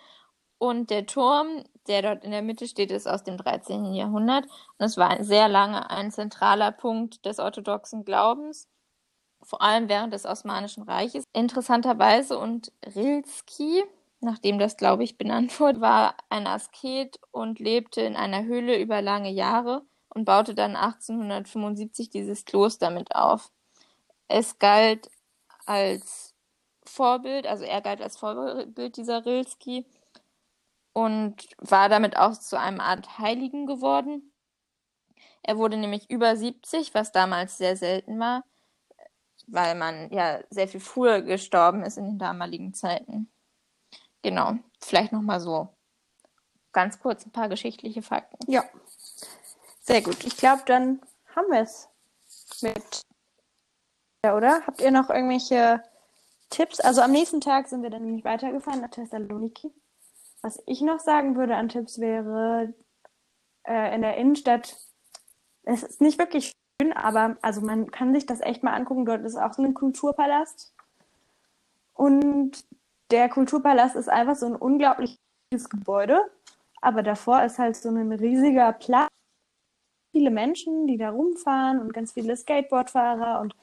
Und 0.57 0.89
der 0.89 1.05
Turm, 1.05 1.63
der 1.89 2.03
dort 2.03 2.23
in 2.23 2.31
der 2.31 2.41
Mitte 2.43 2.67
steht, 2.67 2.91
ist 2.91 3.07
aus 3.07 3.23
dem 3.23 3.37
13. 3.37 3.93
Jahrhundert. 3.93 4.45
Und 4.45 4.85
es 4.85 4.95
war 4.95 5.21
sehr 5.23 5.49
lange 5.49 5.89
ein 5.89 6.11
zentraler 6.11 6.71
Punkt 6.71 7.25
des 7.25 7.39
orthodoxen 7.39 8.05
Glaubens, 8.05 8.69
vor 9.41 9.61
allem 9.61 9.89
während 9.89 10.13
des 10.13 10.25
Osmanischen 10.25 10.83
Reiches. 10.83 11.23
Interessanterweise 11.33 12.37
und 12.37 12.71
Rilski, 12.95 13.83
nachdem 14.21 14.59
das, 14.59 14.77
glaube 14.77 15.03
ich, 15.03 15.17
benannt 15.17 15.59
wurde, 15.59 15.81
war 15.81 16.15
ein 16.29 16.45
Asket 16.47 17.19
und 17.31 17.59
lebte 17.59 18.01
in 18.01 18.15
einer 18.15 18.43
Höhle 18.43 18.79
über 18.79 19.01
lange 19.01 19.31
Jahre 19.31 19.81
und 20.09 20.25
baute 20.25 20.53
dann 20.53 20.75
1875 20.75 22.09
dieses 22.09 22.45
Kloster 22.45 22.91
mit 22.91 23.15
auf. 23.15 23.51
Es 24.27 24.59
galt 24.59 25.09
als 25.65 26.35
Vorbild, 26.85 27.47
also 27.47 27.63
er 27.63 27.81
galt 27.81 28.01
als 28.01 28.17
Vorbild 28.17 28.97
dieser 28.97 29.25
Rilski 29.25 29.85
und 31.03 31.47
war 31.57 31.89
damit 31.89 32.17
auch 32.17 32.37
zu 32.37 32.59
einem 32.59 32.79
Art 32.79 33.19
Heiligen 33.19 33.65
geworden. 33.65 34.33
Er 35.41 35.57
wurde 35.57 35.77
nämlich 35.77 36.09
über 36.09 36.35
70, 36.35 36.93
was 36.93 37.11
damals 37.11 37.57
sehr 37.57 37.77
selten 37.77 38.19
war, 38.19 38.43
weil 39.47 39.75
man 39.75 40.11
ja 40.11 40.39
sehr 40.49 40.67
viel 40.67 40.79
früher 40.79 41.21
gestorben 41.21 41.83
ist 41.83 41.97
in 41.97 42.05
den 42.05 42.19
damaligen 42.19 42.73
Zeiten. 42.73 43.31
Genau, 44.21 44.55
vielleicht 44.81 45.13
nochmal 45.13 45.39
so 45.39 45.69
ganz 46.73 46.99
kurz 46.99 47.25
ein 47.25 47.31
paar 47.31 47.49
geschichtliche 47.49 48.01
Fakten. 48.01 48.51
Ja, 48.51 48.63
sehr 49.81 50.01
gut. 50.01 50.23
Ich 50.25 50.37
glaube, 50.37 50.63
dann 50.65 51.01
haben 51.35 51.49
wir 51.51 51.61
es 51.61 51.87
mit. 52.61 53.01
Ja, 54.25 54.35
oder? 54.35 54.61
Habt 54.67 54.81
ihr 54.81 54.91
noch 54.91 55.09
irgendwelche 55.09 55.81
Tipps? 56.49 56.81
Also 56.81 57.01
am 57.01 57.11
nächsten 57.11 57.39
Tag 57.39 57.69
sind 57.69 57.81
wir 57.81 57.89
dann 57.89 58.03
nämlich 58.03 58.25
weitergefahren 58.25 58.81
nach 58.81 58.89
Thessaloniki. 58.89 59.71
Was 60.41 60.61
ich 60.65 60.81
noch 60.81 60.99
sagen 60.99 61.35
würde 61.35 61.55
an 61.55 61.69
Tipps 61.69 61.99
wäre, 61.99 62.73
äh, 63.63 63.93
in 63.95 64.01
der 64.01 64.17
Innenstadt, 64.17 64.77
es 65.63 65.83
ist 65.83 66.01
nicht 66.01 66.17
wirklich 66.17 66.53
schön, 66.81 66.93
aber 66.93 67.37
also 67.41 67.61
man 67.61 67.91
kann 67.91 68.13
sich 68.13 68.25
das 68.25 68.41
echt 68.41 68.63
mal 68.63 68.73
angucken. 68.73 69.05
Dort 69.05 69.23
ist 69.25 69.35
auch 69.35 69.53
so 69.53 69.61
ein 69.63 69.73
Kulturpalast. 69.73 70.73
Und 71.93 72.63
der 73.11 73.27
Kulturpalast 73.29 73.95
ist 73.95 74.09
einfach 74.09 74.35
so 74.35 74.45
ein 74.45 74.55
unglaubliches 74.55 75.17
Gebäude. 75.69 76.19
Aber 76.81 77.03
davor 77.03 77.43
ist 77.43 77.59
halt 77.59 77.75
so 77.75 77.89
ein 77.89 78.11
riesiger 78.13 78.71
Platz. 78.71 79.09
Viele 80.13 80.31
Menschen, 80.31 80.87
die 80.87 80.97
da 80.97 81.09
rumfahren 81.09 81.79
und 81.81 81.93
ganz 81.93 82.13
viele 82.13 82.35
Skateboardfahrer 82.35 83.41
und 83.41 83.55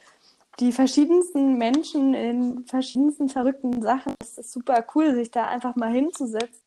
die 0.61 0.73
verschiedensten 0.73 1.59
Menschen 1.59 2.15
in 2.15 2.65
verschiedensten 2.67 3.29
verrückten 3.29 3.83
Sachen. 3.83 4.15
Es 4.21 4.39
ist 4.39 4.53
super 4.53 4.87
cool, 4.95 5.15
sich 5.15 5.31
da 5.31 5.47
einfach 5.47 5.75
mal 5.77 5.91
hinzusetzen 5.91 6.66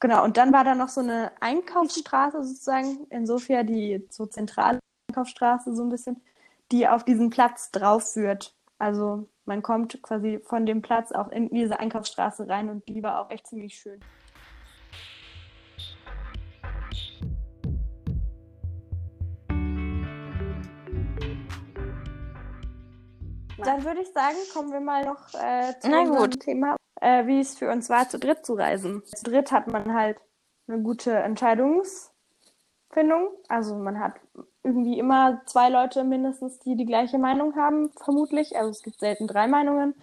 Genau, 0.00 0.24
und 0.24 0.38
dann 0.38 0.50
war 0.50 0.64
da 0.64 0.74
noch 0.74 0.88
so 0.88 1.02
eine 1.02 1.30
Einkaufsstraße 1.40 2.42
sozusagen, 2.42 3.06
in 3.10 3.26
Sofia, 3.26 3.62
die 3.64 4.06
so 4.08 4.24
zentrale 4.24 4.78
Einkaufsstraße 5.10 5.76
so 5.76 5.82
ein 5.82 5.90
bisschen, 5.90 6.22
die 6.72 6.88
auf 6.88 7.04
diesen 7.04 7.28
Platz 7.28 7.70
drauf 7.70 8.14
führt. 8.14 8.56
Also 8.78 9.28
man 9.44 9.60
kommt 9.60 10.02
quasi 10.02 10.40
von 10.42 10.64
dem 10.64 10.80
Platz 10.80 11.12
auch 11.12 11.28
in 11.28 11.50
diese 11.50 11.78
Einkaufsstraße 11.78 12.48
rein 12.48 12.70
und 12.70 12.88
die 12.88 13.02
war 13.02 13.20
auch 13.20 13.30
echt 13.30 13.46
ziemlich 13.46 13.74
schön. 13.74 14.00
Dann 23.62 23.84
würde 23.84 24.00
ich 24.00 24.10
sagen, 24.14 24.36
kommen 24.54 24.72
wir 24.72 24.80
mal 24.80 25.04
noch 25.04 25.34
äh, 25.34 25.78
zu 25.78 25.90
Na 25.90 26.00
unserem 26.00 26.30
gut. 26.30 26.40
Thema 26.40 26.76
äh, 27.00 27.26
wie 27.26 27.40
es 27.40 27.58
für 27.58 27.70
uns 27.70 27.90
war, 27.90 28.08
zu 28.08 28.18
dritt 28.18 28.46
zu 28.46 28.54
reisen. 28.54 29.02
Zu 29.04 29.24
dritt 29.24 29.52
hat 29.52 29.66
man 29.66 29.94
halt 29.94 30.18
eine 30.68 30.82
gute 30.82 31.12
Entscheidungsfindung. 31.12 33.28
Also 33.48 33.76
man 33.76 33.98
hat 33.98 34.14
irgendwie 34.62 34.98
immer 34.98 35.42
zwei 35.46 35.68
Leute 35.68 36.04
mindestens, 36.04 36.58
die 36.60 36.76
die 36.76 36.86
gleiche 36.86 37.18
Meinung 37.18 37.56
haben, 37.56 37.90
vermutlich. 37.92 38.56
Also 38.56 38.70
es 38.70 38.82
gibt 38.82 39.00
selten 39.00 39.26
drei 39.26 39.46
Meinungen. 39.46 39.94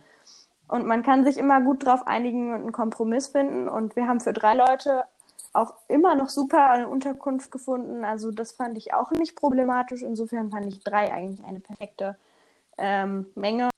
Und 0.68 0.86
man 0.86 1.04
kann 1.04 1.24
sich 1.24 1.38
immer 1.38 1.62
gut 1.62 1.86
drauf 1.86 2.06
einigen 2.08 2.54
und 2.54 2.62
einen 2.62 2.72
Kompromiss 2.74 3.28
finden. 3.28 3.70
Und 3.70 3.96
wir 3.96 4.08
haben 4.08 4.20
für 4.20 4.34
drei 4.34 4.54
Leute 4.54 5.06
auch 5.54 5.74
immer 5.88 6.16
noch 6.16 6.30
super 6.30 6.70
eine 6.70 6.90
Unterkunft 6.90 7.52
gefunden. 7.52 8.04
Also 8.04 8.32
das 8.32 8.52
fand 8.52 8.78
ich 8.78 8.94
auch 8.94 9.12
nicht 9.12 9.36
problematisch. 9.36 10.02
Insofern 10.02 10.52
fand 10.52 10.68
ich 10.68 10.84
drei 10.84 11.14
eigentlich 11.14 11.46
eine 11.46 11.60
perfekte 11.60 12.18
ähm, 12.78 13.28
Menge. 13.36 13.70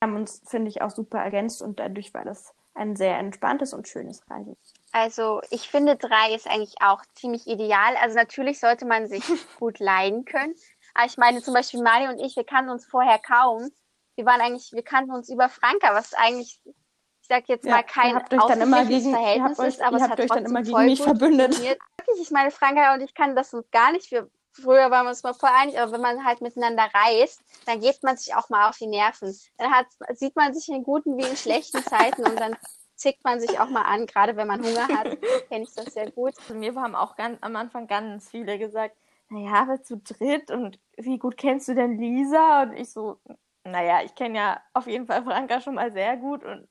Wir 0.00 0.08
haben 0.08 0.16
uns, 0.16 0.40
finde 0.46 0.68
ich, 0.68 0.80
auch 0.80 0.90
super 0.90 1.18
ergänzt 1.18 1.60
und 1.60 1.80
dadurch 1.80 2.14
war 2.14 2.24
das 2.24 2.54
ein 2.78 2.96
sehr 2.96 3.18
entspanntes 3.18 3.74
und 3.74 3.88
schönes 3.88 4.22
Reisen. 4.30 4.56
Also 4.92 5.42
ich 5.50 5.68
finde, 5.68 5.96
drei 5.96 6.34
ist 6.34 6.48
eigentlich 6.48 6.76
auch 6.80 7.02
ziemlich 7.14 7.46
ideal. 7.46 7.96
Also 8.00 8.16
natürlich 8.16 8.60
sollte 8.60 8.86
man 8.86 9.08
sich 9.08 9.22
gut 9.58 9.78
leiden 9.78 10.24
können. 10.24 10.54
Aber 10.94 11.06
ich 11.06 11.18
meine 11.18 11.42
zum 11.42 11.54
Beispiel 11.54 11.82
Mali 11.82 12.08
und 12.08 12.18
ich, 12.18 12.36
wir 12.36 12.44
kannten 12.44 12.70
uns 12.70 12.86
vorher 12.86 13.18
kaum. 13.18 13.70
Wir 14.16 14.24
waren 14.24 14.40
eigentlich, 14.40 14.72
wir 14.72 14.82
kannten 14.82 15.12
uns 15.12 15.28
über 15.28 15.48
Franka, 15.48 15.94
was 15.94 16.14
eigentlich, 16.14 16.58
ich 16.64 17.28
sag 17.28 17.48
jetzt 17.48 17.66
ja, 17.66 17.72
mal, 17.72 17.82
kein 17.84 18.16
ausgeglichenes 18.16 19.10
Verhältnis 19.10 19.58
euch, 19.58 19.68
ist, 19.68 19.82
aber 19.82 19.96
es 19.96 20.02
hat 20.08 20.18
euch 20.18 20.28
dann 20.28 20.46
immer 20.46 20.62
gegen 20.62 20.84
mich 20.86 21.02
verbündet. 21.02 21.60
Wirklich, 21.60 22.22
ich 22.22 22.30
meine, 22.30 22.50
Franka 22.50 22.94
und 22.94 23.02
ich 23.02 23.14
kannten 23.14 23.36
das 23.36 23.52
uns 23.54 23.70
gar 23.70 23.92
nicht. 23.92 24.10
Wir, 24.10 24.28
früher 24.62 24.90
waren 24.90 25.06
wir 25.06 25.10
uns 25.10 25.22
mal 25.22 25.34
voll 25.34 25.50
einig, 25.52 25.78
aber 25.78 25.92
wenn 25.92 26.00
man 26.00 26.24
halt 26.24 26.40
miteinander 26.40 26.88
reist, 26.92 27.42
dann 27.66 27.80
geht 27.80 28.02
man 28.02 28.16
sich 28.16 28.34
auch 28.34 28.48
mal 28.48 28.68
auf 28.68 28.78
die 28.78 28.86
Nerven. 28.86 29.36
Dann 29.56 29.70
hat, 29.70 29.86
sieht 30.14 30.36
man 30.36 30.54
sich 30.54 30.68
in 30.68 30.82
guten 30.82 31.16
wie 31.16 31.28
in 31.28 31.36
schlechten 31.36 31.82
Zeiten 31.82 32.24
und 32.24 32.38
dann 32.38 32.56
zickt 32.96 33.24
man 33.24 33.40
sich 33.40 33.58
auch 33.60 33.68
mal 33.68 33.82
an, 33.82 34.06
gerade 34.06 34.36
wenn 34.36 34.48
man 34.48 34.62
Hunger 34.62 34.88
hat, 34.88 35.18
kenne 35.48 35.64
ich 35.64 35.74
das 35.74 35.94
sehr 35.94 36.10
gut. 36.10 36.34
Mir 36.52 36.74
haben 36.74 36.94
auch 36.94 37.16
ganz, 37.16 37.38
am 37.40 37.56
Anfang 37.56 37.86
ganz 37.86 38.28
viele 38.28 38.58
gesagt, 38.58 38.96
naja, 39.30 39.66
wir 39.68 39.82
zu 39.82 39.98
dritt 39.98 40.50
und 40.50 40.78
wie 40.96 41.18
gut 41.18 41.36
kennst 41.36 41.68
du 41.68 41.74
denn 41.74 41.98
Lisa? 41.98 42.62
Und 42.62 42.72
ich 42.74 42.90
so, 42.90 43.18
naja, 43.64 44.02
ich 44.02 44.14
kenne 44.14 44.38
ja 44.38 44.60
auf 44.74 44.86
jeden 44.86 45.06
Fall 45.06 45.22
Franka 45.22 45.60
schon 45.60 45.74
mal 45.74 45.92
sehr 45.92 46.16
gut 46.16 46.44
und 46.44 46.68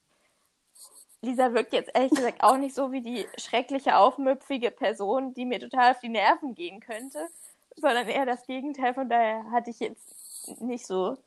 Lisa 1.22 1.54
wirkt 1.54 1.74
jetzt 1.74 1.92
ehrlich 1.96 2.12
gesagt 2.12 2.44
auch 2.44 2.58
nicht 2.58 2.76
so 2.76 2.92
wie 2.92 3.02
die 3.02 3.26
schreckliche, 3.38 3.98
aufmüpfige 3.98 4.72
Person, 4.72 5.34
die 5.34 5.46
mir 5.46 5.60
total 5.60 5.92
auf 5.92 6.00
die 6.00 6.10
Nerven 6.10 6.54
gehen 6.54 6.80
könnte, 6.80 7.28
sondern 7.78 8.08
eher 8.08 8.26
das 8.26 8.46
Gegenteil. 8.46 8.94
Von 8.94 9.10
daher 9.10 9.50
hatte 9.52 9.70
ich 9.70 9.80
jetzt 9.80 10.62
nicht 10.62 10.86
so 10.86 11.18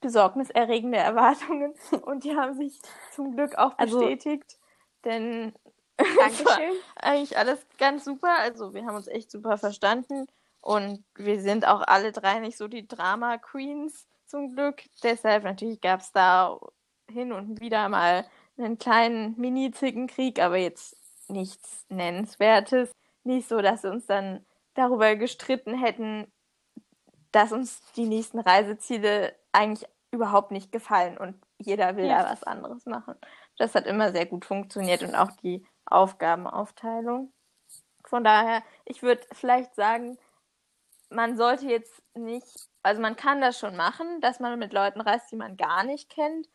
besorgniserregende 0.00 0.98
Erwartungen 0.98 1.74
und 2.02 2.24
die 2.24 2.36
haben 2.36 2.54
sich 2.54 2.80
zum 3.12 3.34
Glück 3.34 3.56
auch 3.56 3.78
also 3.78 4.00
bestätigt. 4.00 4.44
Also, 4.44 4.58
denn 5.04 5.52
Dankeschön. 5.96 6.72
eigentlich 6.96 7.38
alles 7.38 7.66
ganz 7.78 8.04
super. 8.04 8.38
Also 8.38 8.74
wir 8.74 8.84
haben 8.84 8.96
uns 8.96 9.08
echt 9.08 9.30
super 9.30 9.56
verstanden 9.56 10.26
und 10.60 11.04
wir 11.14 11.40
sind 11.40 11.66
auch 11.66 11.82
alle 11.86 12.12
drei 12.12 12.40
nicht 12.40 12.58
so 12.58 12.68
die 12.68 12.86
Drama 12.86 13.38
Queens 13.38 14.06
zum 14.26 14.54
Glück. 14.54 14.82
Deshalb 15.02 15.44
natürlich 15.44 15.80
gab 15.80 16.00
es 16.00 16.12
da 16.12 16.58
hin 17.08 17.32
und 17.32 17.60
wieder 17.60 17.88
mal 17.88 18.26
einen 18.56 18.78
kleinen 18.78 19.38
Mini-Zickenkrieg, 19.38 20.40
aber 20.40 20.56
jetzt 20.56 20.96
nichts 21.28 21.86
Nennenswertes. 21.88 22.90
Nicht 23.24 23.48
so, 23.48 23.60
dass 23.60 23.84
uns 23.84 24.06
dann 24.06 24.44
darüber 24.74 25.16
gestritten 25.16 25.74
hätten, 25.78 26.30
dass 27.32 27.52
uns 27.52 27.80
die 27.92 28.06
nächsten 28.06 28.38
Reiseziele 28.38 29.34
eigentlich 29.52 29.88
überhaupt 30.10 30.52
nicht 30.52 30.70
gefallen 30.70 31.18
und 31.18 31.36
jeder 31.58 31.96
will 31.96 32.06
Ja. 32.06 32.22
da 32.22 32.30
was 32.30 32.44
anderes 32.44 32.86
machen. 32.86 33.16
Das 33.58 33.74
hat 33.74 33.86
immer 33.86 34.12
sehr 34.12 34.26
gut 34.26 34.44
funktioniert 34.44 35.02
und 35.02 35.14
auch 35.14 35.32
die 35.42 35.66
Aufgabenaufteilung. 35.86 37.32
Von 38.04 38.22
daher, 38.22 38.62
ich 38.84 39.02
würde 39.02 39.22
vielleicht 39.32 39.74
sagen, 39.74 40.18
man 41.10 41.36
sollte 41.36 41.66
jetzt 41.66 42.02
nicht, 42.14 42.68
also 42.82 43.00
man 43.00 43.16
kann 43.16 43.40
das 43.40 43.58
schon 43.58 43.76
machen, 43.76 44.20
dass 44.20 44.40
man 44.40 44.58
mit 44.58 44.72
Leuten 44.72 45.00
reist, 45.00 45.30
die 45.32 45.36
man 45.36 45.56
gar 45.56 45.84
nicht 45.84 46.10
kennt. 46.10 46.48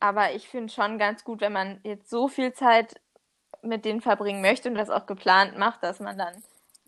Aber 0.00 0.32
ich 0.32 0.48
finde 0.48 0.72
schon 0.72 0.98
ganz 0.98 1.24
gut, 1.24 1.40
wenn 1.40 1.52
man 1.52 1.80
jetzt 1.84 2.08
so 2.10 2.28
viel 2.28 2.52
Zeit 2.52 3.00
mit 3.62 3.84
denen 3.84 4.00
verbringen 4.00 4.40
möchte 4.42 4.68
und 4.68 4.76
das 4.76 4.90
auch 4.90 5.06
geplant 5.06 5.58
macht, 5.58 5.82
dass 5.82 6.00
man 6.00 6.16
dann 6.18 6.42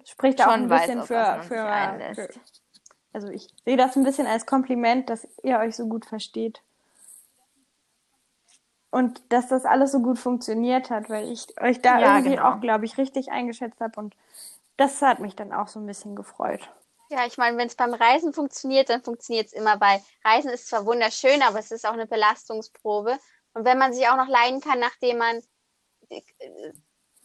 Spricht 0.04 0.40
auch 0.42 0.48
ein 0.48 0.68
bisschen 0.68 1.02
für, 1.02 1.42
für, 1.42 2.14
für. 2.14 2.28
Also 3.12 3.28
ich 3.28 3.48
sehe 3.64 3.76
das 3.76 3.96
ein 3.96 4.04
bisschen 4.04 4.26
als 4.26 4.46
Kompliment, 4.46 5.10
dass 5.10 5.26
ihr 5.42 5.58
euch 5.58 5.76
so 5.76 5.86
gut 5.86 6.06
versteht. 6.06 6.62
Und 8.90 9.22
dass 9.32 9.48
das 9.48 9.64
alles 9.64 9.92
so 9.92 10.00
gut 10.00 10.18
funktioniert 10.18 10.90
hat, 10.90 11.08
weil 11.10 11.30
ich 11.30 11.46
euch 11.60 11.80
da 11.80 11.98
Ja, 12.00 12.16
irgendwie 12.16 12.36
genau. 12.36 12.50
auch, 12.50 12.60
glaube 12.60 12.84
ich, 12.84 12.98
richtig 12.98 13.30
eingeschätzt 13.30 13.80
habe. 13.80 13.98
Und 14.00 14.16
das 14.76 15.00
hat 15.02 15.20
mich 15.20 15.36
dann 15.36 15.52
auch 15.52 15.68
so 15.68 15.78
ein 15.78 15.86
bisschen 15.86 16.16
gefreut. 16.16 16.68
Ja, 17.08 17.26
ich 17.26 17.38
meine, 17.38 17.56
wenn 17.56 17.66
es 17.66 17.74
beim 17.74 17.94
Reisen 17.94 18.32
funktioniert, 18.32 18.88
dann 18.88 19.02
funktioniert 19.02 19.48
es 19.48 19.52
immer, 19.52 19.80
weil 19.80 20.00
Reisen 20.24 20.50
ist 20.50 20.68
zwar 20.68 20.86
wunderschön, 20.86 21.42
aber 21.42 21.58
es 21.58 21.70
ist 21.70 21.86
auch 21.86 21.92
eine 21.92 22.06
Belastungsprobe. 22.06 23.18
Und 23.52 23.64
wenn 23.64 23.78
man 23.78 23.92
sich 23.92 24.08
auch 24.08 24.16
noch 24.16 24.28
leiden 24.28 24.60
kann, 24.60 24.78
nachdem 24.78 25.18
man 25.18 25.42
äh, 26.08 26.20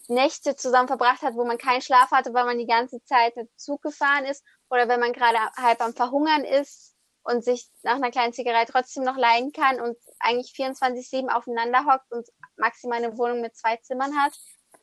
Nächte 0.08 0.56
zusammen 0.56 0.88
verbracht 0.88 1.22
hat, 1.22 1.36
wo 1.36 1.46
man 1.46 1.58
keinen 1.58 1.82
Schlaf 1.82 2.12
hatte, 2.12 2.34
weil 2.34 2.46
man 2.46 2.58
die 2.58 2.68
ganze 2.68 3.04
Zeit 3.04 3.36
mit 3.36 3.50
Zug 3.60 3.82
gefahren 3.82 4.26
ist, 4.26 4.44
oder 4.70 4.88
wenn 4.88 5.00
man 5.00 5.14
gerade 5.14 5.38
halb 5.58 5.82
am 5.82 5.94
Verhungern 5.94 6.44
ist 6.44 6.96
und 7.24 7.44
sich 7.44 7.70
nach 7.84 7.96
einer 7.96 8.12
kleinen 8.12 8.34
Zigarette 8.34 8.72
trotzdem 8.72 9.04
noch 9.04 9.18
leiden 9.18 9.52
kann 9.52 9.82
und 9.82 9.98
eigentlich 10.20 10.54
24-7 10.56 11.30
aufeinander 11.30 11.86
hockt 11.86 12.12
und 12.12 12.28
maximal 12.58 13.04
eine 13.04 13.18
Wohnung 13.18 13.42
mit 13.42 13.56
zwei 13.56 13.78
Zimmern 13.78 14.16
hat. 14.18 14.34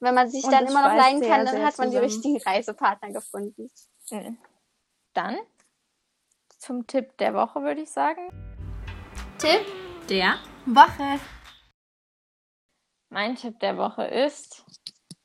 Wenn 0.01 0.14
man 0.14 0.29
sich 0.29 0.45
Und 0.45 0.53
dann 0.53 0.66
immer 0.66 0.89
noch 0.89 0.97
leiden 0.97 1.20
sehr, 1.20 1.29
kann, 1.29 1.47
dann 1.47 1.57
sehr 1.57 1.66
hat 1.66 1.79
man 1.79 1.91
die 1.91 1.97
zusammen. 1.97 2.11
richtigen 2.11 2.43
Reisepartner 2.43 3.12
gefunden. 3.12 3.70
Mhm. 4.11 4.39
Dann 5.14 5.39
zum 6.59 6.87
Tipp 6.87 7.16
der 7.18 7.35
Woche, 7.35 7.62
würde 7.62 7.83
ich 7.83 7.91
sagen. 7.91 8.29
Tipp 9.39 9.64
der 10.09 10.39
Woche. 10.66 11.20
Mein 13.11 13.37
Tipp 13.37 13.61
der 13.61 13.77
Woche 13.77 14.05
ist, 14.05 14.64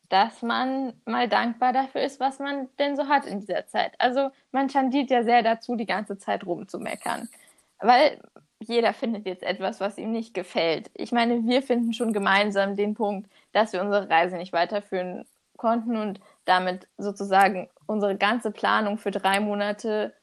dass 0.10 0.42
man 0.42 0.94
mal 1.06 1.28
dankbar 1.28 1.74
dafür 1.74 2.02
ist, 2.02 2.20
was 2.20 2.40
man 2.40 2.70
denn 2.80 2.96
so 2.96 3.08
hat 3.08 3.26
in 3.26 3.42
dieser 3.42 3.68
Zeit. 3.68 3.94
Also 4.00 4.30
man 4.52 4.68
tendiert 4.68 5.10
ja 5.10 5.24
sehr 5.24 5.44
dazu, 5.44 5.76
die 5.76 5.86
ganze 5.86 6.18
Zeit 6.18 6.46
rumzumeckern. 6.46 7.28
Weil 7.80 8.20
jeder 8.60 8.94
findet 8.94 9.26
jetzt 9.26 9.44
etwas, 9.44 9.80
was 9.80 9.98
ihm 9.98 10.12
nicht 10.12 10.34
gefällt. 10.34 10.90
Ich 10.94 11.12
meine, 11.12 11.44
wir 11.44 11.62
finden 11.62 11.94
schon 11.94 12.14
gemeinsam 12.14 12.76
den 12.76 12.94
Punkt, 12.94 13.30
dass 13.52 13.74
wir 13.74 13.82
unsere 13.82 14.10
Reise 14.10 14.38
nicht 14.38 14.54
weiterführen 14.54 15.26
konnten 15.58 15.98
und 15.98 16.20
damit 16.46 16.88
sozusagen 16.98 17.70
unsere 17.86 18.16
ganze 18.16 18.52
Planung 18.52 18.98
für 18.98 19.12
drei 19.12 19.40
Monate, 19.40 20.14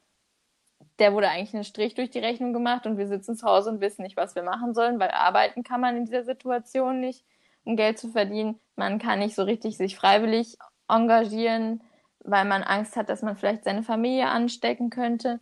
der 0.99 1.12
wurde 1.12 1.28
eigentlich 1.28 1.55
ein 1.55 1.64
Strich 1.64 1.95
durch 1.95 2.11
die 2.11 2.20
Rechnung 2.20 2.53
gemacht 2.53 2.87
und 2.87 2.99
wir 2.99 3.07
sitzen 3.07 3.37
zu 3.37 3.47
Hause 3.47 3.70
und 3.70 3.80
wissen 3.80 4.03
nicht, 4.03 4.16
was 4.16 4.35
wir 4.35 4.43
machen 4.43 4.74
sollen, 4.74 4.99
weil 4.99 5.11
arbeiten 5.11 5.62
kann 5.62 5.80
man 5.80 5.97
in 5.97 6.05
dieser 6.05 6.24
Situation 6.24 7.01
nicht 7.01 7.24
um 7.64 7.76
Geld 7.76 7.98
zu 7.98 8.10
verdienen. 8.10 8.60
Man 8.76 8.98
kann 8.98 9.18
nicht 9.18 9.34
so 9.34 9.42
richtig 9.42 9.76
sich 9.76 9.96
freiwillig 9.96 10.56
engagieren, 10.88 11.82
weil 12.20 12.44
man 12.44 12.62
Angst 12.62 12.96
hat, 12.96 13.08
dass 13.08 13.22
man 13.22 13.36
vielleicht 13.36 13.64
seine 13.64 13.82
Familie 13.82 14.28
anstecken 14.28 14.90
könnte. 14.90 15.40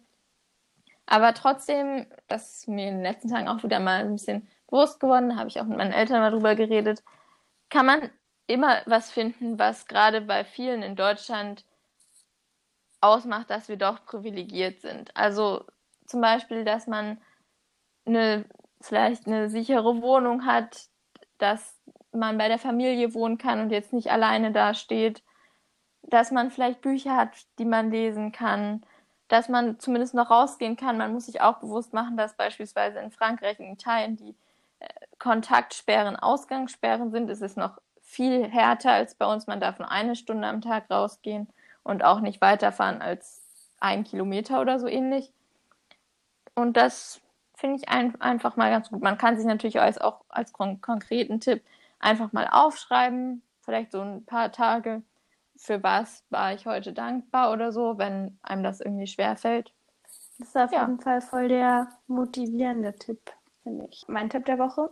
Aber 1.07 1.35
trotzdem, 1.35 2.07
das 2.29 2.59
ist 2.59 2.69
mir 2.69 2.89
in 2.89 2.95
den 2.97 3.03
letzten 3.03 3.29
Tagen 3.29 3.49
auch 3.49 3.63
wieder 3.63 3.81
mal 3.81 4.01
ein 4.01 4.13
bisschen 4.13 4.49
bewusst 4.69 5.01
geworden, 5.01 5.39
habe 5.39 5.49
ich 5.49 5.61
auch 5.61 5.67
mit 5.67 5.77
meinen 5.77 5.93
Eltern 5.93 6.21
mal 6.21 6.31
drüber 6.31 6.55
geredet, 6.55 7.03
kann 7.69 7.87
man 7.87 8.11
immer 8.47 8.83
was 8.87 9.11
finden, 9.11 9.59
was 9.59 9.87
gerade 9.87 10.21
bei 10.21 10.45
vielen 10.45 10.83
in 10.83 10.97
Deutschland 10.97 11.65
ausmacht, 13.01 13.51
dass 13.51 13.69
wir 13.69 13.77
doch 13.77 14.05
privilegiert 14.05 14.81
sind. 14.81 15.15
Also 15.17 15.65
zum 16.07 16.21
Beispiel, 16.21 16.65
dass 16.65 16.87
man 16.87 17.21
eine, 18.05 18.45
vielleicht 18.81 19.27
eine 19.27 19.49
sichere 19.51 20.03
Wohnung 20.03 20.47
hat, 20.47 20.89
dass 21.39 21.81
man 22.13 22.39
bei 22.39 22.49
der 22.49 22.59
Familie 22.59 23.15
wohnen 23.15 23.39
kann 23.39 23.61
und 23.61 23.71
jetzt 23.71 23.93
nicht 23.93 24.11
alleine 24.11 24.53
dasteht, 24.53 25.23
dass 26.03 26.31
man 26.31 26.51
vielleicht 26.51 26.81
Bücher 26.81 27.17
hat, 27.17 27.31
die 27.59 27.65
man 27.65 27.91
lesen 27.91 28.33
kann, 28.33 28.85
dass 29.29 29.49
man 29.49 29.79
zumindest 29.79 30.15
noch 30.15 30.31
rausgehen 30.31 30.77
kann. 30.77 30.99
Man 30.99 31.13
muss 31.13 31.27
sich 31.27 31.41
auch 31.41 31.59
bewusst 31.59 31.93
machen, 31.93 32.17
dass 32.17 32.37
beispielsweise 32.37 32.99
in 32.99 33.11
Frankreich 33.11 33.59
und 33.61 33.73
Italien 33.73 34.17
die 34.17 34.35
äh, 34.81 34.87
Kontaktsperren, 35.19 36.17
Ausgangssperren 36.17 37.11
sind. 37.11 37.31
Es 37.31 37.41
ist 37.41 37.57
noch 37.57 37.79
viel 38.03 38.47
härter 38.51 38.93
als 38.93 39.15
bei 39.15 39.27
uns. 39.27 39.47
Man 39.47 39.61
darf 39.61 39.79
nur 39.79 39.91
eine 39.91 40.17
Stunde 40.17 40.47
am 40.49 40.61
Tag 40.61 40.91
rausgehen 40.91 41.49
und 41.83 42.05
auch 42.05 42.21
nicht 42.21 42.41
weiterfahren 42.41 43.01
als 43.01 43.41
ein 43.81 44.05
Kilometer 44.05 44.61
oder 44.61 44.79
so 44.79 44.87
ähnlich. 44.87 45.33
Und 46.55 46.77
das 46.77 47.21
finde 47.55 47.77
ich 47.77 47.89
ein, 47.89 48.21
einfach 48.21 48.57
mal 48.57 48.71
ganz 48.71 48.91
gut. 48.91 49.03
Man 49.03 49.19
kann 49.19 49.37
sich 49.37 49.47
natürlich 49.47 49.81
als, 49.81 49.99
auch 49.99 50.21
als 50.29 50.53
kon 50.53 50.81
konkreten 50.81 51.41
Tipp 51.41 51.63
einfach 52.03 52.33
mal 52.33 52.49
aufschreiben, 52.51 53.43
vielleicht 53.63 53.93
so 53.93 54.01
ein 54.03 54.25
paar 54.27 54.53
Tage, 54.53 55.03
für 55.57 55.83
was 55.83 56.25
war 56.31 56.53
ich 56.55 56.67
heute 56.67 56.93
dankbar 56.93 57.53
oder 57.53 57.73
so, 57.73 57.99
wenn 57.99 58.39
einem 58.43 58.63
das 58.63 58.81
irgendwie 58.81 59.07
schwerfällt. 59.07 59.73
Das 60.39 60.49
ist 60.49 60.57
auf 60.57 60.73
Ja. 60.73 60.81
jeden 60.83 61.01
Fall 61.01 61.21
voll 61.21 61.49
der 61.49 61.89
motivierende 62.07 62.95
Tipp, 62.95 63.33
finde 63.63 63.87
ich. 63.91 64.05
Mein 64.09 64.31
Tipp 64.31 64.45
der 64.47 64.59
Woche. 64.59 64.91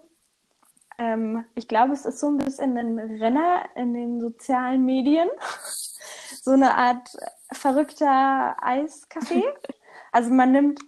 Ähm, 0.98 1.44
ich 1.54 1.66
glaube, 1.68 1.92
es 1.94 2.04
ist 2.04 2.20
so 2.20 2.28
ein 2.28 2.38
bisschen 2.38 2.76
ein 2.76 2.98
Renner 2.98 3.64
in 3.74 3.94
den 3.94 4.20
sozialen 4.20 4.84
Medien. 4.84 5.28
so 6.42 6.52
eine 6.52 6.74
Art 6.76 7.08
verrückter 7.52 8.56
Eiskaffee. 8.62 9.44
also 10.12 10.30
man 10.30 10.52
nimmt 10.52 10.80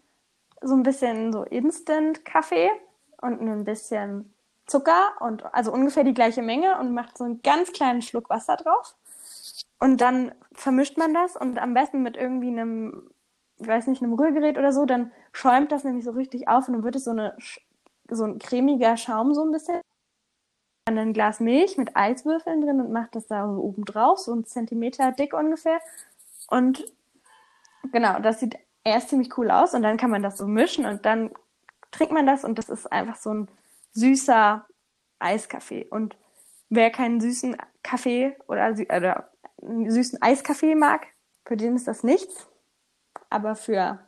so 0.62 0.74
ein 0.74 0.82
bisschen 0.82 1.32
so 1.32 1.44
Instant-Kaffee 1.44 2.70
und 3.22 3.40
ein 3.40 3.64
bisschen 3.64 4.31
Zucker 4.66 5.12
und 5.20 5.44
also 5.54 5.72
ungefähr 5.72 6.04
die 6.04 6.14
gleiche 6.14 6.42
Menge 6.42 6.78
und 6.78 6.94
macht 6.94 7.18
so 7.18 7.24
einen 7.24 7.42
ganz 7.42 7.72
kleinen 7.72 8.02
Schluck 8.02 8.30
Wasser 8.30 8.56
drauf. 8.56 8.94
Und 9.78 10.00
dann 10.00 10.32
vermischt 10.52 10.96
man 10.96 11.12
das 11.12 11.36
und 11.36 11.58
am 11.58 11.74
besten 11.74 12.02
mit 12.02 12.16
irgendwie 12.16 12.48
einem, 12.48 13.10
ich 13.58 13.66
weiß 13.66 13.88
nicht, 13.88 14.02
einem 14.02 14.14
Rührgerät 14.14 14.56
oder 14.58 14.72
so, 14.72 14.86
dann 14.86 15.10
schäumt 15.32 15.72
das 15.72 15.84
nämlich 15.84 16.04
so 16.04 16.12
richtig 16.12 16.48
auf 16.48 16.68
und 16.68 16.74
dann 16.74 16.84
wird 16.84 16.96
es 16.96 17.04
so 17.04 17.10
eine 17.10 17.36
so 18.10 18.24
ein 18.24 18.38
cremiger 18.38 18.96
Schaum 18.96 19.34
so 19.34 19.44
ein 19.44 19.52
bisschen. 19.52 19.80
Dann 20.84 20.98
ein 20.98 21.12
Glas 21.12 21.40
Milch 21.40 21.76
mit 21.78 21.96
Eiswürfeln 21.96 22.60
drin 22.60 22.80
und 22.80 22.92
macht 22.92 23.14
das 23.14 23.26
da 23.26 23.46
so 23.46 23.60
oben 23.60 23.84
drauf, 23.84 24.18
so 24.18 24.34
ein 24.34 24.44
Zentimeter 24.44 25.12
dick 25.12 25.32
ungefähr. 25.32 25.80
Und 26.48 26.84
genau, 27.92 28.18
das 28.18 28.40
sieht 28.40 28.58
erst 28.84 29.10
ziemlich 29.10 29.36
cool 29.38 29.50
aus 29.50 29.74
und 29.74 29.82
dann 29.82 29.96
kann 29.96 30.10
man 30.10 30.22
das 30.22 30.38
so 30.38 30.46
mischen 30.46 30.86
und 30.86 31.06
dann 31.06 31.30
trinkt 31.92 32.12
man 32.12 32.26
das 32.26 32.44
und 32.44 32.58
das 32.58 32.68
ist 32.68 32.90
einfach 32.90 33.16
so 33.16 33.32
ein 33.32 33.48
süßer 33.92 34.66
Eiskaffee. 35.18 35.86
Und 35.90 36.16
wer 36.68 36.90
keinen 36.90 37.20
süßen 37.20 37.56
Kaffee 37.82 38.36
oder, 38.48 38.74
oder 38.94 39.30
einen 39.62 39.90
süßen 39.90 40.20
Eiskaffee 40.22 40.74
mag, 40.74 41.06
für 41.44 41.56
den 41.56 41.76
ist 41.76 41.88
das 41.88 42.02
nichts. 42.02 42.48
Aber 43.30 43.56
für 43.56 44.06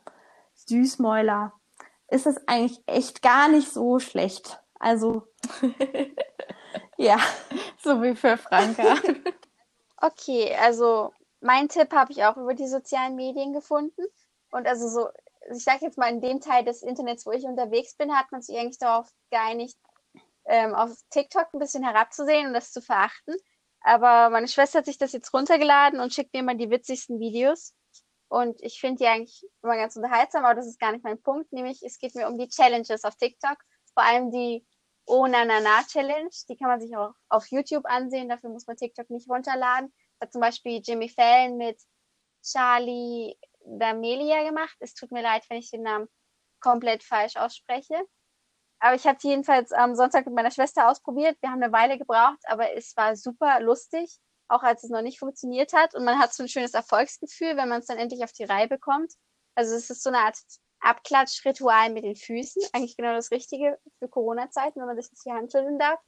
Süßmäuler 0.53 1.53
ist 2.07 2.27
es 2.27 2.47
eigentlich 2.47 2.79
echt 2.85 3.21
gar 3.21 3.47
nicht 3.47 3.71
so 3.71 3.99
schlecht. 3.99 4.61
Also, 4.79 5.27
ja. 6.97 7.17
So 7.83 8.01
wie 8.01 8.15
für 8.15 8.37
Franka. 8.37 8.95
Okay, 10.01 10.53
also 10.61 11.13
mein 11.39 11.69
Tipp 11.69 11.91
habe 11.93 12.11
ich 12.11 12.23
auch 12.25 12.37
über 12.37 12.53
die 12.53 12.67
sozialen 12.67 13.15
Medien 13.15 13.53
gefunden. 13.53 14.03
Und 14.51 14.67
also 14.67 14.87
so, 14.87 15.09
ich 15.51 15.63
sage 15.63 15.85
jetzt 15.85 15.97
mal, 15.97 16.09
in 16.09 16.21
dem 16.21 16.41
Teil 16.41 16.63
des 16.63 16.81
Internets, 16.81 17.25
wo 17.25 17.31
ich 17.31 17.43
unterwegs 17.43 17.95
bin, 17.95 18.15
hat 18.15 18.31
man 18.31 18.41
sich 18.41 18.57
eigentlich 18.57 18.79
darauf 18.79 19.09
geeinigt, 19.29 19.77
ähm, 20.45 20.73
auf 20.73 20.91
TikTok 21.09 21.53
ein 21.53 21.59
bisschen 21.59 21.83
herabzusehen 21.83 22.47
und 22.47 22.53
das 22.53 22.71
zu 22.71 22.81
verachten. 22.81 23.35
Aber 23.81 24.29
meine 24.29 24.47
Schwester 24.47 24.79
hat 24.79 24.85
sich 24.85 24.97
das 24.97 25.11
jetzt 25.11 25.33
runtergeladen 25.33 25.99
und 25.99 26.13
schickt 26.13 26.33
mir 26.33 26.39
immer 26.39 26.55
die 26.55 26.69
witzigsten 26.69 27.19
Videos. 27.19 27.73
Und 28.27 28.61
ich 28.63 28.79
finde 28.79 29.03
die 29.03 29.07
eigentlich 29.07 29.45
immer 29.61 29.75
ganz 29.75 29.95
unterhaltsam, 29.95 30.43
aber 30.43 30.55
das 30.55 30.67
ist 30.67 30.79
gar 30.79 30.91
nicht 30.91 31.03
mein 31.03 31.21
Punkt. 31.21 31.53
Nämlich, 31.53 31.83
es 31.83 31.99
geht 31.99 32.15
mir 32.15 32.27
um 32.27 32.37
die 32.37 32.49
Challenges 32.49 33.03
auf 33.03 33.15
TikTok. 33.15 33.57
Vor 33.93 34.03
allem 34.03 34.31
die 34.31 34.65
Oh 35.05 35.27
Na 35.27 35.45
Na 35.45 35.59
Na 35.61 35.83
Challenge. 35.83 36.31
Die 36.49 36.57
kann 36.57 36.69
man 36.69 36.81
sich 36.81 36.95
auch 36.97 37.13
auf 37.29 37.45
YouTube 37.51 37.85
ansehen. 37.85 38.27
Dafür 38.27 38.49
muss 38.49 38.65
man 38.65 38.75
TikTok 38.75 39.09
nicht 39.11 39.29
runterladen. 39.29 39.93
Hat 40.19 40.31
zum 40.31 40.41
Beispiel 40.41 40.81
Jimmy 40.83 41.09
Fallon 41.09 41.57
mit 41.57 41.79
Charlie 42.43 43.37
D'Amelia 43.65 44.47
gemacht. 44.47 44.75
Es 44.79 44.93
tut 44.93 45.11
mir 45.11 45.21
leid, 45.21 45.43
wenn 45.49 45.57
ich 45.57 45.71
den 45.71 45.83
Namen 45.83 46.07
komplett 46.59 47.03
falsch 47.03 47.35
ausspreche. 47.35 47.95
Aber 48.79 48.95
ich 48.95 49.05
habe 49.07 49.17
sie 49.19 49.29
jedenfalls 49.29 49.71
am 49.71 49.95
Sonntag 49.95 50.25
mit 50.25 50.35
meiner 50.35 50.51
Schwester 50.51 50.89
ausprobiert. 50.89 51.37
Wir 51.41 51.49
haben 51.49 51.63
eine 51.63 51.71
Weile 51.71 51.97
gebraucht, 51.97 52.39
aber 52.45 52.73
es 52.73 52.95
war 52.95 53.15
super 53.15 53.59
lustig, 53.59 54.19
auch 54.47 54.63
als 54.63 54.83
es 54.83 54.89
noch 54.89 55.01
nicht 55.01 55.19
funktioniert 55.19 55.73
hat. 55.73 55.95
Und 55.95 56.05
man 56.05 56.19
hat 56.19 56.33
so 56.33 56.43
ein 56.43 56.49
schönes 56.49 56.73
Erfolgsgefühl, 56.73 57.57
wenn 57.57 57.69
man 57.69 57.79
es 57.79 57.87
dann 57.87 57.97
endlich 57.97 58.23
auf 58.23 58.33
die 58.33 58.43
Reihe 58.43 58.67
bekommt. 58.67 59.13
Also 59.55 59.75
es 59.75 59.89
ist 59.89 60.03
so 60.03 60.09
eine 60.09 60.19
Art 60.19 60.37
Abklatschritual 60.81 61.91
mit 61.91 62.03
den 62.03 62.15
Füßen. 62.15 62.61
Eigentlich 62.73 62.97
genau 62.97 63.13
das 63.13 63.31
Richtige 63.31 63.79
für 63.99 64.09
Corona-Zeiten, 64.09 64.79
wenn 64.79 64.87
man 64.87 65.01
sich 65.01 65.11
jetzt 65.11 65.25
die 65.25 65.31
Hand 65.31 65.51
schütteln 65.51 65.79
darf. 65.79 65.99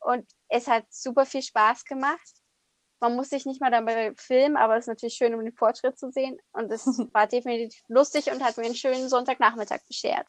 Und 0.00 0.30
es 0.48 0.66
hat 0.66 0.84
super 0.90 1.26
viel 1.26 1.42
Spaß 1.42 1.84
gemacht. 1.84 2.39
Man 3.00 3.16
muss 3.16 3.30
sich 3.30 3.46
nicht 3.46 3.60
mal 3.60 3.70
dabei 3.70 4.12
filmen, 4.16 4.56
aber 4.56 4.76
es 4.76 4.84
ist 4.84 4.88
natürlich 4.88 5.14
schön, 5.14 5.34
um 5.34 5.42
den 5.42 5.52
Fortschritt 5.52 5.98
zu 5.98 6.10
sehen. 6.10 6.38
Und 6.52 6.70
es 6.70 6.86
war 7.12 7.26
definitiv 7.26 7.82
lustig 7.88 8.30
und 8.30 8.44
hat 8.44 8.56
mir 8.56 8.64
einen 8.64 8.74
schönen 8.74 9.08
Sonntagnachmittag 9.08 9.80
beschert. 9.86 10.26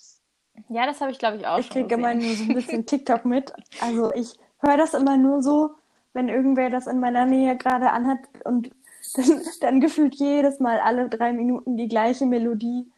Ja, 0.70 0.86
das 0.86 1.02
habe 1.02 1.12
ich, 1.12 1.20
glaube 1.20 1.38
ich, 1.38 1.48
auch 1.48 1.60
ich 1.60 1.70
kriege 1.70 1.94
immer 1.96 2.14
nur 2.14 2.36
so 2.36 2.44
ein 2.44 2.54
bisschen 2.54 2.86
TikTok 2.86 3.26
mit. 3.26 3.54
Also 3.80 4.14
ich 4.14 4.34
höre 4.60 4.78
das 4.78 4.94
immer 4.94 5.18
nur 5.18 5.42
so, 5.42 5.72
wenn 6.14 6.30
irgendwer 6.30 6.70
das 6.70 6.88
in 6.88 7.00
meiner 7.00 7.26
Nähe 7.26 7.58
gerade 7.58 7.92
anhat 7.92 8.20
und 8.44 8.72
dann, 9.16 9.42
dann 9.62 9.82
gefühlt 9.82 10.16
jedes 10.16 10.60
Mal 10.60 10.80
alle 10.80 11.10
drei 11.10 11.34
Minuten 11.34 11.78
die 11.78 11.88
gleiche 11.88 12.26
Melodie 12.26 12.91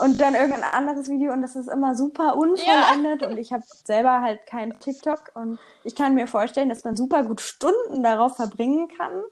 und 0.00 0.20
dann 0.20 0.34
irgendein 0.34 0.64
anderes 0.64 1.08
Video 1.08 1.32
und 1.32 1.42
das 1.42 1.56
ist 1.56 1.68
immer 1.68 1.94
super 1.94 2.36
unvollendet 2.36 3.22
ja. 3.22 3.28
und 3.28 3.38
ich 3.38 3.52
habe 3.52 3.62
selber 3.84 4.20
halt 4.20 4.44
kein 4.46 4.78
TikTok 4.80 5.30
und 5.34 5.58
ich 5.84 5.94
kann 5.94 6.14
mir 6.14 6.26
vorstellen, 6.26 6.68
dass 6.68 6.84
man 6.84 6.96
super 6.96 7.24
gut 7.24 7.40
Stunden 7.40 8.02
darauf 8.02 8.36
verbringen 8.36 8.88
kann. 8.88 9.22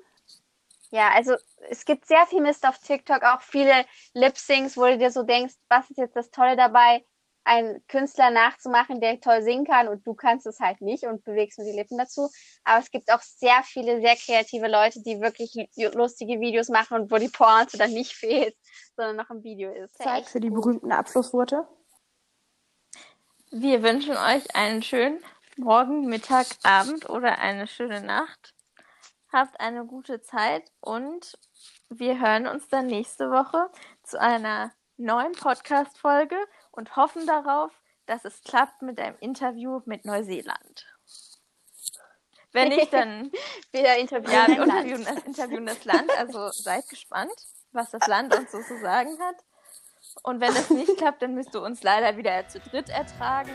Ja, 0.90 1.10
also 1.12 1.34
es 1.70 1.84
gibt 1.84 2.06
sehr 2.06 2.24
viel 2.26 2.40
Mist 2.40 2.66
auf 2.66 2.78
TikTok, 2.78 3.24
auch 3.24 3.40
viele 3.40 3.84
Lip-Syncs, 4.12 4.76
wo 4.76 4.84
du 4.84 4.98
dir 4.98 5.10
so 5.10 5.24
denkst, 5.24 5.54
was 5.68 5.90
ist 5.90 5.98
jetzt 5.98 6.14
das 6.14 6.30
Tolle 6.30 6.56
dabei? 6.56 7.04
Einen 7.44 7.86
Künstler 7.88 8.30
nachzumachen, 8.30 9.00
der 9.00 9.20
toll 9.20 9.42
singen 9.42 9.66
kann 9.66 9.88
und 9.88 10.06
du 10.06 10.14
kannst 10.14 10.46
es 10.46 10.60
halt 10.60 10.80
nicht 10.80 11.04
und 11.04 11.24
bewegst 11.24 11.58
nur 11.58 11.66
die 11.66 11.76
Lippen 11.76 11.98
dazu. 11.98 12.30
Aber 12.64 12.80
es 12.82 12.90
gibt 12.90 13.12
auch 13.12 13.20
sehr 13.20 13.62
viele 13.64 14.00
sehr 14.00 14.16
kreative 14.16 14.66
Leute, 14.66 15.02
die 15.02 15.20
wirklich 15.20 15.54
lustige 15.94 16.40
Videos 16.40 16.68
machen 16.68 17.00
und 17.00 17.10
wo 17.10 17.16
die 17.16 17.28
Pointe 17.28 17.76
dann 17.76 17.92
nicht 17.92 18.12
fehlt, 18.16 18.56
sondern 18.96 19.16
noch 19.16 19.30
im 19.30 19.42
Video 19.42 19.72
ist. 19.72 19.96
Zeit 19.98 20.26
für 20.26 20.40
die 20.40 20.50
berühmten 20.50 20.90
Abschlussworte. 20.90 21.68
Wir 23.50 23.82
wünschen 23.82 24.16
euch 24.16 24.56
einen 24.56 24.82
schönen 24.82 25.22
Morgen, 25.56 26.06
Mittag, 26.06 26.46
Abend 26.64 27.08
oder 27.08 27.38
eine 27.38 27.68
schöne 27.68 28.00
Nacht. 28.00 28.54
Habt 29.32 29.60
eine 29.60 29.84
gute 29.84 30.20
Zeit 30.22 30.64
und 30.80 31.38
wir 31.88 32.20
hören 32.20 32.46
uns 32.48 32.68
dann 32.68 32.86
nächste 32.86 33.30
Woche 33.30 33.70
zu 34.02 34.20
einer 34.20 34.72
neuen 34.96 35.32
Podcast-Folge 35.32 36.36
und 36.76 36.96
hoffen 36.96 37.26
darauf, 37.26 37.72
dass 38.06 38.24
es 38.24 38.42
klappt 38.42 38.82
mit 38.82 39.00
einem 39.00 39.16
Interview 39.20 39.80
mit 39.86 40.04
Neuseeland. 40.04 40.86
Wenn 42.52 42.68
nicht, 42.68 42.92
dann 42.92 43.32
wir 43.72 43.96
interviewen, 43.96 44.32
ja, 44.32 44.46
wir 44.46 44.62
interviewen, 44.62 45.04
das, 45.04 45.24
interviewen 45.24 45.66
das 45.66 45.84
Land. 45.84 46.10
Also 46.18 46.50
seid 46.50 46.88
gespannt, 46.88 47.34
was 47.72 47.90
das 47.90 48.06
Land 48.06 48.36
uns 48.36 48.52
so 48.52 48.60
zu 48.62 48.78
sagen 48.80 49.18
hat. 49.20 49.36
Und 50.22 50.40
wenn 50.40 50.54
das 50.54 50.70
nicht 50.70 50.96
klappt, 50.96 51.22
dann 51.22 51.34
müsst 51.34 51.54
du 51.54 51.64
uns 51.64 51.82
leider 51.82 52.16
wieder 52.16 52.46
zu 52.48 52.60
dritt 52.60 52.88
ertragen. 52.88 53.52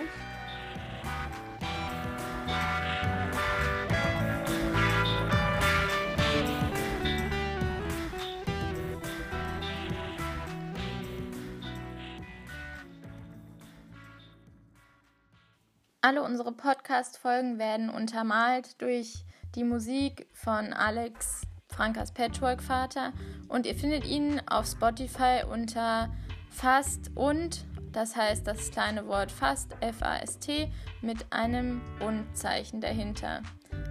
Alle 16.02 16.24
unsere 16.24 16.54
Podcast-Folgen 16.54 17.60
werden 17.60 17.90
untermalt 17.90 18.82
durch 18.82 19.26
die 19.56 19.66
Musik 19.66 20.28
von 20.32 20.72
Alex 20.72 21.42
Frankas 21.68 22.14
Patchwork-Vater 22.14 23.12
und 23.50 23.66
ihr 23.66 23.76
findet 23.76 24.06
ihn 24.06 24.42
auf 24.50 24.66
Spotify 24.66 25.42
unter 25.52 26.10
Fast 26.50 27.12
und, 27.16 27.66
das 27.92 28.16
heißt 28.16 28.48
das 28.48 28.72
kleine 28.72 29.08
Wort 29.08 29.30
Fast, 29.30 29.76
F-A-S-T, 29.82 30.72
mit 31.02 31.34
einem 31.34 31.82
Und-Zeichen 32.00 32.80
dahinter. 32.80 33.42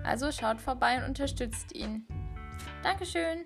Also 0.03 0.33
schaut 0.33 0.63
vorbei 0.63 0.97
und 0.97 1.05
unterstützt 1.05 1.75
ihn. 1.75 2.07
Dankeschön! 2.83 3.45